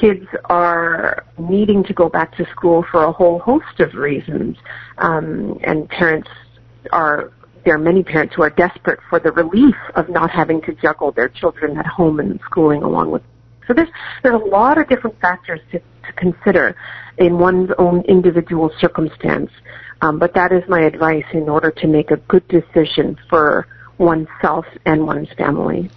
kids 0.00 0.26
are 0.46 1.24
needing 1.38 1.84
to 1.84 1.92
go 1.92 2.08
back 2.08 2.36
to 2.36 2.46
school 2.50 2.84
for 2.90 3.04
a 3.04 3.12
whole 3.12 3.38
host 3.38 3.80
of 3.80 3.94
reasons, 3.94 4.56
um, 4.98 5.58
and 5.64 5.88
parents 5.88 6.28
are 6.92 7.32
there 7.64 7.74
are 7.74 7.78
many 7.78 8.02
parents 8.02 8.34
who 8.34 8.42
are 8.42 8.50
desperate 8.50 8.98
for 9.08 9.20
the 9.20 9.30
relief 9.30 9.76
of 9.94 10.08
not 10.08 10.30
having 10.30 10.60
to 10.62 10.72
juggle 10.74 11.12
their 11.12 11.28
children 11.28 11.78
at 11.78 11.86
home 11.86 12.18
and 12.18 12.40
schooling 12.44 12.82
along 12.82 13.10
with. 13.10 13.22
So 13.68 13.74
there's 13.74 13.88
there's 14.22 14.34
a 14.34 14.44
lot 14.44 14.78
of 14.78 14.88
different 14.88 15.20
factors 15.20 15.60
to, 15.70 15.78
to 15.78 16.12
consider 16.16 16.76
in 17.18 17.38
one's 17.38 17.70
own 17.78 18.02
individual 18.02 18.70
circumstance. 18.80 19.50
Um, 20.00 20.18
but 20.18 20.34
that 20.34 20.50
is 20.50 20.64
my 20.68 20.80
advice 20.80 21.24
in 21.32 21.48
order 21.48 21.70
to 21.70 21.86
make 21.86 22.10
a 22.10 22.16
good 22.16 22.46
decision 22.48 23.16
for 23.30 23.68
oneself 23.98 24.66
and 24.84 25.06
one's 25.06 25.28
family. 25.38 25.90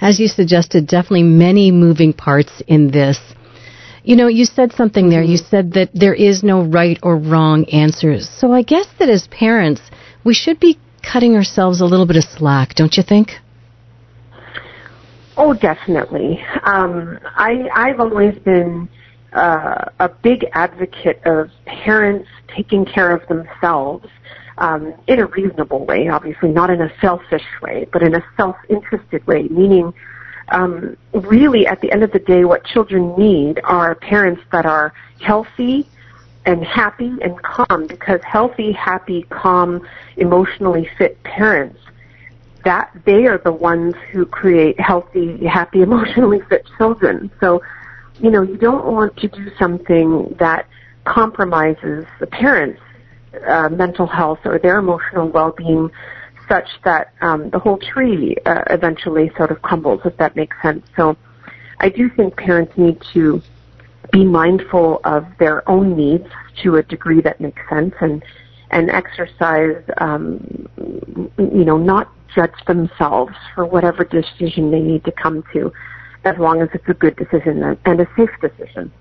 As 0.00 0.20
you 0.20 0.28
suggested, 0.28 0.86
definitely 0.86 1.22
many 1.22 1.70
moving 1.70 2.12
parts 2.12 2.62
in 2.66 2.90
this. 2.90 3.18
You 4.04 4.16
know, 4.16 4.28
you 4.28 4.44
said 4.44 4.72
something 4.72 5.08
there. 5.08 5.22
You 5.22 5.36
said 5.36 5.72
that 5.72 5.90
there 5.92 6.14
is 6.14 6.42
no 6.44 6.62
right 6.64 6.98
or 7.02 7.16
wrong 7.16 7.64
answers. 7.70 8.28
So 8.28 8.52
I 8.52 8.62
guess 8.62 8.86
that 8.98 9.08
as 9.08 9.26
parents, 9.28 9.80
we 10.24 10.34
should 10.34 10.60
be 10.60 10.78
cutting 11.02 11.34
ourselves 11.34 11.80
a 11.80 11.84
little 11.84 12.06
bit 12.06 12.16
of 12.16 12.24
slack, 12.24 12.74
don't 12.74 12.96
you 12.96 13.02
think? 13.02 13.32
Oh, 15.36 15.54
definitely. 15.54 16.40
Um, 16.62 17.18
I, 17.24 17.68
I've 17.74 18.00
always 18.00 18.38
been 18.38 18.88
uh, 19.32 19.84
a 19.98 20.08
big 20.08 20.46
advocate 20.52 21.20
of 21.26 21.50
parents 21.66 22.28
taking 22.54 22.84
care 22.84 23.14
of 23.14 23.26
themselves 23.28 24.06
um, 24.58 24.94
in 25.06 25.20
a 25.20 25.26
reasonable 25.26 25.84
way, 25.84 26.08
obviously 26.08 26.50
not 26.50 26.70
in 26.70 26.80
a 26.80 26.92
selfish 27.00 27.44
way, 27.62 27.86
but 27.92 28.02
in 28.02 28.14
a 28.14 28.24
self-interested 28.36 29.26
way, 29.26 29.44
meaning 29.44 29.92
um, 30.48 30.96
really 31.12 31.66
at 31.66 31.80
the 31.80 31.90
end 31.90 32.02
of 32.02 32.12
the 32.12 32.18
day 32.18 32.44
what 32.44 32.64
children 32.64 33.14
need 33.18 33.60
are 33.64 33.94
parents 33.94 34.42
that 34.52 34.64
are 34.64 34.92
healthy, 35.20 35.88
and 36.46 36.64
happy 36.64 37.12
and 37.22 37.42
calm 37.42 37.86
because 37.88 38.20
healthy, 38.22 38.72
happy, 38.72 39.24
calm, 39.30 39.86
emotionally 40.16 40.88
fit 40.96 41.20
parents 41.24 41.78
that 42.64 42.90
they 43.04 43.26
are 43.26 43.38
the 43.38 43.52
ones 43.52 43.94
who 44.10 44.24
create 44.24 44.78
healthy, 44.80 45.44
happy, 45.44 45.82
emotionally 45.90 46.40
fit 46.48 46.66
children. 46.78 47.30
So, 47.40 47.62
you 48.20 48.30
know, 48.30 48.42
you 48.42 48.56
don't 48.56 48.86
want 48.86 49.16
to 49.18 49.28
do 49.28 49.50
something 49.58 50.34
that 50.38 50.66
compromises 51.04 52.06
the 52.18 52.26
parents' 52.26 52.80
uh, 53.46 53.68
mental 53.68 54.06
health 54.06 54.40
or 54.44 54.58
their 54.58 54.78
emotional 54.78 55.28
well-being 55.28 55.90
such 56.48 56.68
that 56.84 57.12
um, 57.20 57.50
the 57.50 57.58
whole 57.58 57.78
tree 57.78 58.36
uh, 58.46 58.62
eventually 58.70 59.30
sort 59.36 59.50
of 59.50 59.60
crumbles, 59.62 60.00
if 60.04 60.16
that 60.16 60.36
makes 60.36 60.56
sense. 60.62 60.86
So 60.96 61.16
I 61.80 61.88
do 61.88 62.08
think 62.08 62.36
parents 62.36 62.72
need 62.76 63.02
to 63.14 63.42
be 64.12 64.24
mindful 64.24 65.00
of 65.04 65.26
their 65.38 65.68
own 65.68 65.96
needs 65.96 66.28
to 66.62 66.76
a 66.76 66.82
degree 66.82 67.20
that 67.22 67.40
makes 67.40 67.60
sense 67.68 67.94
and 68.00 68.22
and 68.70 68.90
exercise, 68.90 69.80
um, 69.98 70.68
you 71.38 71.64
know, 71.64 71.76
not 71.76 72.10
judge 72.34 72.64
themselves 72.66 73.32
for 73.54 73.64
whatever 73.64 74.02
decision 74.02 74.72
they 74.72 74.80
need 74.80 75.04
to 75.04 75.12
come 75.12 75.44
to, 75.52 75.72
as 76.24 76.36
long 76.38 76.60
as 76.60 76.68
it's 76.74 76.88
a 76.88 76.94
good 76.94 77.14
decision 77.16 77.62
and 77.84 78.00
a 78.00 78.08
safe 78.16 78.30
decision. 78.40 78.92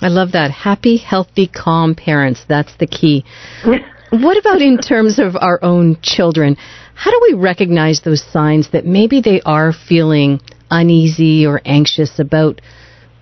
I 0.00 0.08
love 0.08 0.32
that. 0.32 0.50
Happy, 0.50 0.96
healthy, 0.96 1.48
calm 1.48 1.94
parents. 1.94 2.44
That's 2.48 2.74
the 2.76 2.86
key. 2.86 3.24
what 4.10 4.36
about 4.36 4.62
in 4.62 4.78
terms 4.78 5.18
of 5.18 5.36
our 5.36 5.58
own 5.62 5.98
children? 6.02 6.56
How 6.94 7.10
do 7.10 7.20
we 7.22 7.34
recognize 7.34 8.00
those 8.00 8.22
signs 8.22 8.70
that 8.72 8.84
maybe 8.84 9.20
they 9.20 9.40
are 9.42 9.72
feeling 9.72 10.40
uneasy 10.70 11.46
or 11.46 11.60
anxious 11.64 12.18
about 12.18 12.60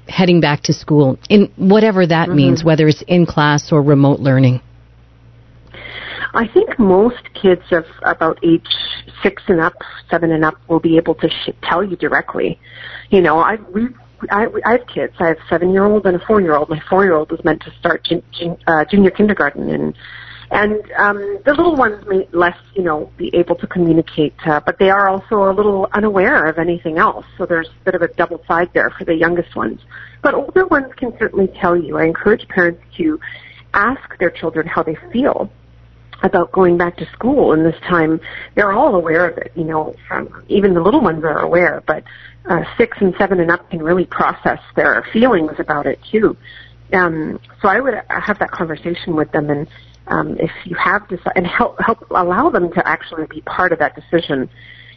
heading 0.09 0.41
back 0.41 0.63
to 0.63 0.73
school 0.73 1.19
in 1.29 1.53
whatever 1.57 2.07
that 2.07 2.29
mm-hmm. 2.29 2.37
means, 2.37 2.65
whether 2.65 2.89
it's 2.89 3.03
in 3.07 3.27
class 3.27 3.73
or 3.73 3.83
remote 3.83 4.21
learning? 4.21 4.61
I 6.35 6.47
think 6.47 6.79
most 6.79 7.33
kids 7.35 7.63
of 7.71 7.85
about 8.03 8.39
age 8.43 8.67
six 9.23 9.43
and 9.49 9.61
up, 9.61 9.75
seven 10.11 10.31
and 10.33 10.45
up, 10.45 10.55
will 10.69 10.81
be 10.81 10.97
able 10.99 11.15
to 11.17 11.29
sh- 11.29 11.51
tell 11.63 11.83
you 11.83 11.97
directly. 11.97 12.61
You 13.11 13.23
know, 13.23 13.39
I 13.39 13.57
we 13.75 13.89
I, 14.31 14.47
I 14.65 14.73
have 14.73 14.87
kids. 14.87 15.15
I 15.19 15.29
have 15.29 15.39
a 15.39 15.49
seven-year-old 15.49 16.07
and 16.07 16.17
a 16.17 16.27
four-year-old. 16.27 16.69
My 16.69 16.81
four-year-old 16.89 17.33
is 17.33 17.45
meant 17.45 17.63
to 17.63 17.73
start 17.79 18.05
jun- 18.05 18.23
jun- 18.33 18.59
uh, 18.67 18.85
junior 18.85 19.11
kindergarten, 19.11 19.71
and 19.71 19.95
and 20.51 20.81
um, 20.99 21.39
the 21.45 21.53
little 21.55 21.75
ones 21.75 22.05
may 22.07 22.29
less, 22.33 22.57
you 22.75 22.83
know, 22.83 23.11
be 23.17 23.35
able 23.35 23.57
to 23.57 23.67
communicate, 23.67 24.35
uh, 24.47 24.61
but 24.65 24.79
they 24.79 24.91
are 24.91 25.09
also 25.09 25.51
a 25.51 25.53
little 25.53 25.89
unaware 25.93 26.47
of 26.47 26.59
anything 26.59 26.99
else. 26.99 27.27
So 27.37 27.47
there's 27.47 27.69
a 27.69 27.85
bit 27.85 27.95
of 27.97 28.03
a 28.03 28.09
double 28.09 28.41
side 28.47 28.71
there 28.73 28.91
for 28.97 29.05
the 29.05 29.15
youngest 29.15 29.57
ones. 29.57 29.81
But 30.23 30.35
older 30.35 30.67
ones 30.67 30.93
can 30.97 31.13
certainly 31.19 31.49
tell 31.49 31.77
you. 31.77 31.99
I 31.99 32.05
encourage 32.05 32.47
parents 32.49 32.81
to 32.97 33.19
ask 33.75 34.19
their 34.19 34.31
children 34.31 34.67
how 34.69 34.85
they 34.85 34.97
feel 35.13 35.51
about 36.23 36.53
going 36.53 36.79
back 36.79 36.97
to 36.97 37.07
school 37.13 37.53
and 37.53 37.65
this 37.65 37.79
time 37.87 38.19
they're 38.55 38.73
all 38.73 38.95
aware 38.95 39.29
of 39.29 39.37
it 39.37 39.53
you 39.55 39.65
know 39.65 39.95
from 40.09 40.45
even 40.49 40.73
the 40.73 40.81
little 40.81 41.03
ones 41.03 41.23
are 41.25 41.41
aware 41.41 41.83
but 41.87 42.03
uh, 42.49 42.63
six 42.77 42.97
and 43.01 43.15
seven 43.19 43.41
and 43.41 43.51
up 43.51 43.69
can 43.71 43.83
really 43.83 44.07
process 44.07 44.61
their 44.75 45.07
feelings 45.13 45.53
about 45.59 45.87
it 45.87 45.99
too. 46.11 46.37
Um, 46.93 47.41
so 47.61 47.69
I 47.69 47.81
would 47.81 47.95
have 48.09 48.39
that 48.39 48.51
conversation 48.51 49.17
with 49.17 49.31
them 49.33 49.51
and 49.51 49.67
um, 50.09 50.37
if 50.39 50.51
you 50.65 50.77
have 50.77 51.09
decided 51.09 51.33
and 51.35 51.47
help 51.47 51.77
help 51.81 52.09
allow 52.11 52.49
them 52.51 52.73
to 52.73 52.89
actually 52.89 53.27
be 53.27 53.41
part 53.41 53.73
of 53.73 53.81
that 53.81 53.97
decision 53.97 54.49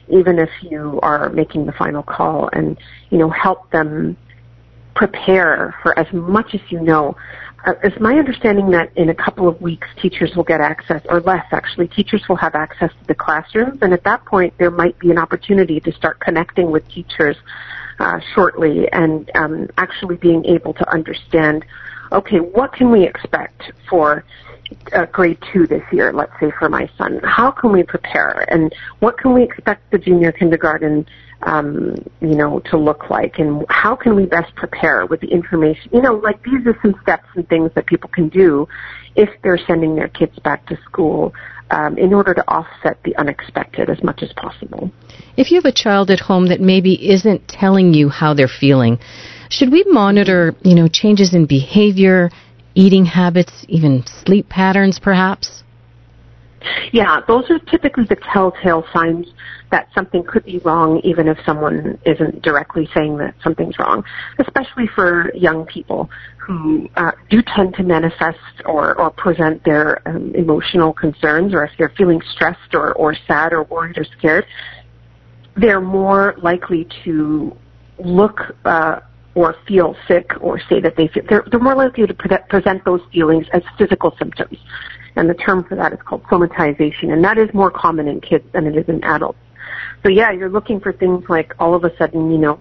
even 0.08 0.39
if 0.39 0.50
you 0.62 1.00
are 1.02 1.30
making 1.30 1.66
the 1.66 1.72
final 1.72 2.04
call 2.04 2.50
and 2.54 2.78
you 3.10 3.18
know 3.18 3.30
help 3.30 3.72
them 3.72 4.18
prepare 4.95 5.76
for 5.82 5.97
as 5.97 6.12
much 6.14 6.54
as 6.54 6.62
you 6.70 6.80
know 6.80 7.16
uh, 7.66 7.74
it's 7.84 7.99
my 7.99 8.16
understanding 8.16 8.72
that 8.72 8.95
in 8.95 9.10
a 9.10 9.16
couple 9.16 9.47
of 9.47 9.62
weeks 9.62 9.88
teachers 10.01 10.32
will 10.36 10.43
get 10.43 10.62
access, 10.62 11.01
or 11.10 11.20
less 11.22 11.45
actually, 11.51 11.88
teachers 11.88 12.24
will 12.30 12.38
have 12.38 12.55
access 12.55 12.91
to 13.01 13.07
the 13.07 13.16
classrooms, 13.16 13.80
and 13.82 13.93
at 13.93 14.03
that 14.03 14.24
point 14.26 14.53
there 14.57 14.72
might 14.72 14.97
be 14.99 15.12
an 15.12 15.18
opportunity 15.18 15.80
to 15.80 15.91
start 15.91 16.20
connecting 16.20 16.72
with 16.72 16.88
teachers 16.89 17.36
uh, 17.99 18.20
shortly 18.34 18.89
and 18.91 19.30
um, 19.36 19.68
actually 19.78 20.16
being 20.16 20.45
able 20.45 20.74
to 20.74 20.89
understand, 20.91 21.66
okay, 22.12 22.38
what 22.38 22.72
can 22.74 22.91
we 22.91 23.05
expect 23.05 23.72
for 23.89 24.24
uh, 24.93 25.05
grade 25.07 25.38
two 25.51 25.68
this 25.68 25.84
year, 25.91 26.14
let's 26.14 26.32
say 26.39 26.51
for 26.57 26.70
my 26.70 26.89
son? 26.97 27.20
How 27.24 27.51
can 27.51 27.72
we 27.72 27.84
prepare, 27.84 28.45
and 28.49 28.74
what 28.99 29.18
can 29.18 29.34
we 29.34 29.43
expect 29.43 29.91
the 29.91 29.97
junior 29.97 30.32
kindergarten 30.32 31.05
um, 31.44 31.96
you 32.22 32.36
know, 32.36 32.60
to 32.72 32.78
look 32.78 33.10
like 33.10 33.40
and 33.40 33.66
how 33.70 33.96
can 33.96 34.16
we 34.16 34.26
best 34.26 34.54
prepare 34.56 35.06
with 35.06 35.22
the 35.22 35.28
information? 35.28 35.90
You 35.94 36.02
know, 36.02 36.14
like 36.14 36.44
these 36.44 36.66
are 36.66 36.78
some 36.82 36.96
steps 37.02 37.28
and 37.36 37.48
things 37.48 37.72
that 37.76 37.86
people 37.86 38.10
can 38.10 38.30
do 38.30 38.68
if 39.16 39.30
they're 39.42 39.60
sending 39.68 39.96
their 39.96 40.10
kids 40.10 40.38
back 40.40 40.66
to 40.68 40.78
school 40.84 41.34
um, 41.72 41.98
in 41.98 42.14
order 42.14 42.34
to 42.34 42.48
offset 42.48 43.02
the 43.04 43.16
unexpected 43.18 43.90
as 43.90 44.04
much 44.04 44.22
as 44.22 44.34
possible. 44.34 44.92
If 45.38 45.52
you 45.52 45.58
have 45.58 45.66
a 45.66 45.72
child 45.72 46.10
at 46.12 46.20
home 46.20 46.48
that 46.48 46.60
maybe 46.60 47.10
isn't 47.10 47.48
telling 47.48 47.94
you 47.94 48.10
how 48.10 48.34
they're 48.34 48.48
feeling, 48.48 49.00
should 49.50 49.72
we 49.72 49.84
monitor, 49.88 50.56
you 50.64 50.76
know, 50.76 50.88
changes 50.88 51.34
in 51.34 51.46
behavior, 51.46 52.30
eating 52.76 53.06
habits, 53.06 53.66
even 53.68 54.04
sleep 54.06 54.50
patterns 54.50 55.00
perhaps? 55.00 55.64
Yeah, 56.91 57.22
those 57.28 57.49
are 57.49 57.60
typically 57.60 58.05
the 58.05 58.18
telltale 58.34 58.86
signs 58.93 59.28
that 59.72 59.88
something 59.93 60.24
could 60.24 60.45
be 60.45 60.60
wrong 60.60 60.99
even 61.03 61.28
if 61.28 61.38
someone 61.45 61.99
isn't 62.05 62.41
directly 62.41 62.89
saying 62.93 63.18
that 63.18 63.36
something's 63.43 63.78
wrong, 63.80 64.03
especially 64.39 64.88
for 64.95 65.34
young 65.36 65.66
people 65.66 66.10
who 66.38 66.89
uh, 66.95 67.12
do 67.30 67.41
tend 67.55 67.76
to 67.76 67.84
manifest 67.84 68.39
or, 68.66 68.99
or 68.99 69.12
present 69.12 69.64
their 69.64 70.07
um, 70.07 70.34
emotional 70.36 70.91
concerns 70.91 71.53
or 71.53 71.64
if 71.64 71.72
they're 71.78 71.93
feeling 71.97 72.22
stressed 72.34 72.74
or, 72.74 72.93
or 72.93 73.16
sad 73.28 73.53
or 73.53 73.64
worried 73.66 73.97
or 73.97 74.05
scared, 74.18 74.45
they're 75.55 75.82
more 75.82 76.36
likely 76.41 76.88
to 77.03 77.55
look 77.99 78.39
uh, 78.66 78.99
or 79.36 79.55
feel 79.68 79.95
sick 80.07 80.32
or 80.41 80.60
say 80.70 80.80
that 80.82 80.95
they 80.97 81.07
feel 81.10 81.24
they're, 81.30 81.45
they're 81.51 81.60
more 81.60 81.76
likely 81.76 82.07
to 82.07 82.14
pre- 82.14 82.38
present 82.49 82.84
those 82.86 83.01
feelings 83.14 83.45
as 83.53 83.62
physical 83.78 84.16
symptoms 84.18 84.57
and 85.16 85.30
the 85.30 85.34
term 85.34 85.64
for 85.64 85.76
that 85.76 85.93
is 85.93 85.99
called 86.05 86.24
somatization, 86.24 87.12
and 87.14 87.24
that 87.24 87.38
is 87.38 87.53
more 87.53 87.72
common 87.72 88.07
in 88.07 88.22
kids 88.22 88.45
than 88.53 88.68
it 88.68 88.76
is 88.76 88.88
in 88.88 89.03
adults. 89.03 89.39
So 90.03 90.10
yeah, 90.10 90.32
you're 90.32 90.49
looking 90.49 90.80
for 90.80 90.93
things 90.93 91.26
like 91.30 91.53
all 91.60 91.76
of 91.76 91.84
a 91.84 91.95
sudden, 91.97 92.32
you 92.32 92.38
know, 92.38 92.60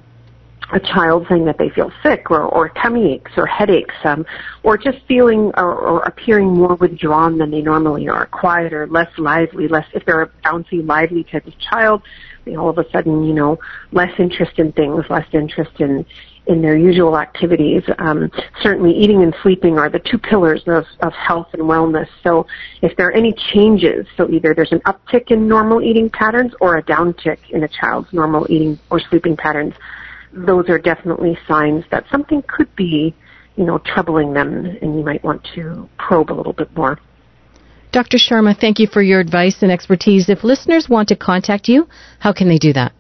a 0.71 0.81
child 0.81 1.27
saying 1.31 1.47
that 1.47 1.57
they 1.57 1.71
feel 1.71 1.91
sick 2.03 2.31
or, 2.31 2.43
or 2.43 2.69
tummy 2.69 3.15
aches 3.15 3.33
or 3.37 3.47
headaches, 3.47 3.95
um, 4.05 4.27
or 4.63 4.77
just 4.77 4.99
feeling 5.07 5.51
or, 5.57 5.75
or 5.75 6.03
appearing 6.03 6.49
more 6.49 6.75
withdrawn 6.75 7.39
than 7.39 7.51
they 7.51 7.63
normally 7.63 8.09
are, 8.09 8.27
quieter, 8.27 8.87
less 8.87 9.11
lively, 9.17 9.67
less, 9.67 9.87
if 9.95 10.05
they're 10.05 10.23
a 10.23 10.29
bouncy, 10.45 10.87
lively 10.87 11.25
type 11.25 11.47
of 11.47 11.59
child, 11.59 12.03
they 12.45 12.55
all 12.55 12.69
of 12.69 12.79
a 12.79 12.91
sudden, 12.91 13.25
you 13.25 13.33
know, 13.33 13.59
less 13.93 14.13
interest 14.19 14.59
in 14.59 14.73
things, 14.73 15.05
less 15.09 15.27
interest 15.33 15.73
in, 15.79 16.05
in 16.49 16.63
their 16.63 16.77
usual 16.77 17.17
activities. 17.19 17.83
Um, 17.99 18.31
certainly, 18.63 18.93
eating 18.93 19.23
and 19.23 19.35
sleeping 19.43 19.79
are 19.79 19.89
the 19.91 20.01
two 20.01 20.19
pillars 20.19 20.63
of, 20.67 20.85
of 21.01 21.13
health 21.13 21.49
and 21.53 21.63
wellness. 21.63 22.09
So, 22.25 22.47
if 22.83 22.97
there 22.97 23.07
are 23.09 23.13
any 23.13 23.35
changes, 23.53 24.07
so 24.17 24.29
either 24.31 24.55
there's 24.55 24.73
an 24.73 24.81
uptick 24.81 25.31
in 25.31 25.47
normal 25.47 25.83
eating 25.83 26.11
patterns 26.11 26.53
or 26.61 26.77
a 26.77 26.83
downtick 26.83 27.39
in 27.51 27.63
a 27.63 27.69
child's 27.69 28.13
normal 28.13 28.47
eating 28.51 28.79
or 28.91 28.99
sleeping 28.99 29.37
patterns, 29.37 29.75
those 30.33 30.69
are 30.69 30.79
definitely 30.79 31.39
signs 31.47 31.85
that 31.91 32.05
something 32.11 32.43
could 32.49 32.75
be, 32.75 33.15
you 33.57 33.65
know, 33.65 33.79
troubling 33.79 34.33
them, 34.33 34.65
and 34.65 34.99
you 34.99 35.05
might 35.05 35.23
want 35.23 35.47
to 35.55 35.89
probe 35.99 36.33
a 36.33 36.35
little 36.35 36.53
bit 36.53 36.75
more. 36.75 36.99
Dr. 37.93 38.19
Sharma, 38.19 38.59
thank 38.59 38.79
you 38.79 38.87
for 38.87 39.01
your 39.01 39.21
advice 39.21 39.63
and 39.63 39.73
expertise. 39.73 40.29
If 40.29 40.45
listeners 40.45 40.89
want 40.91 41.09
to 41.09 41.17
contact 41.17 41.69
you, 41.69 41.89
how 42.19 42.33
can 42.33 42.49
they 42.49 42.59
do 42.59 42.73
that? 42.75 42.93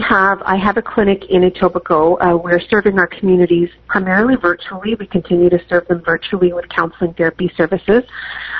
Have 0.00 0.42
I 0.42 0.56
have 0.56 0.76
a 0.76 0.82
clinic 0.82 1.24
in 1.30 1.42
Etobicoke. 1.42 2.16
Uh, 2.20 2.36
we're 2.36 2.60
serving 2.60 2.98
our 2.98 3.06
communities 3.06 3.68
primarily 3.86 4.36
virtually. 4.36 4.94
We 4.94 5.06
continue 5.06 5.50
to 5.50 5.60
serve 5.68 5.86
them 5.88 6.02
virtually 6.04 6.52
with 6.52 6.68
counseling 6.70 7.14
therapy 7.14 7.52
services 7.56 8.02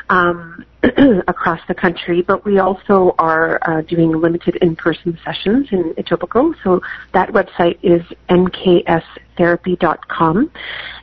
um, 0.09 0.65
across 1.29 1.61
the 1.69 1.75
country, 1.75 2.23
but 2.23 2.45
we 2.45 2.59
also 2.59 3.15
are 3.19 3.61
uh, 3.63 3.83
doing 3.83 4.11
limited 4.13 4.57
in-person 4.63 5.17
sessions 5.25 5.69
in 5.71 5.95
Etobicoke. 5.95 6.55
So 6.65 6.81
that 7.13 7.29
website 7.31 7.79
is 7.83 8.03
nkstherapy.com, 8.29 10.51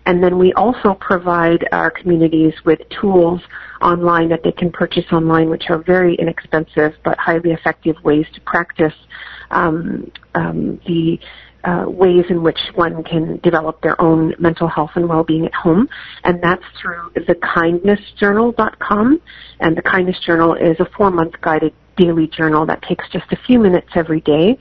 and 0.05 0.23
then 0.23 0.37
we 0.37 0.53
also 0.53 0.93
provide 0.95 1.67
our 1.71 1.89
communities 1.89 2.53
with 2.65 2.81
tools 3.01 3.41
online 3.81 4.29
that 4.29 4.43
they 4.43 4.51
can 4.51 4.71
purchase 4.71 5.05
online, 5.11 5.49
which 5.49 5.69
are 5.69 5.77
very 5.77 6.15
inexpensive 6.15 6.93
but 7.03 7.17
highly 7.17 7.51
effective 7.51 7.95
ways 8.03 8.25
to 8.33 8.41
practice 8.41 8.93
um, 9.51 10.11
um, 10.35 10.79
the 10.85 11.19
uh, 11.63 11.85
ways 11.87 12.25
in 12.29 12.43
which 12.43 12.59
one 12.75 13.03
can 13.03 13.39
develop 13.43 13.81
their 13.81 13.99
own 14.01 14.33
mental 14.39 14.67
health 14.67 14.91
and 14.95 15.09
well-being 15.09 15.45
at 15.45 15.53
home, 15.53 15.87
and 16.23 16.41
that's 16.41 16.63
through 16.81 17.11
thekindnessjournal.com. 17.15 19.21
And 19.59 19.77
the 19.77 19.81
Kindness 19.81 20.17
Journal 20.25 20.55
is 20.55 20.79
a 20.79 20.87
four-month 20.97 21.33
guided 21.41 21.73
daily 21.97 22.27
journal 22.27 22.65
that 22.65 22.81
takes 22.81 23.05
just 23.11 23.31
a 23.31 23.37
few 23.45 23.59
minutes 23.59 23.89
every 23.95 24.21
day 24.21 24.57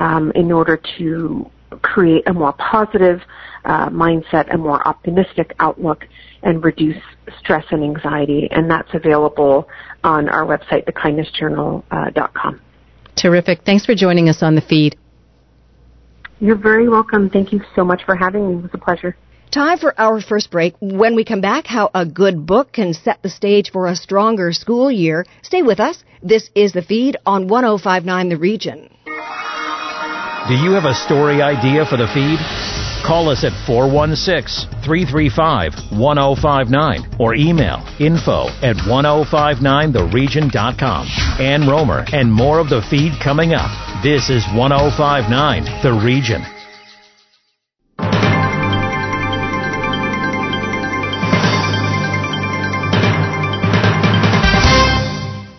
um, 0.00 0.32
in 0.34 0.50
order 0.50 0.80
to 0.98 1.48
create 1.82 2.26
a 2.26 2.32
more 2.32 2.52
positive 2.54 3.20
uh, 3.64 3.88
mindset, 3.90 4.52
a 4.52 4.58
more 4.58 4.86
optimistic 4.86 5.54
outlook, 5.60 6.04
and 6.42 6.64
reduce 6.64 7.00
stress 7.38 7.64
and 7.70 7.84
anxiety. 7.84 8.48
And 8.50 8.70
that's 8.70 8.92
available 8.92 9.68
on 10.02 10.28
our 10.28 10.44
website, 10.44 10.90
thekindnessjournal.com. 10.90 12.54
Uh, 12.54 12.58
Terrific. 13.16 13.62
Thanks 13.64 13.84
for 13.84 13.94
joining 13.94 14.28
us 14.28 14.42
on 14.42 14.54
the 14.54 14.62
feed. 14.62 14.96
You're 16.40 16.56
very 16.56 16.88
welcome. 16.88 17.28
Thank 17.28 17.52
you 17.52 17.60
so 17.76 17.84
much 17.84 18.04
for 18.04 18.16
having 18.16 18.48
me. 18.48 18.54
It 18.54 18.62
was 18.62 18.70
a 18.72 18.78
pleasure. 18.78 19.14
Time 19.50 19.78
for 19.78 19.98
our 20.00 20.20
first 20.22 20.50
break. 20.50 20.74
When 20.80 21.14
we 21.14 21.24
come 21.24 21.40
back, 21.40 21.66
how 21.66 21.90
a 21.92 22.06
good 22.06 22.46
book 22.46 22.72
can 22.72 22.94
set 22.94 23.22
the 23.22 23.28
stage 23.28 23.70
for 23.70 23.88
a 23.88 23.96
stronger 23.96 24.52
school 24.52 24.90
year. 24.90 25.26
Stay 25.42 25.62
with 25.62 25.80
us. 25.80 26.02
This 26.22 26.48
is 26.54 26.72
the 26.72 26.82
feed 26.82 27.18
on 27.26 27.48
1059 27.48 28.28
The 28.30 28.36
Region. 28.36 28.88
Do 30.48 30.54
you 30.54 30.72
have 30.72 30.84
a 30.84 30.94
story 30.94 31.42
idea 31.42 31.84
for 31.84 31.96
the 31.96 32.08
feed? 32.14 32.69
Call 33.04 33.28
us 33.28 33.44
at 33.44 33.52
416 33.66 34.70
335 34.82 35.74
1059 35.98 37.16
or 37.18 37.34
email 37.34 37.84
info 37.98 38.48
at 38.62 38.76
1059theregion.com. 38.76 41.06
Ann 41.40 41.68
Romer 41.68 42.04
and 42.12 42.32
more 42.32 42.58
of 42.58 42.68
the 42.68 42.82
feed 42.90 43.12
coming 43.22 43.54
up. 43.54 43.70
This 44.02 44.28
is 44.30 44.44
1059 44.54 45.64
The 45.82 45.92
Region. 46.04 46.42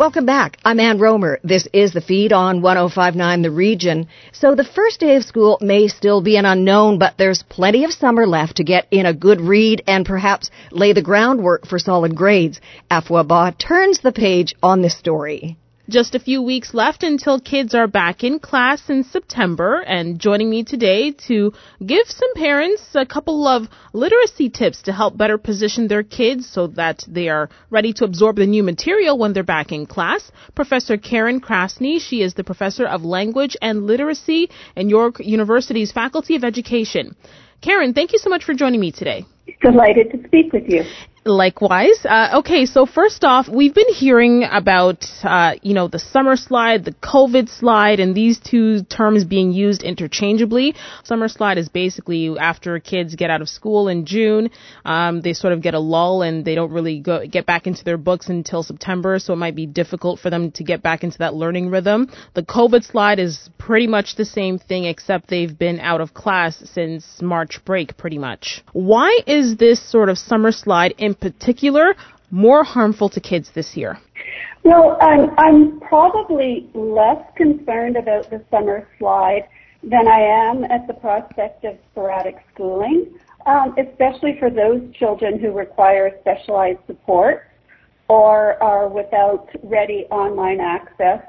Welcome 0.01 0.25
back. 0.25 0.57
I'm 0.65 0.79
Ann 0.79 0.97
Romer. 0.97 1.39
This 1.43 1.67
is 1.73 1.93
the 1.93 2.01
feed 2.01 2.33
on 2.33 2.63
1059 2.63 3.43
The 3.43 3.51
Region. 3.51 4.07
So 4.31 4.55
the 4.55 4.63
first 4.63 4.99
day 4.99 5.15
of 5.15 5.23
school 5.23 5.59
may 5.61 5.87
still 5.89 6.21
be 6.21 6.37
an 6.37 6.45
unknown, 6.45 6.97
but 6.97 7.19
there's 7.19 7.43
plenty 7.43 7.83
of 7.83 7.93
summer 7.93 8.25
left 8.25 8.57
to 8.57 8.63
get 8.63 8.87
in 8.89 9.05
a 9.05 9.13
good 9.13 9.39
read 9.39 9.83
and 9.85 10.03
perhaps 10.03 10.49
lay 10.71 10.91
the 10.93 11.03
groundwork 11.03 11.67
for 11.67 11.77
solid 11.77 12.15
grades. 12.15 12.59
Afua 12.89 13.27
Ba 13.27 13.53
turns 13.59 13.99
the 13.99 14.11
page 14.11 14.55
on 14.63 14.81
this 14.81 14.97
story. 14.97 15.55
Just 15.91 16.15
a 16.15 16.19
few 16.19 16.41
weeks 16.41 16.73
left 16.73 17.03
until 17.03 17.37
kids 17.37 17.75
are 17.75 17.85
back 17.85 18.23
in 18.23 18.39
class 18.39 18.89
in 18.89 19.03
September, 19.03 19.81
and 19.81 20.19
joining 20.19 20.49
me 20.49 20.63
today 20.63 21.11
to 21.27 21.51
give 21.85 22.07
some 22.07 22.33
parents 22.33 22.81
a 22.95 23.05
couple 23.05 23.45
of 23.45 23.67
literacy 23.91 24.49
tips 24.49 24.83
to 24.83 24.93
help 24.93 25.17
better 25.17 25.37
position 25.37 25.89
their 25.89 26.03
kids 26.03 26.47
so 26.47 26.67
that 26.67 27.03
they 27.09 27.27
are 27.27 27.49
ready 27.69 27.91
to 27.91 28.05
absorb 28.05 28.37
the 28.37 28.45
new 28.45 28.63
material 28.63 29.17
when 29.17 29.33
they're 29.33 29.43
back 29.43 29.73
in 29.73 29.85
class. 29.85 30.31
Professor 30.55 30.95
Karen 30.95 31.41
Krasny, 31.41 31.99
she 31.99 32.21
is 32.21 32.35
the 32.35 32.45
professor 32.45 32.85
of 32.85 33.03
language 33.03 33.57
and 33.61 33.85
literacy 33.85 34.49
in 34.77 34.89
York 34.89 35.19
University's 35.19 35.91
Faculty 35.91 36.37
of 36.37 36.45
Education. 36.45 37.17
Karen, 37.59 37.93
thank 37.93 38.13
you 38.13 38.17
so 38.17 38.29
much 38.29 38.45
for 38.45 38.53
joining 38.53 38.79
me 38.79 38.93
today. 38.93 39.25
Delighted 39.61 40.09
to 40.13 40.23
speak 40.25 40.53
with 40.53 40.69
you. 40.69 40.83
Likewise. 41.23 42.03
Uh, 42.03 42.39
okay, 42.39 42.65
so 42.65 42.87
first 42.87 43.23
off, 43.23 43.47
we've 43.47 43.75
been 43.75 43.93
hearing 43.93 44.43
about, 44.43 45.05
uh, 45.23 45.53
you 45.61 45.75
know, 45.75 45.87
the 45.87 45.99
summer 45.99 46.35
slide, 46.35 46.83
the 46.83 46.93
COVID 46.93 47.47
slide, 47.47 47.99
and 47.99 48.15
these 48.15 48.39
two 48.39 48.81
terms 48.85 49.23
being 49.23 49.51
used 49.51 49.83
interchangeably. 49.83 50.73
Summer 51.03 51.27
slide 51.27 51.59
is 51.59 51.69
basically 51.69 52.35
after 52.39 52.79
kids 52.79 53.13
get 53.13 53.29
out 53.29 53.39
of 53.39 53.49
school 53.49 53.87
in 53.87 54.07
June, 54.07 54.49
um, 54.83 55.21
they 55.21 55.33
sort 55.33 55.53
of 55.53 55.61
get 55.61 55.75
a 55.75 55.79
lull 55.79 56.23
and 56.23 56.43
they 56.43 56.55
don't 56.55 56.71
really 56.71 56.99
go 56.99 57.23
get 57.27 57.45
back 57.45 57.67
into 57.67 57.83
their 57.83 57.97
books 57.97 58.27
until 58.29 58.63
September, 58.63 59.19
so 59.19 59.33
it 59.33 59.37
might 59.37 59.55
be 59.55 59.67
difficult 59.67 60.19
for 60.19 60.31
them 60.31 60.49
to 60.49 60.63
get 60.63 60.81
back 60.81 61.03
into 61.03 61.19
that 61.19 61.35
learning 61.35 61.69
rhythm. 61.69 62.09
The 62.33 62.41
COVID 62.41 62.83
slide 62.83 63.19
is 63.19 63.47
pretty 63.59 63.85
much 63.85 64.15
the 64.15 64.25
same 64.25 64.57
thing, 64.57 64.85
except 64.85 65.27
they've 65.27 65.55
been 65.55 65.79
out 65.81 66.01
of 66.01 66.15
class 66.15 66.63
since 66.73 67.21
March 67.21 67.63
break, 67.63 67.95
pretty 67.95 68.17
much. 68.17 68.63
Why 68.73 69.19
is 69.27 69.57
this 69.57 69.79
sort 69.79 70.09
of 70.09 70.17
summer 70.17 70.51
slide 70.51 70.95
in 70.97 71.10
particular 71.19 71.95
more 72.31 72.63
harmful 72.63 73.09
to 73.09 73.19
kids 73.19 73.49
this 73.53 73.75
year? 73.75 73.97
Well, 74.63 74.97
I'm, 75.01 75.31
I'm 75.37 75.79
probably 75.81 76.69
less 76.73 77.23
concerned 77.35 77.97
about 77.97 78.29
the 78.29 78.43
summer 78.51 78.87
slide 78.99 79.47
than 79.83 80.07
I 80.07 80.21
am 80.21 80.63
at 80.65 80.87
the 80.87 80.93
prospect 80.93 81.65
of 81.65 81.77
sporadic 81.91 82.35
schooling, 82.53 83.07
um, 83.47 83.75
especially 83.77 84.37
for 84.39 84.49
those 84.49 84.81
children 84.97 85.39
who 85.39 85.51
require 85.51 86.11
specialized 86.21 86.79
support 86.85 87.47
or 88.07 88.61
are 88.61 88.87
without 88.87 89.47
ready 89.63 90.05
online 90.11 90.59
access. 90.59 91.21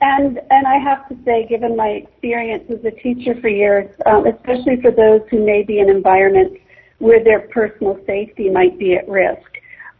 And 0.00 0.38
and 0.50 0.66
I 0.66 0.78
have 0.78 1.08
to 1.08 1.16
say, 1.24 1.46
given 1.48 1.74
my 1.74 1.88
experience 1.88 2.64
as 2.70 2.84
a 2.84 2.90
teacher 2.90 3.34
for 3.40 3.48
years, 3.48 3.90
um, 4.04 4.26
especially 4.26 4.76
for 4.82 4.90
those 4.90 5.22
who 5.30 5.44
may 5.44 5.62
be 5.62 5.80
in 5.80 5.88
environments 5.88 6.60
where 6.98 7.22
their 7.22 7.40
personal 7.48 7.98
safety 8.06 8.50
might 8.50 8.78
be 8.78 8.94
at 8.94 9.08
risk. 9.08 9.40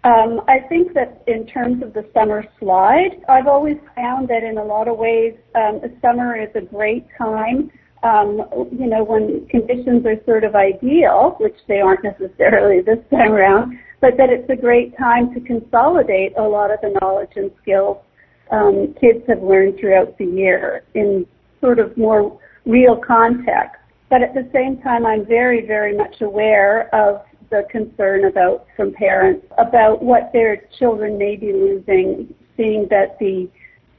Um, 0.05 0.43
I 0.47 0.61
think 0.69 0.95
that 0.95 1.23
in 1.27 1.47
terms 1.47 1.83
of 1.83 1.93
the 1.93 2.09
summer 2.15 2.45
slide, 2.61 3.23
I've 3.29 3.49
always 3.49 3.77
found 3.97 4.29
that 4.29 4.45
in 4.45 4.57
a 4.57 4.65
lot 4.65 4.87
of 4.89 4.97
ways, 4.97 5.35
um, 5.55 5.81
summer 6.01 6.41
is 6.41 6.49
a 6.55 6.61
great 6.61 7.07
time. 7.19 7.71
Um, 8.03 8.43
you 8.71 8.87
know, 8.87 9.03
when 9.03 9.47
conditions 9.49 10.07
are 10.07 10.23
sort 10.25 10.45
of 10.45 10.55
ideal, 10.55 11.37
which 11.41 11.57
they 11.67 11.81
aren't 11.81 12.05
necessarily 12.05 12.83
this 12.87 13.03
time 13.11 13.33
around, 13.33 13.79
but 14.01 14.17
that 14.17 14.31
it's 14.31 14.49
a 14.49 14.55
great 14.55 14.97
time 14.97 15.35
to 15.35 15.41
consolidate 15.41 16.35
a 16.39 16.43
lot 16.43 16.71
of 16.71 16.81
the 16.83 16.97
knowledge 17.01 17.33
and 17.35 17.51
skills 17.63 17.99
um, 18.51 18.95
kids 19.01 19.25
have 19.29 19.43
learned 19.43 19.79
throughout 19.81 20.17
the 20.19 20.25
year 20.25 20.85
in 20.95 21.27
sort 21.61 21.79
of 21.79 21.97
more 21.97 22.39
real 22.65 22.97
context. 22.97 23.81
But 24.09 24.23
at 24.23 24.35
the 24.35 24.49
same 24.53 24.81
time, 24.83 25.05
I'm 25.05 25.27
very, 25.27 25.67
very 25.67 25.97
much 25.97 26.21
aware 26.21 26.95
of 26.95 27.23
the 27.51 27.63
concern 27.71 28.25
about 28.25 28.67
from 28.77 28.93
parents 28.93 29.47
about 29.59 30.03
what 30.03 30.31
their 30.33 30.63
children 30.79 31.19
may 31.19 31.37
be 31.37 31.53
losing, 31.53 32.35
seeing 32.57 32.87
that 32.91 33.19
the 33.19 33.49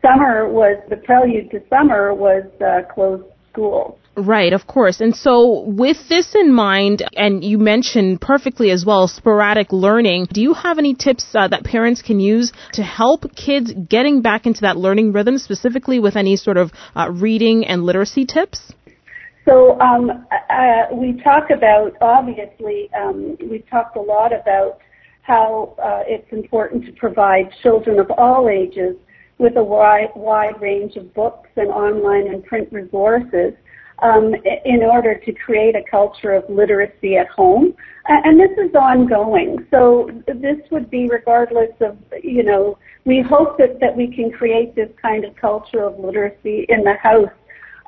summer 0.01 0.49
was 0.49 0.77
the 0.89 0.97
prelude 0.97 1.51
to 1.51 1.61
summer 1.69 2.13
was 2.13 2.43
uh, 2.61 2.81
closed 2.93 3.23
schools. 3.51 3.97
Right, 4.15 4.51
of 4.51 4.65
course. 4.65 4.99
And 4.99 5.15
so 5.15 5.61
with 5.67 5.97
this 6.09 6.33
in 6.33 6.51
mind, 6.51 7.07
and 7.15 7.43
you 7.43 7.59
mentioned 7.59 8.19
perfectly 8.19 8.71
as 8.71 8.83
well, 8.83 9.07
sporadic 9.07 9.71
learning, 9.71 10.27
do 10.33 10.41
you 10.41 10.53
have 10.55 10.79
any 10.79 10.95
tips 10.95 11.35
uh, 11.35 11.47
that 11.49 11.63
parents 11.63 12.01
can 12.01 12.19
use 12.19 12.51
to 12.73 12.81
help 12.81 13.35
kids 13.35 13.71
getting 13.87 14.21
back 14.23 14.47
into 14.47 14.61
that 14.61 14.75
learning 14.75 15.13
rhythm, 15.13 15.37
specifically 15.37 15.99
with 15.99 16.15
any 16.15 16.35
sort 16.35 16.57
of 16.57 16.71
uh, 16.95 17.11
reading 17.11 17.65
and 17.65 17.83
literacy 17.83 18.25
tips? 18.25 18.73
So 19.47 19.79
um, 19.79 20.25
uh, 20.49 20.93
we 20.93 21.21
talk 21.23 21.51
about 21.51 21.93
obviously 22.01 22.89
um, 22.93 23.37
we've 23.49 23.67
talked 23.69 23.95
a 23.95 24.01
lot 24.01 24.33
about 24.33 24.79
how 25.21 25.75
uh, 25.81 26.03
it's 26.05 26.29
important 26.33 26.85
to 26.85 26.91
provide 26.93 27.49
children 27.63 27.97
of 27.99 28.11
all 28.11 28.49
ages 28.49 28.97
with 29.37 29.55
a 29.55 29.63
wide, 29.63 30.09
wide 30.15 30.59
range 30.59 30.97
of 30.97 31.13
books 31.13 31.49
and 31.55 31.69
online 31.69 32.27
and 32.27 32.43
print 32.43 32.67
resources 32.73 33.53
um, 33.99 34.33
in 34.65 34.83
order 34.83 35.17
to 35.17 35.31
create 35.31 35.75
a 35.75 35.83
culture 35.89 36.33
of 36.33 36.43
literacy 36.49 37.15
at 37.15 37.27
home. 37.29 37.73
And 38.07 38.37
this 38.37 38.51
is 38.57 38.75
ongoing. 38.75 39.65
So 39.71 40.09
this 40.27 40.57
would 40.71 40.89
be 40.89 41.07
regardless 41.07 41.71
of, 41.79 41.97
you 42.21 42.43
know, 42.43 42.77
we 43.05 43.21
hope 43.21 43.57
that, 43.59 43.79
that 43.79 43.95
we 43.95 44.13
can 44.13 44.29
create 44.29 44.75
this 44.75 44.89
kind 45.01 45.23
of 45.23 45.35
culture 45.37 45.83
of 45.83 45.97
literacy 45.99 46.65
in 46.67 46.83
the 46.83 46.95
house 47.01 47.31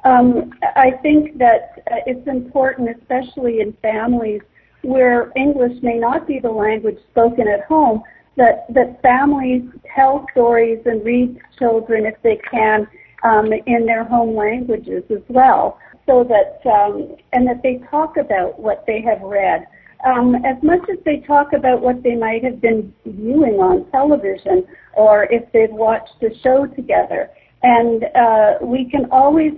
um, 0.04 0.52
I 0.76 0.91
think 1.02 1.38
that 1.38 1.84
uh, 1.91 1.95
it's 2.06 2.28
important, 2.28 2.89
especially 3.00 3.60
in 3.62 3.76
families 3.82 4.41
where 4.82 5.32
English 5.36 5.82
may 5.82 5.97
not 5.97 6.28
be 6.28 6.39
the 6.39 6.50
language 6.50 6.97
spoken 7.12 7.47
at 7.47 7.66
home, 7.66 8.02
that, 8.38 8.66
that 8.74 9.02
families 9.02 9.64
tell 9.95 10.26
stories 10.32 10.80
and 10.86 11.04
read 11.04 11.36
to 11.36 11.60
children 11.60 12.06
if 12.06 12.16
they 12.24 12.39
can 12.50 12.88
um, 13.24 13.52
in 13.66 13.86
their 13.86 14.06
home 14.06 14.36
languages 14.36 15.04
as 15.12 15.22
well, 15.28 15.78
so 16.06 16.24
that 16.24 16.70
um, 16.70 17.16
and 17.34 17.45
that 17.47 17.62
they 17.62 17.82
talk 17.91 18.16
about 18.18 18.60
what 18.60 18.86
they 18.88 19.02
have 19.02 19.22
read. 19.22 19.68
Um, 20.06 20.36
as 20.45 20.56
much 20.64 20.80
as 20.89 20.97
they 21.04 21.18
talk 21.28 21.52
about 21.52 21.82
what 21.82 22.02
they 22.04 22.16
might 22.16 22.41
have 22.45 22.62
been 22.62 22.93
viewing 23.06 23.56
on 23.56 23.91
television 23.91 24.66
or 24.93 25.26
if 25.26 25.52
they've 25.52 25.70
watched 25.70 26.24
a 26.24 26.30
show 26.41 26.66
together. 26.68 27.30
And 27.64 28.06
uh, 28.16 28.66
we 28.66 28.89
can 28.89 29.12
always 29.12 29.52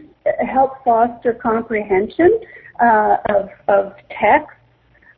help 0.45 0.83
foster 0.83 1.33
comprehension 1.33 2.39
uh, 2.81 3.17
of, 3.29 3.49
of 3.67 3.93
text 4.09 4.55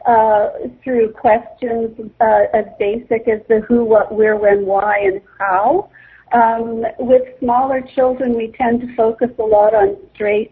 uh, 0.05 0.49
through 0.83 1.13
questions 1.13 2.11
uh, 2.19 2.43
as 2.53 2.65
basic 2.77 3.27
as 3.27 3.39
the 3.47 3.61
who, 3.67 3.85
what, 3.85 4.13
where, 4.13 4.35
when, 4.35 4.65
why, 4.65 4.99
and 4.99 5.21
how. 5.39 5.89
Um, 6.33 6.83
with 6.99 7.21
smaller 7.39 7.81
children, 7.95 8.35
we 8.35 8.53
tend 8.57 8.81
to 8.81 8.95
focus 8.95 9.29
a 9.39 9.43
lot 9.43 9.73
on 9.73 9.97
straight 10.13 10.51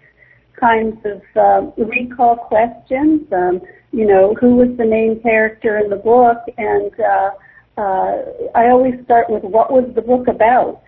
kinds 0.60 0.98
of 1.06 1.22
um, 1.36 1.74
recall 1.78 2.36
questions. 2.36 3.22
Um, 3.34 3.62
you 3.92 4.06
know, 4.06 4.36
who 4.40 4.56
was 4.56 4.70
the 4.78 4.86
main 4.86 5.22
character 5.22 5.80
in 5.80 5.90
the 5.90 5.96
book? 5.96 6.38
And 6.58 6.92
uh, 7.00 7.32
uh, 7.82 8.22
I 8.56 8.70
always 8.70 8.94
start 9.04 9.30
with 9.30 9.44
what 9.44 9.72
was 9.72 9.92
the 9.96 10.02
book 10.02 10.28
about? 10.28 10.82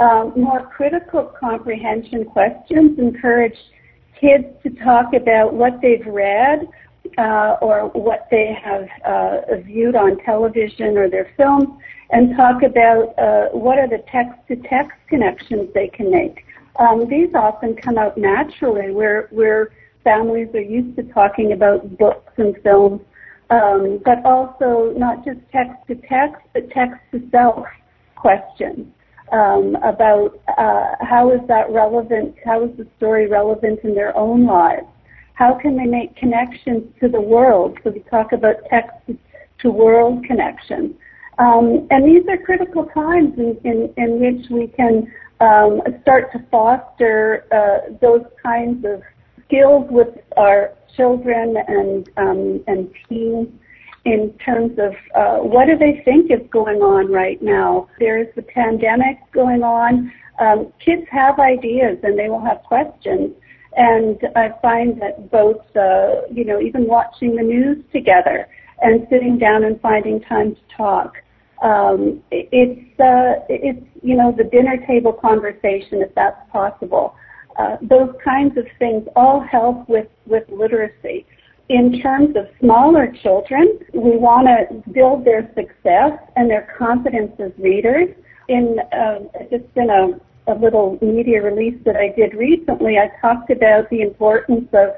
Um, 0.00 0.32
more 0.36 0.64
critical 0.64 1.24
comprehension 1.38 2.24
questions 2.24 2.98
encourage 2.98 3.56
kids 4.20 4.46
to 4.62 4.70
talk 4.84 5.12
about 5.12 5.54
what 5.54 5.80
they've 5.82 6.06
read 6.06 6.68
uh, 7.16 7.56
or 7.60 7.88
what 7.94 8.28
they 8.30 8.56
have 8.62 8.86
uh, 9.04 9.56
viewed 9.64 9.96
on 9.96 10.18
television 10.24 10.96
or 10.96 11.10
their 11.10 11.32
films 11.36 11.68
and 12.10 12.36
talk 12.36 12.62
about 12.62 13.18
uh, 13.18 13.48
what 13.48 13.78
are 13.78 13.88
the 13.88 14.02
text-to-text 14.10 14.96
connections 15.08 15.68
they 15.74 15.88
can 15.88 16.10
make. 16.10 16.44
Um, 16.78 17.08
these 17.08 17.34
often 17.34 17.74
come 17.74 17.98
out 17.98 18.16
naturally 18.16 18.92
where, 18.92 19.26
where 19.30 19.72
families 20.04 20.48
are 20.54 20.60
used 20.60 20.96
to 20.96 21.02
talking 21.12 21.52
about 21.52 21.98
books 21.98 22.32
and 22.36 22.56
films, 22.62 23.00
um, 23.50 24.00
but 24.04 24.24
also 24.24 24.94
not 24.96 25.24
just 25.24 25.40
text-to-text, 25.50 26.40
but 26.54 26.70
text-to-self 26.70 27.66
questions 28.14 28.86
um, 29.32 29.76
about 29.76 30.40
uh, 30.56 30.94
how 31.00 31.30
is 31.32 31.40
that 31.48 31.70
relevant, 31.70 32.34
how 32.44 32.64
is 32.64 32.76
the 32.76 32.86
story 32.96 33.26
relevant 33.28 33.80
in 33.84 33.94
their 33.94 34.16
own 34.16 34.46
lives? 34.46 34.86
How 35.34 35.58
can 35.60 35.76
they 35.76 35.84
make 35.86 36.16
connections 36.16 36.82
to 37.00 37.08
the 37.08 37.20
world? 37.20 37.78
So 37.84 37.90
we 37.90 38.00
talk 38.10 38.32
about 38.32 38.56
text 38.68 38.90
to 39.60 39.70
world 39.70 40.24
connections. 40.24 40.94
Um, 41.38 41.86
and 41.90 42.04
these 42.04 42.26
are 42.28 42.36
critical 42.36 42.86
times 42.86 43.38
in, 43.38 43.56
in, 43.64 43.92
in 43.96 44.20
which 44.20 44.50
we 44.50 44.66
can 44.66 45.12
um, 45.40 45.80
start 46.02 46.32
to 46.32 46.40
foster 46.50 47.46
uh, 47.52 47.94
those 48.00 48.24
kinds 48.42 48.84
of 48.84 49.02
skills 49.46 49.86
with 49.90 50.08
our 50.36 50.72
children 50.96 51.56
and 51.68 52.10
um, 52.16 52.64
and 52.66 52.90
teens 53.08 53.48
in 54.12 54.32
terms 54.38 54.78
of 54.78 54.92
uh, 55.14 55.36
what 55.38 55.66
do 55.66 55.76
they 55.76 56.00
think 56.04 56.30
is 56.30 56.40
going 56.50 56.80
on 56.80 57.12
right 57.12 57.40
now. 57.42 57.88
There 57.98 58.18
is 58.18 58.28
the 58.36 58.42
pandemic 58.42 59.18
going 59.32 59.62
on. 59.62 60.10
Um, 60.40 60.72
kids 60.82 61.02
have 61.10 61.38
ideas 61.38 61.98
and 62.02 62.18
they 62.18 62.28
will 62.28 62.44
have 62.44 62.62
questions. 62.62 63.34
And 63.76 64.18
I 64.34 64.50
find 64.62 65.00
that 65.02 65.30
both, 65.30 65.60
uh, 65.76 66.22
you 66.32 66.44
know, 66.44 66.60
even 66.60 66.86
watching 66.86 67.36
the 67.36 67.42
news 67.42 67.84
together 67.92 68.48
and 68.80 69.06
sitting 69.10 69.38
down 69.38 69.64
and 69.64 69.78
finding 69.80 70.20
time 70.22 70.54
to 70.54 70.76
talk. 70.76 71.16
Um, 71.62 72.22
it's, 72.30 72.98
uh, 73.00 73.44
it's, 73.48 73.84
you 74.02 74.16
know, 74.16 74.32
the 74.36 74.44
dinner 74.44 74.78
table 74.86 75.12
conversation, 75.12 76.00
if 76.00 76.14
that's 76.14 76.40
possible. 76.50 77.14
Uh, 77.58 77.76
those 77.82 78.14
kinds 78.24 78.56
of 78.56 78.64
things 78.78 79.06
all 79.16 79.40
help 79.40 79.88
with, 79.88 80.06
with 80.26 80.44
literacy. 80.48 81.26
In 81.68 82.00
terms 82.00 82.34
of 82.36 82.46
smaller 82.60 83.12
children, 83.22 83.78
we 83.92 84.16
want 84.16 84.46
to 84.48 84.90
build 84.92 85.24
their 85.24 85.50
success 85.54 86.18
and 86.36 86.48
their 86.48 86.74
confidence 86.78 87.32
as 87.38 87.52
readers. 87.58 88.08
In 88.48 88.78
uh, 88.92 89.18
just 89.50 89.64
in 89.76 89.90
a 89.90 90.18
a 90.48 90.54
little 90.54 90.98
media 91.02 91.42
release 91.42 91.78
that 91.84 91.96
I 91.96 92.08
did 92.16 92.34
recently, 92.34 92.96
I 92.98 93.10
talked 93.20 93.50
about 93.50 93.88
the 93.90 94.00
importance 94.00 94.68
of 94.72 94.94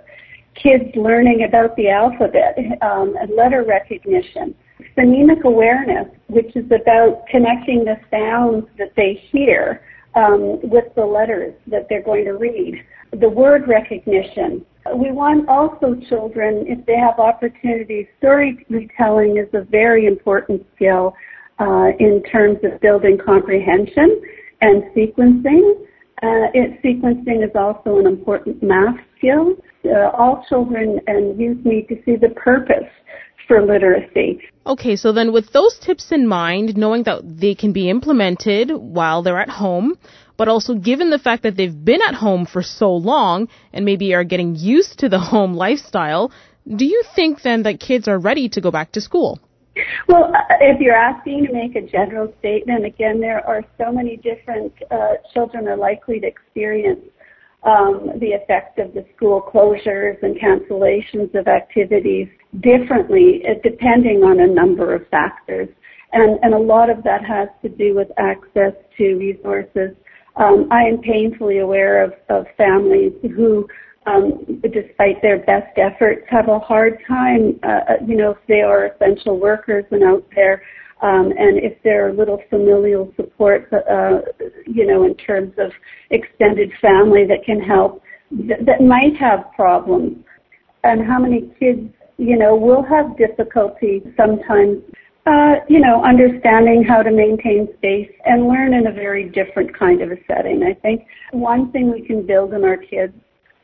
kids 0.55 0.85
learning 0.95 1.45
about 1.49 1.77
the 1.77 1.91
alphabet 1.91 2.57
um, 2.83 3.16
and 3.21 3.35
letter 3.37 3.64
recognition. 3.64 4.55
Phonemic 4.97 5.43
awareness, 5.45 6.09
which 6.29 6.55
is 6.57 6.64
about 6.66 7.27
connecting 7.29 7.85
the 7.85 7.97
sounds 8.11 8.66
that 8.79 8.93
they 8.97 9.21
hear 9.31 9.83
um, 10.14 10.61
with 10.62 10.85
the 10.95 11.05
letters 11.05 11.55
that 11.66 11.87
they're 11.89 12.03
going 12.03 12.25
to 12.25 12.33
read. 12.33 12.83
The 13.18 13.29
word 13.29 13.68
recognition. 13.68 14.64
We 14.97 15.12
want 15.12 15.49
also 15.49 15.95
children, 16.09 16.64
if 16.66 16.85
they 16.87 16.97
have 16.97 17.18
opportunities, 17.18 18.07
storytelling 18.18 19.37
is 19.37 19.53
a 19.53 19.64
very 19.64 20.07
important 20.07 20.66
skill 20.74 21.14
uh, 21.59 21.89
in 21.99 22.22
terms 22.31 22.59
of 22.64 22.81
building 22.81 23.18
comprehension 23.24 24.20
and 24.61 24.83
sequencing. 24.97 25.87
Uh, 26.22 26.49
it, 26.55 26.83
sequencing 26.83 27.45
is 27.45 27.51
also 27.55 27.99
an 27.99 28.07
important 28.07 28.62
math 28.62 28.97
skill. 29.18 29.55
Uh, 29.85 30.11
all 30.16 30.45
children 30.49 30.99
and 31.07 31.39
youth 31.39 31.64
need 31.64 31.87
to 31.89 31.97
see 32.05 32.16
the 32.16 32.31
purpose 32.37 32.89
for 33.47 33.66
literacy. 33.66 34.41
Okay, 34.66 34.95
so 34.97 35.12
then 35.12 35.33
with 35.33 35.53
those 35.53 35.78
tips 35.78 36.12
in 36.12 36.26
mind, 36.26 36.76
knowing 36.76 37.03
that 37.05 37.22
they 37.24 37.55
can 37.55 37.72
be 37.72 37.91
implemented 37.91 38.70
while 38.70 39.22
they're 39.22 39.41
at 39.41 39.49
home, 39.49 39.97
but 40.41 40.49
also 40.49 40.72
given 40.72 41.11
the 41.11 41.18
fact 41.18 41.43
that 41.43 41.55
they've 41.59 41.84
been 41.84 42.01
at 42.09 42.14
home 42.14 42.47
for 42.47 42.62
so 42.62 42.91
long 42.91 43.47
and 43.74 43.84
maybe 43.84 44.14
are 44.14 44.24
getting 44.24 44.57
used 44.57 44.99
to 44.99 45.07
the 45.07 45.18
home 45.18 45.53
lifestyle, 45.53 46.32
do 46.76 46.86
you 46.86 47.03
think 47.14 47.43
then 47.43 47.62
that 47.64 47.78
kids 47.78 48.09
are 48.09 48.18
ready 48.18 48.49
to 48.49 48.59
go 48.59 48.70
back 48.70 48.91
to 48.91 49.03
school? 49.03 49.38
Well, 50.09 50.32
uh, 50.34 50.55
if 50.62 50.80
you're 50.80 50.97
asking 50.97 51.47
to 51.49 51.53
make 51.53 51.76
a 51.76 51.82
general 51.86 52.32
statement, 52.38 52.86
again, 52.86 53.20
there 53.20 53.47
are 53.47 53.62
so 53.76 53.93
many 53.93 54.16
different 54.16 54.72
uh, 54.91 55.16
children 55.34 55.68
are 55.68 55.76
likely 55.76 56.20
to 56.20 56.26
experience 56.26 57.05
um, 57.64 58.12
the 58.18 58.32
effect 58.32 58.78
of 58.78 58.95
the 58.95 59.05
school 59.14 59.43
closures 59.43 60.22
and 60.22 60.41
cancellations 60.41 61.38
of 61.38 61.49
activities 61.49 62.28
differently, 62.61 63.43
uh, 63.47 63.61
depending 63.62 64.22
on 64.22 64.41
a 64.41 64.47
number 64.47 64.95
of 64.95 65.07
factors. 65.09 65.68
And, 66.14 66.38
and 66.43 66.55
a 66.55 66.59
lot 66.59 66.88
of 66.88 67.05
that 67.05 67.26
has 67.26 67.51
to 67.61 67.68
do 67.68 67.95
with 67.95 68.09
access 68.16 68.72
to 68.97 69.14
resources. 69.16 69.95
Um, 70.37 70.68
I 70.70 70.83
am 70.83 70.99
painfully 70.99 71.59
aware 71.59 72.05
of, 72.05 72.12
of 72.28 72.47
families 72.57 73.12
who 73.22 73.66
um, 74.07 74.61
despite 74.62 75.20
their 75.22 75.39
best 75.39 75.76
efforts, 75.76 76.22
have 76.31 76.49
a 76.49 76.59
hard 76.59 76.99
time, 77.07 77.59
uh, 77.62 77.93
uh, 77.93 77.93
you 78.07 78.16
know, 78.16 78.31
if 78.31 78.39
they 78.49 78.62
are 78.62 78.87
essential 78.87 79.39
workers 79.39 79.85
and 79.91 80.03
out 80.03 80.24
there, 80.35 80.62
um, 81.03 81.33
and 81.37 81.59
if 81.59 81.81
there 81.83 82.09
are 82.09 82.12
little 82.12 82.43
familial 82.51 83.12
support, 83.16 83.70
uh, 83.72 84.20
you 84.66 84.87
know, 84.87 85.05
in 85.05 85.14
terms 85.16 85.53
of 85.59 85.70
extended 86.11 86.70
family 86.81 87.24
that 87.26 87.45
can 87.45 87.61
help, 87.61 88.03
th- 88.31 88.61
that 88.66 88.83
might 88.83 89.16
have 89.18 89.53
problems. 89.55 90.18
And 90.85 91.07
how 91.07 91.18
many 91.18 91.53
kids, 91.59 91.89
you 92.16 92.39
know, 92.39 92.55
will 92.57 92.83
have 92.83 93.16
difficulty 93.16 94.03
sometimes 94.16 94.78
uh, 95.27 95.57
you 95.68 95.81
know, 95.81 96.03
understanding 96.03 96.83
how 96.83 97.03
to 97.03 97.11
maintain 97.11 97.68
space 97.77 98.11
and 98.25 98.49
learn 98.49 98.73
in 98.73 98.87
a 98.87 98.93
very 98.93 99.29
different 99.29 99.77
kind 99.79 100.01
of 100.03 100.11
a 100.11 100.16
setting. 100.27 100.62
I 100.62 100.75
think 100.81 101.07
one 101.33 101.71
thing 101.73 101.93
we 101.93 102.03
can 102.03 102.27
build 102.27 102.55
in 102.55 102.64
our 102.64 102.77
kids 102.77 103.12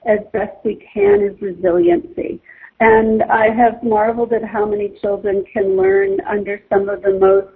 as 0.06 0.18
best 0.32 0.52
we 0.64 0.86
can 0.92 1.22
is 1.22 1.40
resiliency. 1.40 2.40
And 2.80 3.22
I 3.24 3.46
have 3.56 3.82
marveled 3.82 4.32
at 4.34 4.44
how 4.44 4.66
many 4.66 4.92
children 5.00 5.44
can 5.50 5.76
learn 5.76 6.18
under 6.28 6.60
some 6.68 6.90
of 6.90 7.02
the 7.02 7.18
most 7.18 7.48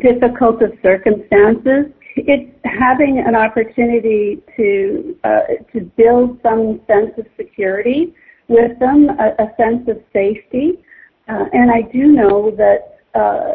difficult 0.00 0.60
of 0.62 0.72
circumstances. 0.82 1.92
It's 2.16 2.50
having 2.64 3.22
an 3.24 3.36
opportunity 3.36 4.42
to 4.56 5.16
uh, 5.22 5.40
to 5.72 5.80
build 5.96 6.40
some 6.42 6.80
sense 6.88 7.12
of 7.16 7.26
security 7.36 8.12
with 8.48 8.76
them, 8.80 9.08
a, 9.10 9.44
a 9.44 9.54
sense 9.56 9.88
of 9.88 10.02
safety. 10.12 10.82
Uh, 11.28 11.44
and 11.52 11.70
I 11.70 11.82
do 11.92 12.08
know 12.08 12.50
that 12.56 12.97
uh, 13.18 13.54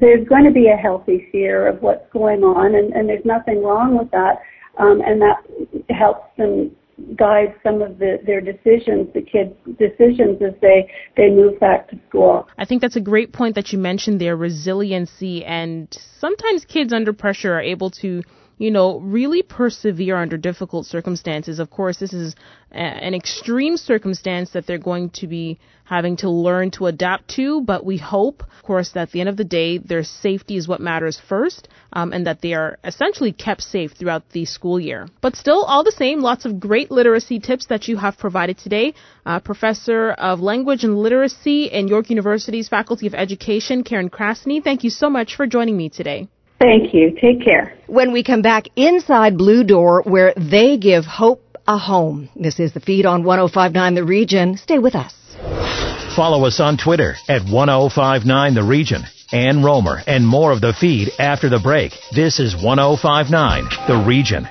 there's 0.00 0.26
going 0.28 0.44
to 0.44 0.50
be 0.50 0.68
a 0.68 0.76
healthy 0.76 1.28
fear 1.30 1.68
of 1.68 1.80
what's 1.80 2.04
going 2.12 2.42
on, 2.42 2.74
and, 2.74 2.92
and 2.92 3.08
there's 3.08 3.24
nothing 3.24 3.62
wrong 3.62 3.96
with 3.96 4.10
that. 4.10 4.42
Um, 4.76 5.00
and 5.06 5.22
that 5.22 5.94
helps 5.94 6.26
them 6.36 6.74
guide 7.16 7.54
some 7.62 7.82
of 7.82 7.98
the, 7.98 8.18
their 8.26 8.40
decisions, 8.40 9.08
the 9.14 9.22
kids' 9.22 9.54
decisions 9.78 10.40
as 10.42 10.54
they, 10.60 10.90
they 11.16 11.30
move 11.30 11.58
back 11.60 11.88
to 11.90 11.98
school. 12.08 12.48
I 12.58 12.64
think 12.64 12.82
that's 12.82 12.96
a 12.96 13.00
great 13.00 13.32
point 13.32 13.54
that 13.56 13.72
you 13.72 13.78
mentioned 13.78 14.20
there, 14.20 14.36
resiliency. 14.36 15.44
And 15.44 15.88
sometimes 16.18 16.64
kids 16.64 16.92
under 16.92 17.12
pressure 17.12 17.54
are 17.54 17.60
able 17.62 17.90
to 18.02 18.22
you 18.58 18.70
know, 18.70 19.00
really 19.00 19.42
persevere 19.42 20.16
under 20.16 20.36
difficult 20.36 20.86
circumstances. 20.86 21.58
Of 21.58 21.70
course, 21.70 21.98
this 21.98 22.12
is 22.12 22.34
a, 22.70 22.76
an 22.78 23.14
extreme 23.14 23.76
circumstance 23.76 24.50
that 24.50 24.66
they're 24.66 24.78
going 24.78 25.10
to 25.10 25.26
be 25.26 25.58
having 25.84 26.16
to 26.16 26.30
learn 26.30 26.70
to 26.70 26.86
adapt 26.86 27.28
to, 27.28 27.60
but 27.60 27.84
we 27.84 27.98
hope, 27.98 28.42
of 28.42 28.62
course, 28.62 28.92
that 28.92 29.02
at 29.02 29.10
the 29.10 29.20
end 29.20 29.28
of 29.28 29.36
the 29.36 29.44
day, 29.44 29.76
their 29.76 30.02
safety 30.02 30.56
is 30.56 30.66
what 30.66 30.80
matters 30.80 31.20
first, 31.28 31.68
um, 31.92 32.12
and 32.12 32.26
that 32.26 32.40
they 32.40 32.54
are 32.54 32.78
essentially 32.84 33.32
kept 33.32 33.62
safe 33.62 33.92
throughout 33.92 34.30
the 34.30 34.46
school 34.46 34.80
year. 34.80 35.06
But 35.20 35.36
still, 35.36 35.62
all 35.64 35.84
the 35.84 35.92
same, 35.92 36.20
lots 36.20 36.46
of 36.46 36.58
great 36.58 36.90
literacy 36.90 37.38
tips 37.38 37.66
that 37.66 37.86
you 37.86 37.98
have 37.98 38.16
provided 38.16 38.56
today. 38.56 38.94
Uh, 39.26 39.40
Professor 39.40 40.12
of 40.12 40.40
Language 40.40 40.84
and 40.84 40.96
Literacy 40.96 41.64
in 41.66 41.88
York 41.88 42.08
University's 42.08 42.68
Faculty 42.68 43.06
of 43.06 43.14
Education, 43.14 43.84
Karen 43.84 44.08
Krasny, 44.08 44.62
thank 44.64 44.84
you 44.84 44.90
so 44.90 45.10
much 45.10 45.36
for 45.36 45.46
joining 45.46 45.76
me 45.76 45.90
today. 45.90 46.28
Thank 46.64 46.94
you. 46.94 47.10
Take 47.20 47.44
care. 47.44 47.76
When 47.86 48.12
we 48.12 48.24
come 48.24 48.40
back 48.40 48.68
inside 48.74 49.36
Blue 49.36 49.64
Door, 49.64 50.04
where 50.04 50.32
they 50.34 50.78
give 50.78 51.04
hope 51.04 51.42
a 51.68 51.76
home. 51.76 52.30
This 52.34 52.58
is 52.58 52.72
the 52.72 52.80
feed 52.80 53.04
on 53.04 53.22
1059 53.22 53.94
The 53.94 54.04
Region. 54.04 54.56
Stay 54.56 54.78
with 54.78 54.94
us. 54.94 55.14
Follow 56.16 56.46
us 56.46 56.60
on 56.60 56.78
Twitter 56.78 57.16
at 57.28 57.42
1059 57.42 58.54
The 58.54 58.62
Region. 58.62 59.02
Ann 59.30 59.62
Romer 59.62 60.00
and 60.06 60.26
more 60.26 60.52
of 60.52 60.60
the 60.60 60.72
feed 60.72 61.10
after 61.18 61.50
the 61.50 61.58
break. 61.58 61.92
This 62.14 62.40
is 62.40 62.54
1059 62.54 63.64
The 63.88 64.04
Region. 64.06 64.48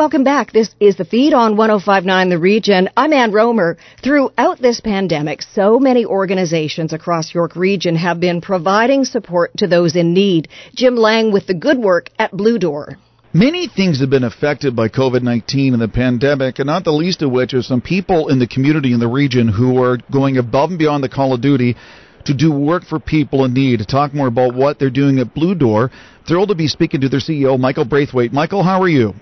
Welcome 0.00 0.24
back. 0.24 0.50
This 0.50 0.74
is 0.80 0.96
the 0.96 1.04
feed 1.04 1.34
on 1.34 1.58
1059 1.58 2.30
The 2.30 2.38
Region. 2.38 2.88
I'm 2.96 3.12
Ann 3.12 3.32
Romer. 3.32 3.76
Throughout 4.02 4.58
this 4.58 4.80
pandemic, 4.80 5.42
so 5.42 5.78
many 5.78 6.06
organizations 6.06 6.94
across 6.94 7.34
York 7.34 7.54
Region 7.54 7.96
have 7.96 8.18
been 8.18 8.40
providing 8.40 9.04
support 9.04 9.54
to 9.58 9.66
those 9.66 9.96
in 9.96 10.14
need. 10.14 10.48
Jim 10.74 10.96
Lang 10.96 11.32
with 11.32 11.46
the 11.46 11.52
good 11.52 11.76
work 11.76 12.08
at 12.18 12.32
Blue 12.32 12.58
Door. 12.58 12.96
Many 13.34 13.68
things 13.68 14.00
have 14.00 14.08
been 14.08 14.24
affected 14.24 14.74
by 14.74 14.88
COVID 14.88 15.20
19 15.20 15.74
and 15.74 15.82
the 15.82 15.88
pandemic, 15.88 16.60
and 16.60 16.66
not 16.66 16.84
the 16.84 16.92
least 16.92 17.20
of 17.20 17.30
which 17.30 17.52
are 17.52 17.60
some 17.60 17.82
people 17.82 18.28
in 18.28 18.38
the 18.38 18.48
community 18.48 18.94
in 18.94 19.00
the 19.00 19.06
region 19.06 19.48
who 19.48 19.82
are 19.82 19.98
going 20.10 20.38
above 20.38 20.70
and 20.70 20.78
beyond 20.78 21.04
the 21.04 21.10
call 21.10 21.34
of 21.34 21.42
duty 21.42 21.76
to 22.24 22.32
do 22.32 22.50
work 22.50 22.84
for 22.84 22.98
people 22.98 23.44
in 23.44 23.52
need. 23.52 23.80
To 23.80 23.84
talk 23.84 24.14
more 24.14 24.28
about 24.28 24.54
what 24.54 24.78
they're 24.78 24.88
doing 24.88 25.18
at 25.18 25.34
Blue 25.34 25.54
Door, 25.54 25.90
thrilled 26.26 26.48
to 26.48 26.54
be 26.54 26.68
speaking 26.68 27.02
to 27.02 27.10
their 27.10 27.20
CEO, 27.20 27.60
Michael 27.60 27.84
Braithwaite. 27.84 28.32
Michael, 28.32 28.62
how 28.62 28.80
are 28.80 28.88
you? 28.88 29.12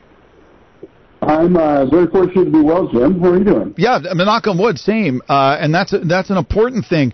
I'm 1.29 1.59
uh, 1.59 1.85
very 1.85 2.07
fortunate 2.07 2.47
to 2.47 2.51
be 2.51 2.63
well, 2.63 2.89
Jim. 2.89 3.21
How 3.21 3.33
are 3.33 3.39
you 3.39 3.45
doing? 3.45 3.75
Yeah, 3.77 3.99
knock 4.15 4.47
on 4.47 4.57
wood, 4.57 4.79
same. 4.79 5.21
Uh, 5.29 5.59
and 5.61 5.75
that's 5.75 5.93
a, 5.93 5.99
that's 5.99 6.31
an 6.31 6.39
important 6.39 6.87
thing. 6.87 7.13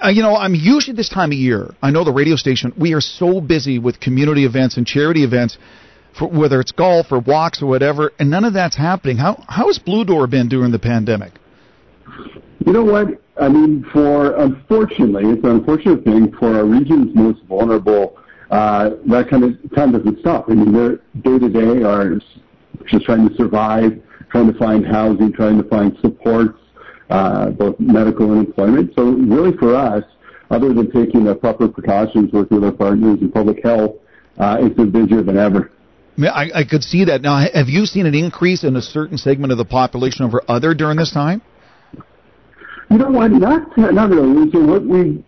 Uh, 0.00 0.08
you 0.08 0.22
know, 0.22 0.36
I'm 0.36 0.54
usually 0.54 0.96
this 0.96 1.08
time 1.08 1.32
of 1.32 1.36
year. 1.36 1.74
I 1.82 1.90
know 1.90 2.04
the 2.04 2.12
radio 2.12 2.36
station. 2.36 2.72
We 2.78 2.94
are 2.94 3.00
so 3.00 3.40
busy 3.40 3.80
with 3.80 3.98
community 3.98 4.44
events 4.46 4.76
and 4.76 4.86
charity 4.86 5.24
events, 5.24 5.58
for 6.16 6.28
whether 6.28 6.60
it's 6.60 6.70
golf 6.70 7.10
or 7.10 7.18
walks 7.18 7.60
or 7.60 7.66
whatever, 7.66 8.12
and 8.20 8.30
none 8.30 8.44
of 8.44 8.52
that's 8.52 8.76
happening. 8.76 9.16
How 9.16 9.44
how 9.48 9.66
has 9.66 9.80
Blue 9.80 10.04
Door 10.04 10.28
been 10.28 10.48
during 10.48 10.70
the 10.70 10.78
pandemic? 10.78 11.32
You 12.64 12.72
know 12.72 12.84
what? 12.84 13.20
I 13.40 13.48
mean, 13.48 13.84
for 13.92 14.36
unfortunately, 14.36 15.24
it's 15.24 15.42
an 15.42 15.50
unfortunate 15.50 16.04
thing 16.04 16.32
for 16.38 16.54
our 16.54 16.64
region's 16.64 17.12
most 17.16 17.42
vulnerable. 17.48 18.16
Uh, 18.52 18.90
that 19.06 19.28
kind 19.28 19.42
of 19.42 19.74
time 19.74 19.90
doesn't 19.90 20.20
stop. 20.20 20.48
I 20.48 20.54
mean, 20.54 20.72
their 20.72 20.96
day 21.22 21.38
to 21.40 21.48
day 21.48 21.82
are 21.82 22.20
just 22.86 23.04
trying 23.04 23.28
to 23.28 23.34
survive, 23.36 23.92
trying 24.30 24.52
to 24.52 24.58
find 24.58 24.86
housing, 24.86 25.32
trying 25.32 25.62
to 25.62 25.68
find 25.68 25.96
supports, 26.00 26.58
uh, 27.10 27.50
both 27.50 27.78
medical 27.78 28.32
and 28.32 28.46
employment. 28.46 28.92
So 28.96 29.04
really 29.04 29.56
for 29.56 29.74
us, 29.74 30.04
other 30.50 30.72
than 30.72 30.90
taking 30.90 31.24
the 31.24 31.34
proper 31.34 31.68
precautions, 31.68 32.32
working 32.32 32.60
with 32.60 32.64
our 32.64 32.72
partners 32.72 33.18
in 33.20 33.30
public 33.30 33.62
health, 33.62 33.96
uh, 34.38 34.58
it's 34.60 34.74
been 34.74 34.90
busier 34.90 35.22
than 35.22 35.38
ever. 35.38 35.70
I, 36.18 36.50
I 36.54 36.64
could 36.64 36.82
see 36.84 37.04
that. 37.06 37.22
Now, 37.22 37.44
have 37.52 37.68
you 37.68 37.86
seen 37.86 38.06
an 38.06 38.14
increase 38.14 38.62
in 38.62 38.76
a 38.76 38.82
certain 38.82 39.18
segment 39.18 39.50
of 39.52 39.58
the 39.58 39.64
population 39.64 40.24
over 40.24 40.42
other 40.46 40.74
during 40.74 40.96
this 40.96 41.12
time? 41.12 41.42
You 42.90 42.98
know 42.98 43.10
what? 43.10 43.32
Not 43.32 43.76
not 43.76 44.10
really. 44.10 44.50
So 44.52 44.60
what 44.60 44.84
we 44.84 45.24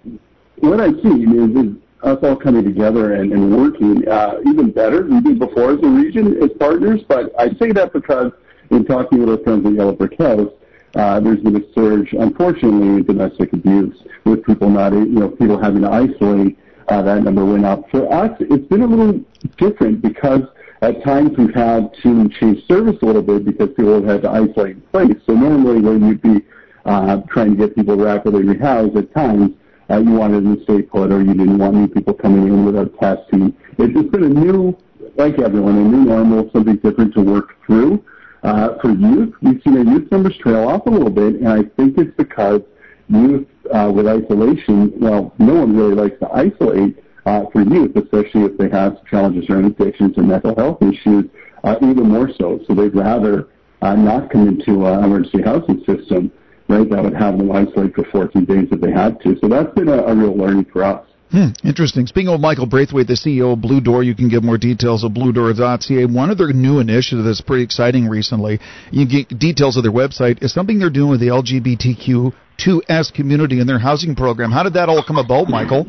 what 0.58 0.80
I've 0.80 1.00
seen 1.02 1.26
is, 1.34 1.64
is 1.64 1.82
us 2.02 2.18
all 2.22 2.36
coming 2.36 2.64
together 2.64 3.14
and, 3.14 3.32
and 3.32 3.56
working 3.56 4.06
uh, 4.08 4.38
even 4.46 4.70
better 4.70 5.02
than 5.02 5.16
we 5.16 5.20
did 5.30 5.38
before 5.38 5.72
as 5.72 5.82
a 5.82 5.88
region 5.88 6.42
as 6.42 6.50
partners. 6.58 7.02
But 7.08 7.32
I 7.38 7.48
say 7.54 7.72
that 7.72 7.92
because 7.92 8.32
in 8.70 8.84
talking 8.84 9.20
with 9.20 9.30
our 9.30 9.38
friends 9.44 9.66
at 9.66 9.72
Yellow 9.72 9.92
Brick 9.92 10.18
House, 10.18 10.50
uh, 10.94 11.20
there's 11.20 11.40
been 11.40 11.56
a 11.56 11.72
surge, 11.74 12.12
unfortunately, 12.12 12.88
in 12.88 13.04
domestic 13.04 13.52
abuse 13.52 14.02
with 14.24 14.44
people 14.44 14.70
not, 14.70 14.92
you 14.92 15.04
know, 15.06 15.28
people 15.28 15.60
having 15.60 15.82
to 15.82 15.90
isolate. 15.90 16.58
Uh, 16.88 17.02
that 17.02 17.22
number 17.22 17.44
went 17.44 17.64
up. 17.64 17.90
For 17.90 18.10
us, 18.12 18.30
it's 18.38 18.66
been 18.68 18.82
a 18.82 18.86
little 18.86 19.20
different 19.58 20.00
because 20.00 20.42
at 20.82 21.02
times 21.02 21.36
we've 21.36 21.54
had 21.54 21.92
to 22.02 22.28
change 22.40 22.64
service 22.66 22.96
a 23.02 23.04
little 23.04 23.22
bit 23.22 23.44
because 23.44 23.70
people 23.70 23.94
have 23.94 24.04
had 24.04 24.22
to 24.22 24.30
isolate 24.30 24.76
in 24.76 24.80
place. 24.92 25.16
So 25.26 25.32
normally 25.32 25.80
when 25.80 26.06
you'd 26.06 26.22
be 26.22 26.46
uh, 26.84 27.20
trying 27.28 27.56
to 27.56 27.56
get 27.56 27.74
people 27.74 27.96
rapidly 27.96 28.44
rehoused 28.44 28.96
at 28.96 29.12
times, 29.12 29.50
uh, 29.90 29.98
you 29.98 30.12
wanted 30.12 30.42
to 30.42 30.62
stay 30.64 30.82
put 30.82 31.12
or 31.12 31.22
you 31.22 31.34
didn't 31.34 31.58
want 31.58 31.74
new 31.74 31.88
people 31.88 32.14
coming 32.14 32.46
in 32.46 32.64
without 32.64 32.92
testing. 32.98 33.56
It's 33.78 33.94
just 33.94 34.10
been 34.10 34.24
a 34.24 34.28
new, 34.28 34.76
like 35.16 35.38
everyone, 35.38 35.76
a 35.76 35.84
new 35.84 36.04
normal, 36.04 36.50
something 36.52 36.76
different 36.76 37.14
to 37.14 37.22
work 37.22 37.54
through. 37.66 38.04
Uh, 38.42 38.78
for 38.80 38.90
youth, 38.90 39.34
we've 39.42 39.60
seen 39.62 39.76
our 39.76 39.84
youth 39.84 40.10
numbers 40.10 40.36
trail 40.38 40.68
off 40.68 40.86
a 40.86 40.90
little 40.90 41.10
bit, 41.10 41.36
and 41.36 41.48
I 41.48 41.62
think 41.76 41.98
it's 41.98 42.14
because 42.16 42.62
youth 43.08 43.46
uh, 43.72 43.90
with 43.94 44.06
isolation, 44.06 44.92
well, 45.00 45.32
no 45.38 45.54
one 45.54 45.76
really 45.76 45.94
likes 45.94 46.18
to 46.20 46.30
isolate 46.32 47.02
uh, 47.24 47.44
for 47.52 47.62
youth, 47.62 47.94
especially 47.96 48.42
if 48.42 48.56
they 48.56 48.68
have 48.68 49.04
challenges 49.06 49.48
around 49.50 49.64
addictions 49.66 50.14
and 50.16 50.28
mental 50.28 50.54
health 50.54 50.82
issues, 50.82 51.24
uh, 51.64 51.76
even 51.82 52.08
more 52.08 52.30
so. 52.38 52.60
So 52.66 52.74
they'd 52.74 52.94
rather 52.94 53.48
uh, 53.82 53.96
not 53.96 54.30
come 54.30 54.48
into 54.48 54.86
an 54.86 55.04
emergency 55.04 55.42
housing 55.42 55.84
system 55.84 56.32
right? 56.68 56.88
That 56.88 57.02
would 57.02 57.14
have 57.14 57.38
them 57.38 57.50
isolate 57.50 57.94
for 57.94 58.04
14 58.04 58.44
days 58.44 58.68
if 58.70 58.80
they 58.80 58.92
had 58.92 59.20
to. 59.22 59.36
So 59.40 59.48
that's 59.48 59.72
been 59.74 59.88
a, 59.88 60.02
a 60.04 60.14
real 60.14 60.36
learning 60.36 60.66
for 60.72 60.84
us. 60.84 61.06
Hmm, 61.30 61.48
interesting. 61.64 62.06
Speaking 62.06 62.28
of 62.28 62.40
Michael 62.40 62.66
Braithwaite, 62.66 63.08
the 63.08 63.14
CEO 63.14 63.52
of 63.52 63.60
Blue 63.60 63.80
Door, 63.80 64.04
you 64.04 64.14
can 64.14 64.28
get 64.28 64.44
more 64.44 64.56
details 64.56 65.04
at 65.04 65.10
bluedoor.ca. 65.10 66.06
One 66.06 66.30
of 66.30 66.38
their 66.38 66.52
new 66.52 66.78
initiatives 66.78 67.26
that's 67.26 67.40
pretty 67.40 67.64
exciting 67.64 68.08
recently, 68.08 68.60
you 68.92 69.06
get 69.08 69.36
details 69.36 69.76
of 69.76 69.82
their 69.82 69.92
website, 69.92 70.42
is 70.42 70.52
something 70.52 70.78
they're 70.78 70.88
doing 70.88 71.10
with 71.10 71.20
the 71.20 71.26
LGBTQ2S 71.28 73.12
community 73.12 73.58
in 73.58 73.66
their 73.66 73.80
housing 73.80 74.14
program. 74.14 74.52
How 74.52 74.62
did 74.62 74.74
that 74.74 74.88
all 74.88 75.02
come 75.02 75.18
about, 75.18 75.48
Michael? 75.48 75.86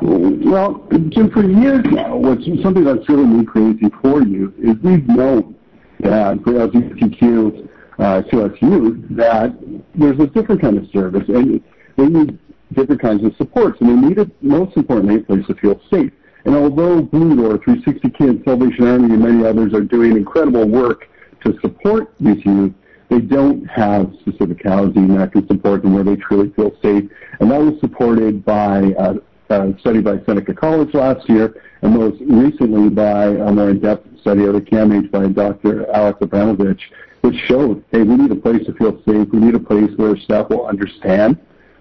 Well, 0.00 0.86
Jim, 1.08 1.30
for 1.30 1.44
years 1.44 1.84
now, 1.90 2.16
what's 2.16 2.44
something 2.62 2.84
that's 2.84 3.08
really 3.08 3.26
made 3.26 3.46
crazy 3.48 3.86
for 4.02 4.22
you 4.22 4.52
is 4.58 4.74
we've 4.82 5.06
known 5.06 5.54
that 6.00 6.42
for 6.42 6.52
LGBTQ 6.52 7.68
uh, 7.98 8.22
to 8.22 8.44
us 8.44 8.52
youth 8.60 9.04
that 9.10 9.52
there's 9.94 10.18
a 10.20 10.26
different 10.28 10.60
kind 10.60 10.78
of 10.78 10.88
service 10.90 11.24
and 11.28 11.62
they 11.96 12.06
need 12.06 12.38
different 12.72 13.00
kinds 13.00 13.24
of 13.24 13.34
supports 13.36 13.80
and 13.80 13.90
they 13.90 14.08
need, 14.08 14.18
a, 14.18 14.30
most 14.40 14.76
importantly, 14.76 15.16
a 15.16 15.20
place 15.20 15.46
to 15.46 15.54
feel 15.54 15.80
safe. 15.90 16.12
And 16.44 16.54
although 16.54 17.02
Blue 17.02 17.36
Door, 17.36 17.58
360 17.64 18.10
Kids, 18.10 18.44
Salvation 18.44 18.86
Army, 18.86 19.12
and 19.12 19.22
many 19.22 19.44
others 19.44 19.74
are 19.74 19.82
doing 19.82 20.16
incredible 20.16 20.66
work 20.66 21.08
to 21.44 21.58
support 21.60 22.12
these 22.20 22.44
youth, 22.44 22.72
they 23.08 23.20
don't 23.20 23.64
have 23.66 24.12
specific 24.20 24.62
housing 24.64 25.16
that 25.16 25.32
can 25.32 25.46
support 25.48 25.82
them 25.82 25.94
where 25.94 26.04
they 26.04 26.16
truly 26.16 26.50
feel 26.50 26.72
safe. 26.82 27.10
And 27.40 27.50
that 27.50 27.60
was 27.60 27.80
supported 27.80 28.44
by 28.44 28.92
uh, 28.98 29.14
a 29.50 29.74
study 29.80 30.00
by 30.00 30.20
Seneca 30.26 30.54
College 30.54 30.94
last 30.94 31.28
year, 31.28 31.62
and 31.82 31.94
most 31.94 32.20
recently 32.20 32.90
by 32.90 33.26
a 33.26 33.50
more 33.52 33.70
in-depth 33.70 34.07
study 34.20 34.44
of 34.44 34.54
CAMH 34.54 35.10
by 35.10 35.26
Dr. 35.28 35.90
Alex 35.90 36.18
Abramovich, 36.20 36.90
which 37.22 37.36
showed, 37.46 37.84
hey, 37.90 38.02
we 38.02 38.16
need 38.16 38.30
a 38.30 38.36
place 38.36 38.64
to 38.66 38.72
feel 38.74 39.00
safe. 39.06 39.28
We 39.32 39.38
need 39.38 39.54
a 39.54 39.60
place 39.60 39.90
where 39.96 40.16
staff 40.16 40.50
will 40.50 40.66
understand 40.66 41.38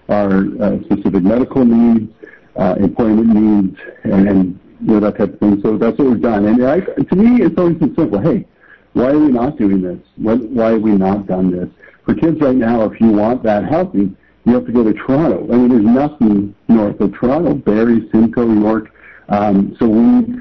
our 0.09 0.45
uh, 0.61 0.81
specific 0.83 1.23
medical 1.23 1.65
needs, 1.65 2.11
uh, 2.55 2.75
employment 2.79 3.27
needs, 3.27 3.79
and, 4.03 4.27
and 4.27 4.59
you 4.81 4.93
know, 4.93 4.99
that 4.99 5.17
type 5.17 5.33
of 5.33 5.39
thing. 5.39 5.61
So 5.61 5.77
that's 5.77 5.97
what 5.97 6.07
we've 6.07 6.21
done. 6.21 6.45
And 6.45 6.65
I, 6.65 6.79
to 6.79 7.15
me, 7.15 7.43
it's 7.43 7.57
always 7.57 7.77
been 7.77 7.95
simple. 7.95 8.19
Hey, 8.19 8.45
why 8.93 9.11
are 9.11 9.19
we 9.19 9.27
not 9.27 9.57
doing 9.57 9.81
this? 9.81 9.99
Why, 10.17 10.71
have 10.71 10.81
we 10.81 10.91
not 10.91 11.27
done 11.27 11.51
this? 11.51 11.69
For 12.05 12.15
kids 12.15 12.39
right 12.41 12.55
now, 12.55 12.83
if 12.83 12.99
you 12.99 13.09
want 13.09 13.43
that 13.43 13.65
housing, 13.65 14.15
you 14.45 14.53
have 14.53 14.65
to 14.65 14.71
go 14.71 14.83
to 14.83 14.93
Toronto. 14.93 15.45
I 15.51 15.57
mean, 15.57 15.69
there's 15.69 15.83
nothing 15.83 16.55
north 16.67 16.99
of 17.01 17.13
Toronto, 17.13 17.53
Barrie, 17.53 18.09
Simcoe, 18.11 18.51
York. 18.51 18.91
Um, 19.29 19.75
so 19.77 19.87
we, 19.87 20.39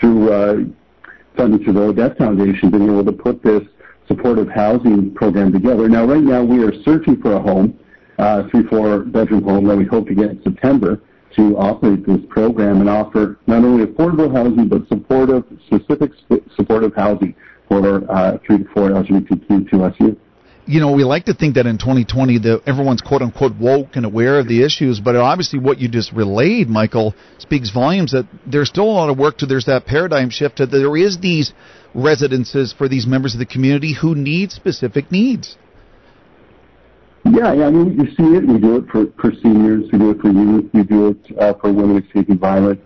through 0.00 0.32
uh, 0.32 0.64
funding 1.36 1.62
through 1.64 1.74
the 1.74 1.82
Odette 1.82 2.18
Foundation, 2.18 2.70
being 2.70 2.84
able 2.84 3.04
to 3.04 3.12
put 3.12 3.42
this 3.42 3.62
supportive 4.06 4.48
housing 4.48 5.14
program 5.14 5.52
together. 5.52 5.88
Now, 5.88 6.04
right 6.04 6.22
now, 6.22 6.42
we 6.42 6.62
are 6.64 6.72
searching 6.82 7.20
for 7.20 7.34
a 7.34 7.40
home, 7.40 7.78
uh, 8.18 8.48
three, 8.50 8.64
four 8.64 9.00
bedroom 9.00 9.42
home 9.42 9.66
that 9.66 9.76
we 9.76 9.84
hope 9.84 10.08
to 10.08 10.14
get 10.14 10.30
in 10.30 10.42
September 10.42 11.00
to 11.36 11.56
operate 11.56 12.06
this 12.06 12.20
program 12.28 12.80
and 12.80 12.90
offer 12.90 13.38
not 13.46 13.64
only 13.64 13.86
affordable 13.86 14.30
housing, 14.32 14.68
but 14.68 14.86
supportive, 14.88 15.44
specific 15.66 16.12
supportive 16.56 16.94
housing 16.94 17.34
for 17.68 18.10
uh, 18.10 18.36
three 18.46 18.58
to 18.58 18.64
four 18.74 18.90
LGBTQ2S 18.90 19.98
youth 20.00 20.18
you 20.66 20.80
know, 20.80 20.92
we 20.92 21.04
like 21.04 21.24
to 21.24 21.34
think 21.34 21.56
that 21.56 21.66
in 21.66 21.78
2020 21.78 22.38
that 22.38 22.62
everyone's 22.66 23.00
quote 23.00 23.22
unquote 23.22 23.56
woke 23.56 23.96
and 23.96 24.06
aware 24.06 24.38
of 24.38 24.46
the 24.46 24.62
issues, 24.62 25.00
but 25.00 25.16
obviously 25.16 25.58
what 25.58 25.78
you 25.78 25.88
just 25.88 26.12
relayed, 26.12 26.68
Michael, 26.68 27.14
speaks 27.38 27.70
volumes 27.70 28.12
that 28.12 28.28
there's 28.46 28.68
still 28.68 28.84
a 28.84 28.92
lot 28.92 29.10
of 29.10 29.18
work 29.18 29.38
to. 29.38 29.46
There's 29.46 29.66
that 29.66 29.86
paradigm 29.86 30.30
shift 30.30 30.58
that 30.58 30.70
there 30.70 30.96
is 30.96 31.18
these 31.18 31.52
residences 31.94 32.72
for 32.72 32.88
these 32.88 33.06
members 33.06 33.34
of 33.34 33.40
the 33.40 33.46
community 33.46 33.94
who 34.00 34.14
need 34.14 34.52
specific 34.52 35.10
needs. 35.10 35.56
Yeah, 37.24 37.52
yeah, 37.52 37.66
I 37.66 37.70
mean, 37.70 37.92
you 37.92 38.06
see 38.16 38.36
it. 38.36 38.46
We 38.46 38.58
do 38.58 38.76
it 38.76 38.88
for, 38.90 39.06
for 39.20 39.32
seniors. 39.42 39.84
We 39.92 39.98
do 39.98 40.10
it 40.10 40.20
for 40.20 40.30
youth. 40.30 40.70
We 40.72 40.82
do 40.82 41.08
it 41.08 41.38
uh, 41.38 41.54
for 41.54 41.72
women 41.72 42.02
escaping 42.04 42.38
violence 42.38 42.80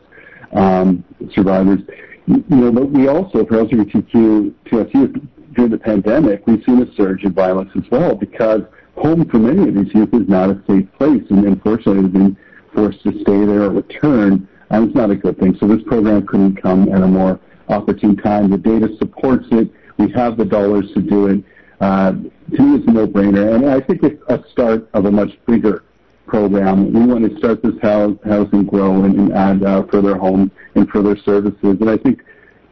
um, 0.52 1.04
survivors. 1.32 1.80
You 2.26 2.44
know, 2.50 2.72
but 2.72 2.90
we 2.90 3.08
also, 3.08 3.46
for 3.46 3.64
LGBTQ, 3.64 4.54
TSU, 4.68 5.28
during 5.56 5.70
the 5.70 5.78
pandemic, 5.78 6.46
we've 6.46 6.62
seen 6.64 6.82
a 6.82 6.94
surge 6.94 7.24
in 7.24 7.32
violence 7.32 7.70
as 7.74 7.90
well 7.90 8.14
because 8.14 8.60
home 8.96 9.28
for 9.28 9.38
many 9.38 9.68
of 9.68 9.74
these 9.74 9.92
youth 9.94 10.12
is 10.12 10.28
not 10.28 10.50
a 10.50 10.62
safe 10.68 10.86
place, 10.98 11.22
and 11.30 11.44
unfortunately, 11.44 12.02
they've 12.02 12.12
been 12.12 12.36
forced 12.74 13.02
to 13.02 13.12
stay 13.22 13.44
there 13.44 13.62
or 13.62 13.70
return, 13.70 14.46
and 14.70 14.86
it's 14.86 14.94
not 14.94 15.10
a 15.10 15.16
good 15.16 15.38
thing. 15.38 15.56
So 15.58 15.66
this 15.66 15.82
program 15.86 16.26
couldn't 16.26 16.56
come 16.62 16.92
at 16.92 17.02
a 17.02 17.06
more 17.06 17.40
opportune 17.68 18.16
time. 18.16 18.50
The 18.50 18.58
data 18.58 18.94
supports 18.98 19.46
it. 19.50 19.70
We 19.98 20.10
have 20.12 20.36
the 20.36 20.44
dollars 20.44 20.92
to 20.92 21.00
do 21.00 21.26
it. 21.28 21.44
Uh, 21.80 22.12
to 22.12 22.62
me, 22.62 22.78
it's 22.78 22.86
a 22.86 22.92
no-brainer, 22.92 23.54
and 23.54 23.68
I 23.68 23.80
think 23.80 24.02
it's 24.02 24.22
a 24.28 24.42
start 24.50 24.88
of 24.92 25.06
a 25.06 25.10
much 25.10 25.30
bigger 25.46 25.84
program. 26.26 26.92
We 26.92 27.06
want 27.06 27.30
to 27.30 27.38
start 27.38 27.62
this 27.62 27.78
house, 27.80 28.16
house 28.24 28.48
grow 28.66 29.04
and, 29.04 29.18
and 29.18 29.32
add 29.32 29.62
uh, 29.62 29.84
further 29.86 30.16
homes 30.16 30.50
and 30.74 30.88
further 30.88 31.16
services. 31.16 31.56
And 31.80 31.88
I 31.88 31.96
think 31.96 32.22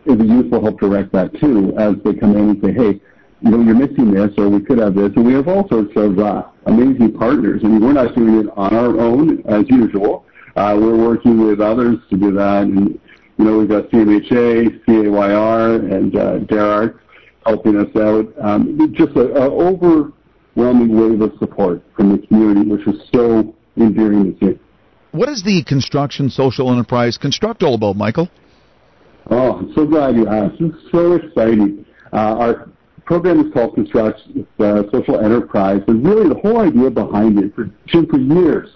the 0.06 0.24
youth 0.24 0.50
will 0.50 0.62
help 0.62 0.80
direct 0.80 1.12
that 1.12 1.32
too 1.40 1.74
as 1.78 1.94
they 2.04 2.14
come 2.14 2.36
in 2.36 2.50
and 2.50 2.62
say, 2.62 2.72
hey, 2.72 3.00
you 3.40 3.50
know, 3.50 3.60
you're 3.60 3.74
missing 3.74 4.10
this, 4.10 4.30
or 4.38 4.48
we 4.48 4.60
could 4.60 4.78
have 4.78 4.94
this. 4.94 5.12
And 5.16 5.26
we 5.26 5.34
have 5.34 5.48
all 5.48 5.68
sorts 5.68 5.92
of 5.96 6.18
uh, 6.18 6.44
amazing 6.66 7.12
partners. 7.12 7.60
I 7.64 7.68
mean, 7.68 7.80
we're 7.80 7.92
not 7.92 8.14
doing 8.14 8.40
it 8.40 8.46
on 8.56 8.74
our 8.74 8.98
own 8.98 9.42
as 9.46 9.68
usual. 9.68 10.24
Uh, 10.56 10.76
we're 10.80 10.96
working 10.96 11.46
with 11.46 11.60
others 11.60 11.98
to 12.10 12.16
do 12.16 12.32
that. 12.32 12.62
And, 12.62 12.98
you 13.36 13.44
know, 13.44 13.58
we've 13.58 13.68
got 13.68 13.90
CMHA, 13.90 14.84
CAYR, 14.86 15.92
and 15.92 16.16
uh, 16.16 16.92
helping 17.44 17.76
us 17.76 17.94
out. 17.96 18.32
Um, 18.40 18.94
just 18.94 19.16
an 19.16 19.32
overwhelming 19.36 20.96
wave 20.96 21.20
of 21.20 21.32
support 21.38 21.82
from 21.96 22.12
the 22.12 22.26
community, 22.26 22.70
which 22.70 22.86
is 22.86 23.08
so 23.12 23.54
endearing 23.76 24.36
to 24.38 24.46
see. 24.46 24.60
What 25.10 25.28
is 25.28 25.42
the 25.42 25.62
construction 25.64 26.30
social 26.30 26.72
enterprise 26.72 27.18
Construct 27.18 27.62
all 27.62 27.74
about, 27.74 27.96
Michael? 27.96 28.28
Oh, 29.30 29.58
I'm 29.58 29.72
so 29.74 29.86
glad 29.86 30.16
you 30.16 30.28
asked. 30.28 30.56
It's 30.60 30.76
so 30.92 31.14
exciting. 31.14 31.84
Uh, 32.12 32.16
our 32.16 32.68
program 33.04 33.46
is 33.46 33.52
called 33.52 33.74
Construct 33.74 34.20
uh, 34.58 34.82
Social 34.92 35.20
Enterprise, 35.20 35.82
and 35.88 36.06
really 36.06 36.28
the 36.28 36.40
whole 36.40 36.60
idea 36.60 36.90
behind 36.90 37.38
it 37.38 37.54
for, 37.54 37.70
for 37.90 38.18
years 38.18 38.70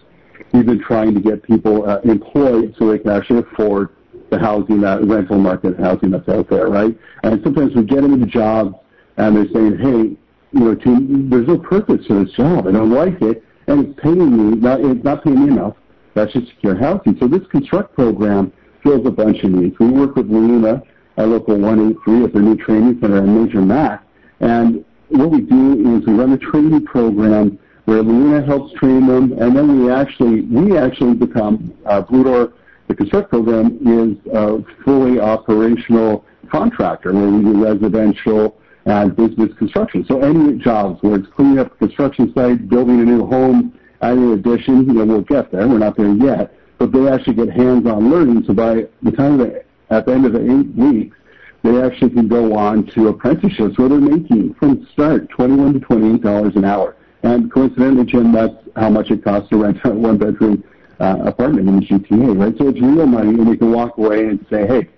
we've 0.53 0.67
been 0.67 0.83
trying 0.83 1.15
to 1.15 1.21
get 1.21 1.43
people 1.43 1.89
uh, 1.89 2.01
employed 2.01 2.75
so 2.79 2.91
they 2.91 2.99
can 2.99 3.11
actually 3.11 3.41
afford 3.41 3.91
the 4.31 4.39
housing, 4.39 4.81
that 4.81 5.05
rental 5.05 5.39
market 5.39 5.79
housing 5.79 6.11
that's 6.11 6.29
out 6.29 6.49
there, 6.49 6.69
right? 6.69 6.97
And 7.23 7.41
sometimes 7.43 7.75
we 7.75 7.85
get 7.85 8.03
them 8.03 8.15
into 8.15 8.27
jobs 8.27 8.75
and 9.17 9.37
they're 9.37 9.49
saying, 9.53 9.79
hey, 9.79 10.17
you 10.53 10.61
know, 10.61 10.75
to, 10.75 11.29
there's 11.29 11.47
no 11.47 11.59
purpose 11.59 12.07
to 12.07 12.25
this 12.25 12.35
job. 12.35 12.67
I 12.67 12.73
don't 12.73 12.91
like 12.91 13.21
it, 13.21 13.45
and 13.67 13.87
it's 13.87 14.01
paying 14.01 14.51
me 14.51 14.57
not 14.57 14.81
it's 14.81 15.05
not 15.05 15.23
paying 15.23 15.45
me 15.45 15.53
enough. 15.53 15.77
That 16.15 16.31
should 16.31 16.49
secure 16.49 16.75
housing. 16.75 17.19
So 17.21 17.29
this 17.29 17.47
construct 17.51 17.95
program 17.95 18.53
fills 18.83 19.07
a 19.07 19.11
bunch 19.11 19.43
of 19.43 19.51
needs. 19.51 19.79
We 19.79 19.89
work 19.89 20.17
with 20.17 20.29
LiUNA, 20.29 20.83
our 21.17 21.27
local 21.27 21.59
183 21.59 22.25
at 22.25 22.33
their 22.33 22.43
new 22.43 22.57
training 22.57 22.99
center 23.01 23.19
in 23.19 23.45
Major 23.45 23.61
Mac, 23.61 24.05
and 24.41 24.85
what 25.09 25.31
we 25.31 25.41
do 25.41 25.97
is 25.97 26.07
we 26.07 26.13
run 26.13 26.33
a 26.33 26.39
training 26.39 26.85
program 26.85 27.59
where 27.87 28.03
LiUNA 28.03 28.47
helps 28.47 28.73
train 28.75 29.07
them, 29.07 29.33
and 29.41 29.57
then 29.57 29.83
we 29.83 29.91
actually 29.91 30.43
we 30.43 30.77
actually 30.77 31.15
become 31.15 31.75
uh, 31.87 32.03
Blue 32.03 32.25
Door. 32.25 32.53
The 32.89 32.95
construct 32.95 33.31
program 33.31 33.79
is 33.87 34.33
a 34.35 34.63
fully 34.85 35.21
operational 35.21 36.25
contractor 36.51 37.13
where 37.13 37.29
we 37.29 37.43
do 37.43 37.65
residential 37.65 38.59
and 38.87 39.15
business 39.15 39.51
construction. 39.59 40.05
So 40.07 40.21
any 40.21 40.59
jobs 40.59 41.03
where 41.03 41.17
it's 41.17 41.29
cleaning 41.35 41.59
up 41.59 41.73
a 41.73 41.77
construction 41.77 42.33
site, 42.35 42.69
building 42.69 43.01
a 43.01 43.05
new 43.05 43.27
home, 43.27 43.79
adding 44.01 44.33
an 44.33 44.39
addition, 44.39 44.87
you 44.87 44.95
know, 44.95 45.05
we'll 45.05 45.21
get 45.23 45.53
there. 45.53 45.69
We're 45.69 45.79
not 45.79 45.97
there 45.97 46.15
yet, 46.15 46.55
but 46.79 46.93
they 46.93 47.09
actually 47.09 47.35
get 47.35 47.51
hands-on 47.51 48.11
learning. 48.11 48.45
So 48.47 48.55
by 48.55 48.87
the 49.03 49.13
time 49.13 49.39
that 49.39 49.67
at 49.91 50.07
the 50.07 50.13
end 50.13 50.27
of 50.27 50.33
the 50.33 50.41
eight 50.41 50.75
weeks, 50.75 51.17
they 51.63 51.83
actually 51.83 52.11
can 52.11 52.29
go 52.29 52.55
on 52.55 52.87
to 52.95 53.09
apprenticeships 53.09 53.79
where 53.79 53.89
they're 53.89 53.99
making 53.99 54.55
from 54.55 54.87
start 54.93 55.29
21 55.31 55.75
to 55.75 55.81
28 55.81 56.23
dollars 56.23 56.57
an 56.57 56.65
hour. 56.65 56.97
And 57.25 57.53
coincidentally, 57.53 58.05
Jim, 58.07 58.33
that's 58.33 58.55
how 58.77 58.91
much 58.91 59.11
it 59.11 59.25
costs 59.25 59.51
to 59.51 59.57
rent 59.57 59.79
a 59.85 59.91
one-bedroom 59.91 60.63
uh, 61.01 61.17
apartment 61.25 61.69
in 61.69 61.81
the 61.81 61.87
GTA, 61.87 62.39
right? 62.39 62.57
So 62.57 62.69
it's 62.69 62.81
real 62.81 63.07
money, 63.07 63.31
and 63.31 63.49
they 63.51 63.57
can 63.57 63.73
walk 63.73 63.99
away 63.99 64.27
and 64.27 64.47
say, 64.49 64.67
hey, 64.67 64.89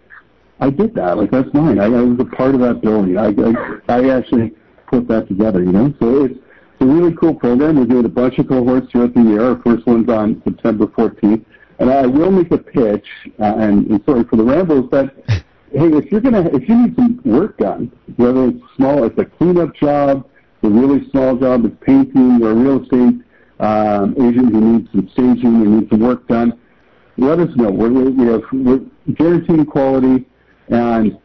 I 0.60 0.68
did 0.68 0.94
that. 0.94 1.16
Like 1.16 1.30
that's 1.30 1.52
mine. 1.54 1.78
I, 1.78 1.86
I 1.86 2.02
was 2.02 2.20
a 2.20 2.24
part 2.36 2.54
of 2.54 2.60
that 2.60 2.82
building. 2.82 3.16
I, 3.16 3.28
I 3.28 4.00
I 4.00 4.16
actually 4.16 4.52
put 4.86 5.08
that 5.08 5.28
together. 5.28 5.62
You 5.62 5.72
know, 5.72 5.94
so 5.98 6.24
it's 6.24 6.34
it's 6.34 6.82
a 6.82 6.86
really 6.86 7.14
cool 7.16 7.34
program. 7.34 7.76
We're 7.76 7.86
doing 7.86 8.04
a 8.04 8.10
bunch 8.10 8.38
of 8.38 8.48
cohorts 8.48 8.90
throughout 8.90 9.14
the 9.14 9.22
year. 9.22 9.42
Our 9.42 9.62
first 9.62 9.86
one's 9.86 10.08
on 10.10 10.42
September 10.44 10.86
14th, 10.86 11.44
and 11.80 11.90
I 11.90 12.06
will 12.06 12.30
make 12.30 12.52
a 12.52 12.58
pitch. 12.58 13.06
Uh, 13.40 13.54
and, 13.56 13.90
and 13.90 14.04
sorry 14.04 14.24
for 14.24 14.36
the 14.36 14.44
rambles, 14.44 14.88
but 14.90 15.14
hey, 15.26 15.88
if 15.88 16.12
you're 16.12 16.20
gonna 16.20 16.48
if 16.52 16.68
you 16.68 16.76
need 16.76 16.94
some 16.94 17.20
work 17.24 17.56
done, 17.58 17.90
whether 18.16 18.48
it's 18.48 18.62
small, 18.76 19.04
it's 19.04 19.18
a 19.18 19.24
cleanup 19.24 19.74
job, 19.74 20.28
a 20.62 20.68
really 20.68 21.08
small 21.10 21.36
job, 21.36 21.64
it's 21.64 21.76
painting, 21.80 22.42
or 22.42 22.50
a 22.50 22.54
real 22.54 22.82
estate 22.82 23.24
um, 23.60 24.14
agent 24.18 24.52
who 24.52 24.60
needs 24.60 24.90
some 24.92 25.08
staging 25.12 25.62
and 25.62 25.80
needs 25.80 25.90
some 25.90 26.00
work 26.00 26.26
done, 26.28 26.58
let 27.16 27.38
us 27.38 27.48
know. 27.56 27.70
We're, 27.70 27.90
we 27.90 28.26
have, 28.26 28.42
we're 28.52 28.80
guaranteeing 29.14 29.66
quality 29.66 30.26
and 30.68 31.18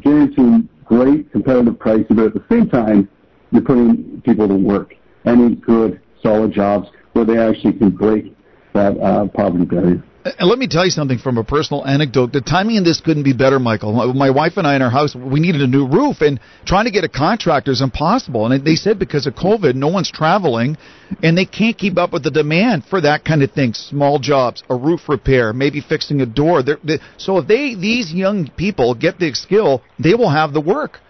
guaranteeing 0.00 0.68
great 0.84 1.30
competitive 1.32 1.78
pricing, 1.78 2.16
but 2.16 2.26
at 2.26 2.34
the 2.34 2.44
same 2.50 2.68
time, 2.68 3.08
you're 3.52 3.62
putting 3.62 4.20
people 4.22 4.46
to 4.46 4.54
work 4.54 4.94
and 5.24 5.40
in 5.40 5.54
good, 5.56 6.00
solid 6.22 6.52
jobs 6.52 6.88
where 7.12 7.24
they 7.24 7.38
actually 7.38 7.72
can 7.72 7.90
break 7.90 8.34
that 8.74 8.98
uh, 8.98 9.26
poverty 9.28 9.64
barrier. 9.64 10.02
And 10.22 10.50
let 10.50 10.58
me 10.58 10.68
tell 10.68 10.84
you 10.84 10.90
something 10.90 11.16
from 11.16 11.38
a 11.38 11.44
personal 11.44 11.86
anecdote. 11.86 12.34
The 12.34 12.42
timing 12.42 12.76
in 12.76 12.84
this 12.84 13.00
couldn't 13.00 13.22
be 13.22 13.32
better, 13.32 13.58
Michael. 13.58 14.12
My 14.12 14.28
wife 14.28 14.58
and 14.58 14.66
I 14.66 14.76
in 14.76 14.82
our 14.82 14.90
house, 14.90 15.14
we 15.14 15.40
needed 15.40 15.62
a 15.62 15.66
new 15.66 15.88
roof, 15.88 16.20
and 16.20 16.38
trying 16.66 16.84
to 16.84 16.90
get 16.90 17.04
a 17.04 17.08
contractor 17.08 17.70
is 17.70 17.80
impossible. 17.80 18.44
And 18.44 18.62
they 18.62 18.74
said 18.74 18.98
because 18.98 19.26
of 19.26 19.34
COVID, 19.34 19.76
no 19.76 19.88
one's 19.88 20.10
traveling, 20.10 20.76
and 21.22 21.38
they 21.38 21.46
can't 21.46 21.76
keep 21.76 21.96
up 21.96 22.12
with 22.12 22.22
the 22.22 22.30
demand 22.30 22.84
for 22.84 23.00
that 23.00 23.24
kind 23.24 23.42
of 23.42 23.52
thing. 23.52 23.72
Small 23.72 24.18
jobs, 24.18 24.62
a 24.68 24.76
roof 24.76 25.08
repair, 25.08 25.54
maybe 25.54 25.80
fixing 25.80 26.20
a 26.20 26.26
door. 26.26 26.62
They're, 26.62 26.78
they, 26.84 26.98
so 27.16 27.38
if 27.38 27.48
they 27.48 27.74
these 27.74 28.12
young 28.12 28.50
people 28.58 28.94
get 28.94 29.18
the 29.18 29.32
skill, 29.32 29.82
they 29.98 30.12
will 30.12 30.30
have 30.30 30.52
the 30.52 30.60
work. 30.60 31.00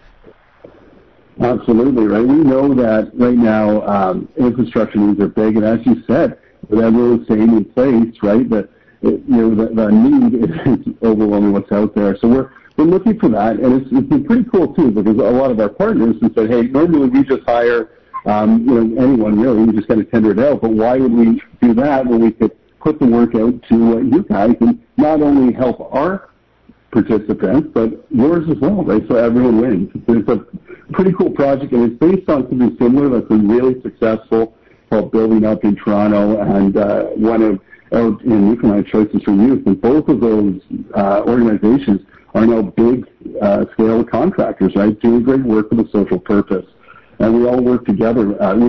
Absolutely 1.41 2.05
right. 2.05 2.25
We 2.25 2.35
know 2.35 2.73
that 2.75 3.11
right 3.13 3.35
now 3.35 3.81
um, 3.81 4.29
infrastructure 4.37 4.99
needs 4.99 5.19
are 5.19 5.27
big, 5.27 5.57
and 5.57 5.65
as 5.65 5.79
you 5.85 6.01
said, 6.07 6.39
with 6.71 6.83
everyone 6.83 7.25
staying 7.25 7.49
in 7.49 7.65
place, 7.65 8.15
right, 8.23 8.49
that 8.49 8.69
you 9.01 9.21
know, 9.27 9.53
the, 9.53 9.73
the 9.73 9.91
need 9.91 10.35
is 10.35 10.95
overwhelming 11.03 11.53
what's 11.53 11.71
out 11.71 11.93
there. 11.93 12.17
So 12.17 12.27
we're 12.27 12.51
we're 12.77 12.85
looking 12.85 13.19
for 13.19 13.29
that, 13.29 13.57
and 13.57 13.81
it's, 13.81 13.91
it's 13.91 14.07
been 14.07 14.23
pretty 14.23 14.45
cool 14.45 14.73
too 14.73 14.91
because 14.91 15.17
a 15.17 15.31
lot 15.31 15.51
of 15.51 15.59
our 15.59 15.69
partners 15.69 16.15
have 16.21 16.31
said, 16.33 16.49
hey, 16.49 16.63
normally 16.63 17.09
we 17.09 17.23
just 17.23 17.43
hire, 17.43 17.89
um, 18.25 18.65
you 18.67 18.83
know, 18.83 19.03
anyone 19.03 19.39
really, 19.39 19.65
we 19.65 19.73
just 19.73 19.87
kind 19.87 19.99
of 19.99 20.09
tender 20.09 20.31
it 20.31 20.39
out. 20.39 20.61
But 20.61 20.71
why 20.71 20.97
would 20.97 21.11
we 21.11 21.41
do 21.61 21.73
that 21.75 22.05
when 22.05 22.21
we 22.21 22.31
could 22.31 22.51
put 22.79 22.99
the 22.99 23.05
work 23.05 23.35
out 23.35 23.61
to 23.69 23.97
uh, 23.97 24.01
you 24.01 24.23
guys 24.23 24.55
and 24.61 24.81
not 24.97 25.21
only 25.21 25.53
help 25.53 25.93
our 25.93 26.29
participants, 26.91 27.69
but 27.73 28.05
yours 28.09 28.49
as 28.49 28.57
well, 28.59 28.83
right? 28.83 29.03
So 29.07 29.15
everyone 29.15 29.59
wins. 29.61 29.91
It's 30.07 30.29
a 30.29 30.45
pretty 30.93 31.11
cool 31.13 31.31
project, 31.31 31.73
and 31.73 31.91
it's 31.91 31.99
based 31.99 32.29
on 32.29 32.49
something 32.49 32.77
similar 32.79 33.09
that's 33.09 33.27
been 33.27 33.47
really 33.47 33.81
successful 33.81 34.55
called 34.91 35.11
Building 35.11 35.45
Up 35.45 35.63
in 35.63 35.77
Toronto, 35.77 36.41
and 36.41 36.75
uh, 36.75 37.05
one 37.15 37.41
of 37.41 37.59
out 37.93 38.21
in 38.23 38.49
Newfoundland 38.49 38.87
Choices 38.87 39.23
for 39.23 39.31
Youth, 39.31 39.65
and 39.65 39.79
both 39.81 40.07
of 40.07 40.19
those 40.19 40.61
uh, 40.95 41.23
organizations 41.25 42.01
are 42.33 42.45
now 42.45 42.61
big 42.61 43.07
uh, 43.41 43.65
scale 43.73 44.03
contractors, 44.03 44.75
right, 44.75 44.97
doing 45.01 45.23
great 45.23 45.43
work 45.43 45.71
with 45.71 45.87
a 45.87 45.89
social 45.91 46.19
purpose. 46.19 46.65
And 47.19 47.37
we 47.37 47.47
all 47.47 47.61
work 47.61 47.85
together. 47.85 48.41
Uh, 48.41 48.55
we, 48.55 48.67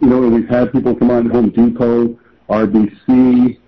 you 0.00 0.08
know, 0.08 0.20
we've 0.20 0.48
had 0.48 0.72
people 0.72 0.94
come 0.94 1.10
on 1.10 1.28
Home 1.30 1.50
Depot, 1.50 2.18
RBC, 2.48 3.58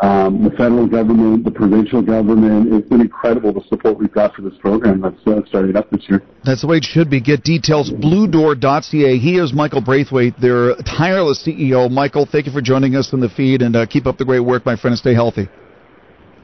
um, 0.00 0.44
the 0.44 0.50
federal 0.50 0.86
government, 0.86 1.44
the 1.44 1.50
provincial 1.50 2.02
government. 2.02 2.72
It's 2.72 2.88
been 2.88 3.00
incredible 3.00 3.52
the 3.52 3.62
support 3.68 3.98
we've 3.98 4.12
got 4.12 4.34
for 4.34 4.42
this 4.42 4.54
program 4.60 5.00
that's 5.00 5.26
uh, 5.26 5.40
starting 5.48 5.76
up 5.76 5.90
this 5.90 6.08
year. 6.08 6.22
That's 6.44 6.60
the 6.60 6.68
way 6.68 6.76
it 6.76 6.84
should 6.84 7.10
be. 7.10 7.20
Get 7.20 7.42
details, 7.42 7.90
bluedoor.ca. 7.90 9.18
He 9.18 9.38
is 9.38 9.52
Michael 9.52 9.80
Braithwaite, 9.80 10.40
their 10.40 10.76
tireless 10.76 11.44
CEO. 11.44 11.90
Michael, 11.90 12.26
thank 12.30 12.46
you 12.46 12.52
for 12.52 12.60
joining 12.60 12.94
us 12.94 13.12
in 13.12 13.20
the 13.20 13.28
feed 13.28 13.62
and 13.62 13.74
uh, 13.74 13.86
keep 13.86 14.06
up 14.06 14.18
the 14.18 14.24
great 14.24 14.40
work, 14.40 14.64
my 14.64 14.76
friend, 14.76 14.92
and 14.92 14.98
stay 14.98 15.14
healthy. 15.14 15.48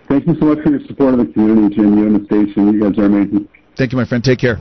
Thank 0.08 0.26
you 0.26 0.34
so 0.38 0.46
much 0.46 0.58
for 0.62 0.70
your 0.70 0.80
support 0.86 1.14
of 1.14 1.26
the 1.26 1.32
community, 1.32 1.76
Jim. 1.76 1.96
You 1.96 2.06
and 2.06 2.20
the 2.20 2.24
station. 2.26 2.72
You 2.72 2.80
guys 2.80 2.98
are 2.98 3.06
amazing. 3.06 3.48
Thank 3.76 3.92
you, 3.92 3.98
my 3.98 4.04
friend. 4.04 4.22
Take 4.22 4.40
care. 4.40 4.58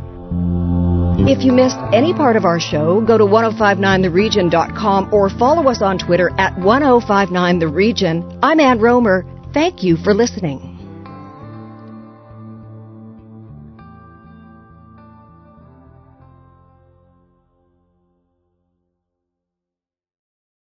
If 1.26 1.45
you 1.45 1.53
missed 1.53 1.78
any 1.93 2.13
part 2.13 2.36
of 2.36 2.43
our 2.43 2.59
show, 2.59 2.99
go 2.99 3.17
to 3.17 3.24
1059theregion.com 3.24 5.13
or 5.13 5.30
follow 5.30 5.69
us 5.69 5.82
on 5.82 5.97
Twitter 5.97 6.30
at 6.38 6.53
1059theregion. 6.57 8.39
I'm 8.43 8.59
Ann 8.59 8.82
Romer. 8.82 9.26
Thank 9.53 9.84
you 9.84 9.95
for 9.95 10.13
listening. 10.13 10.72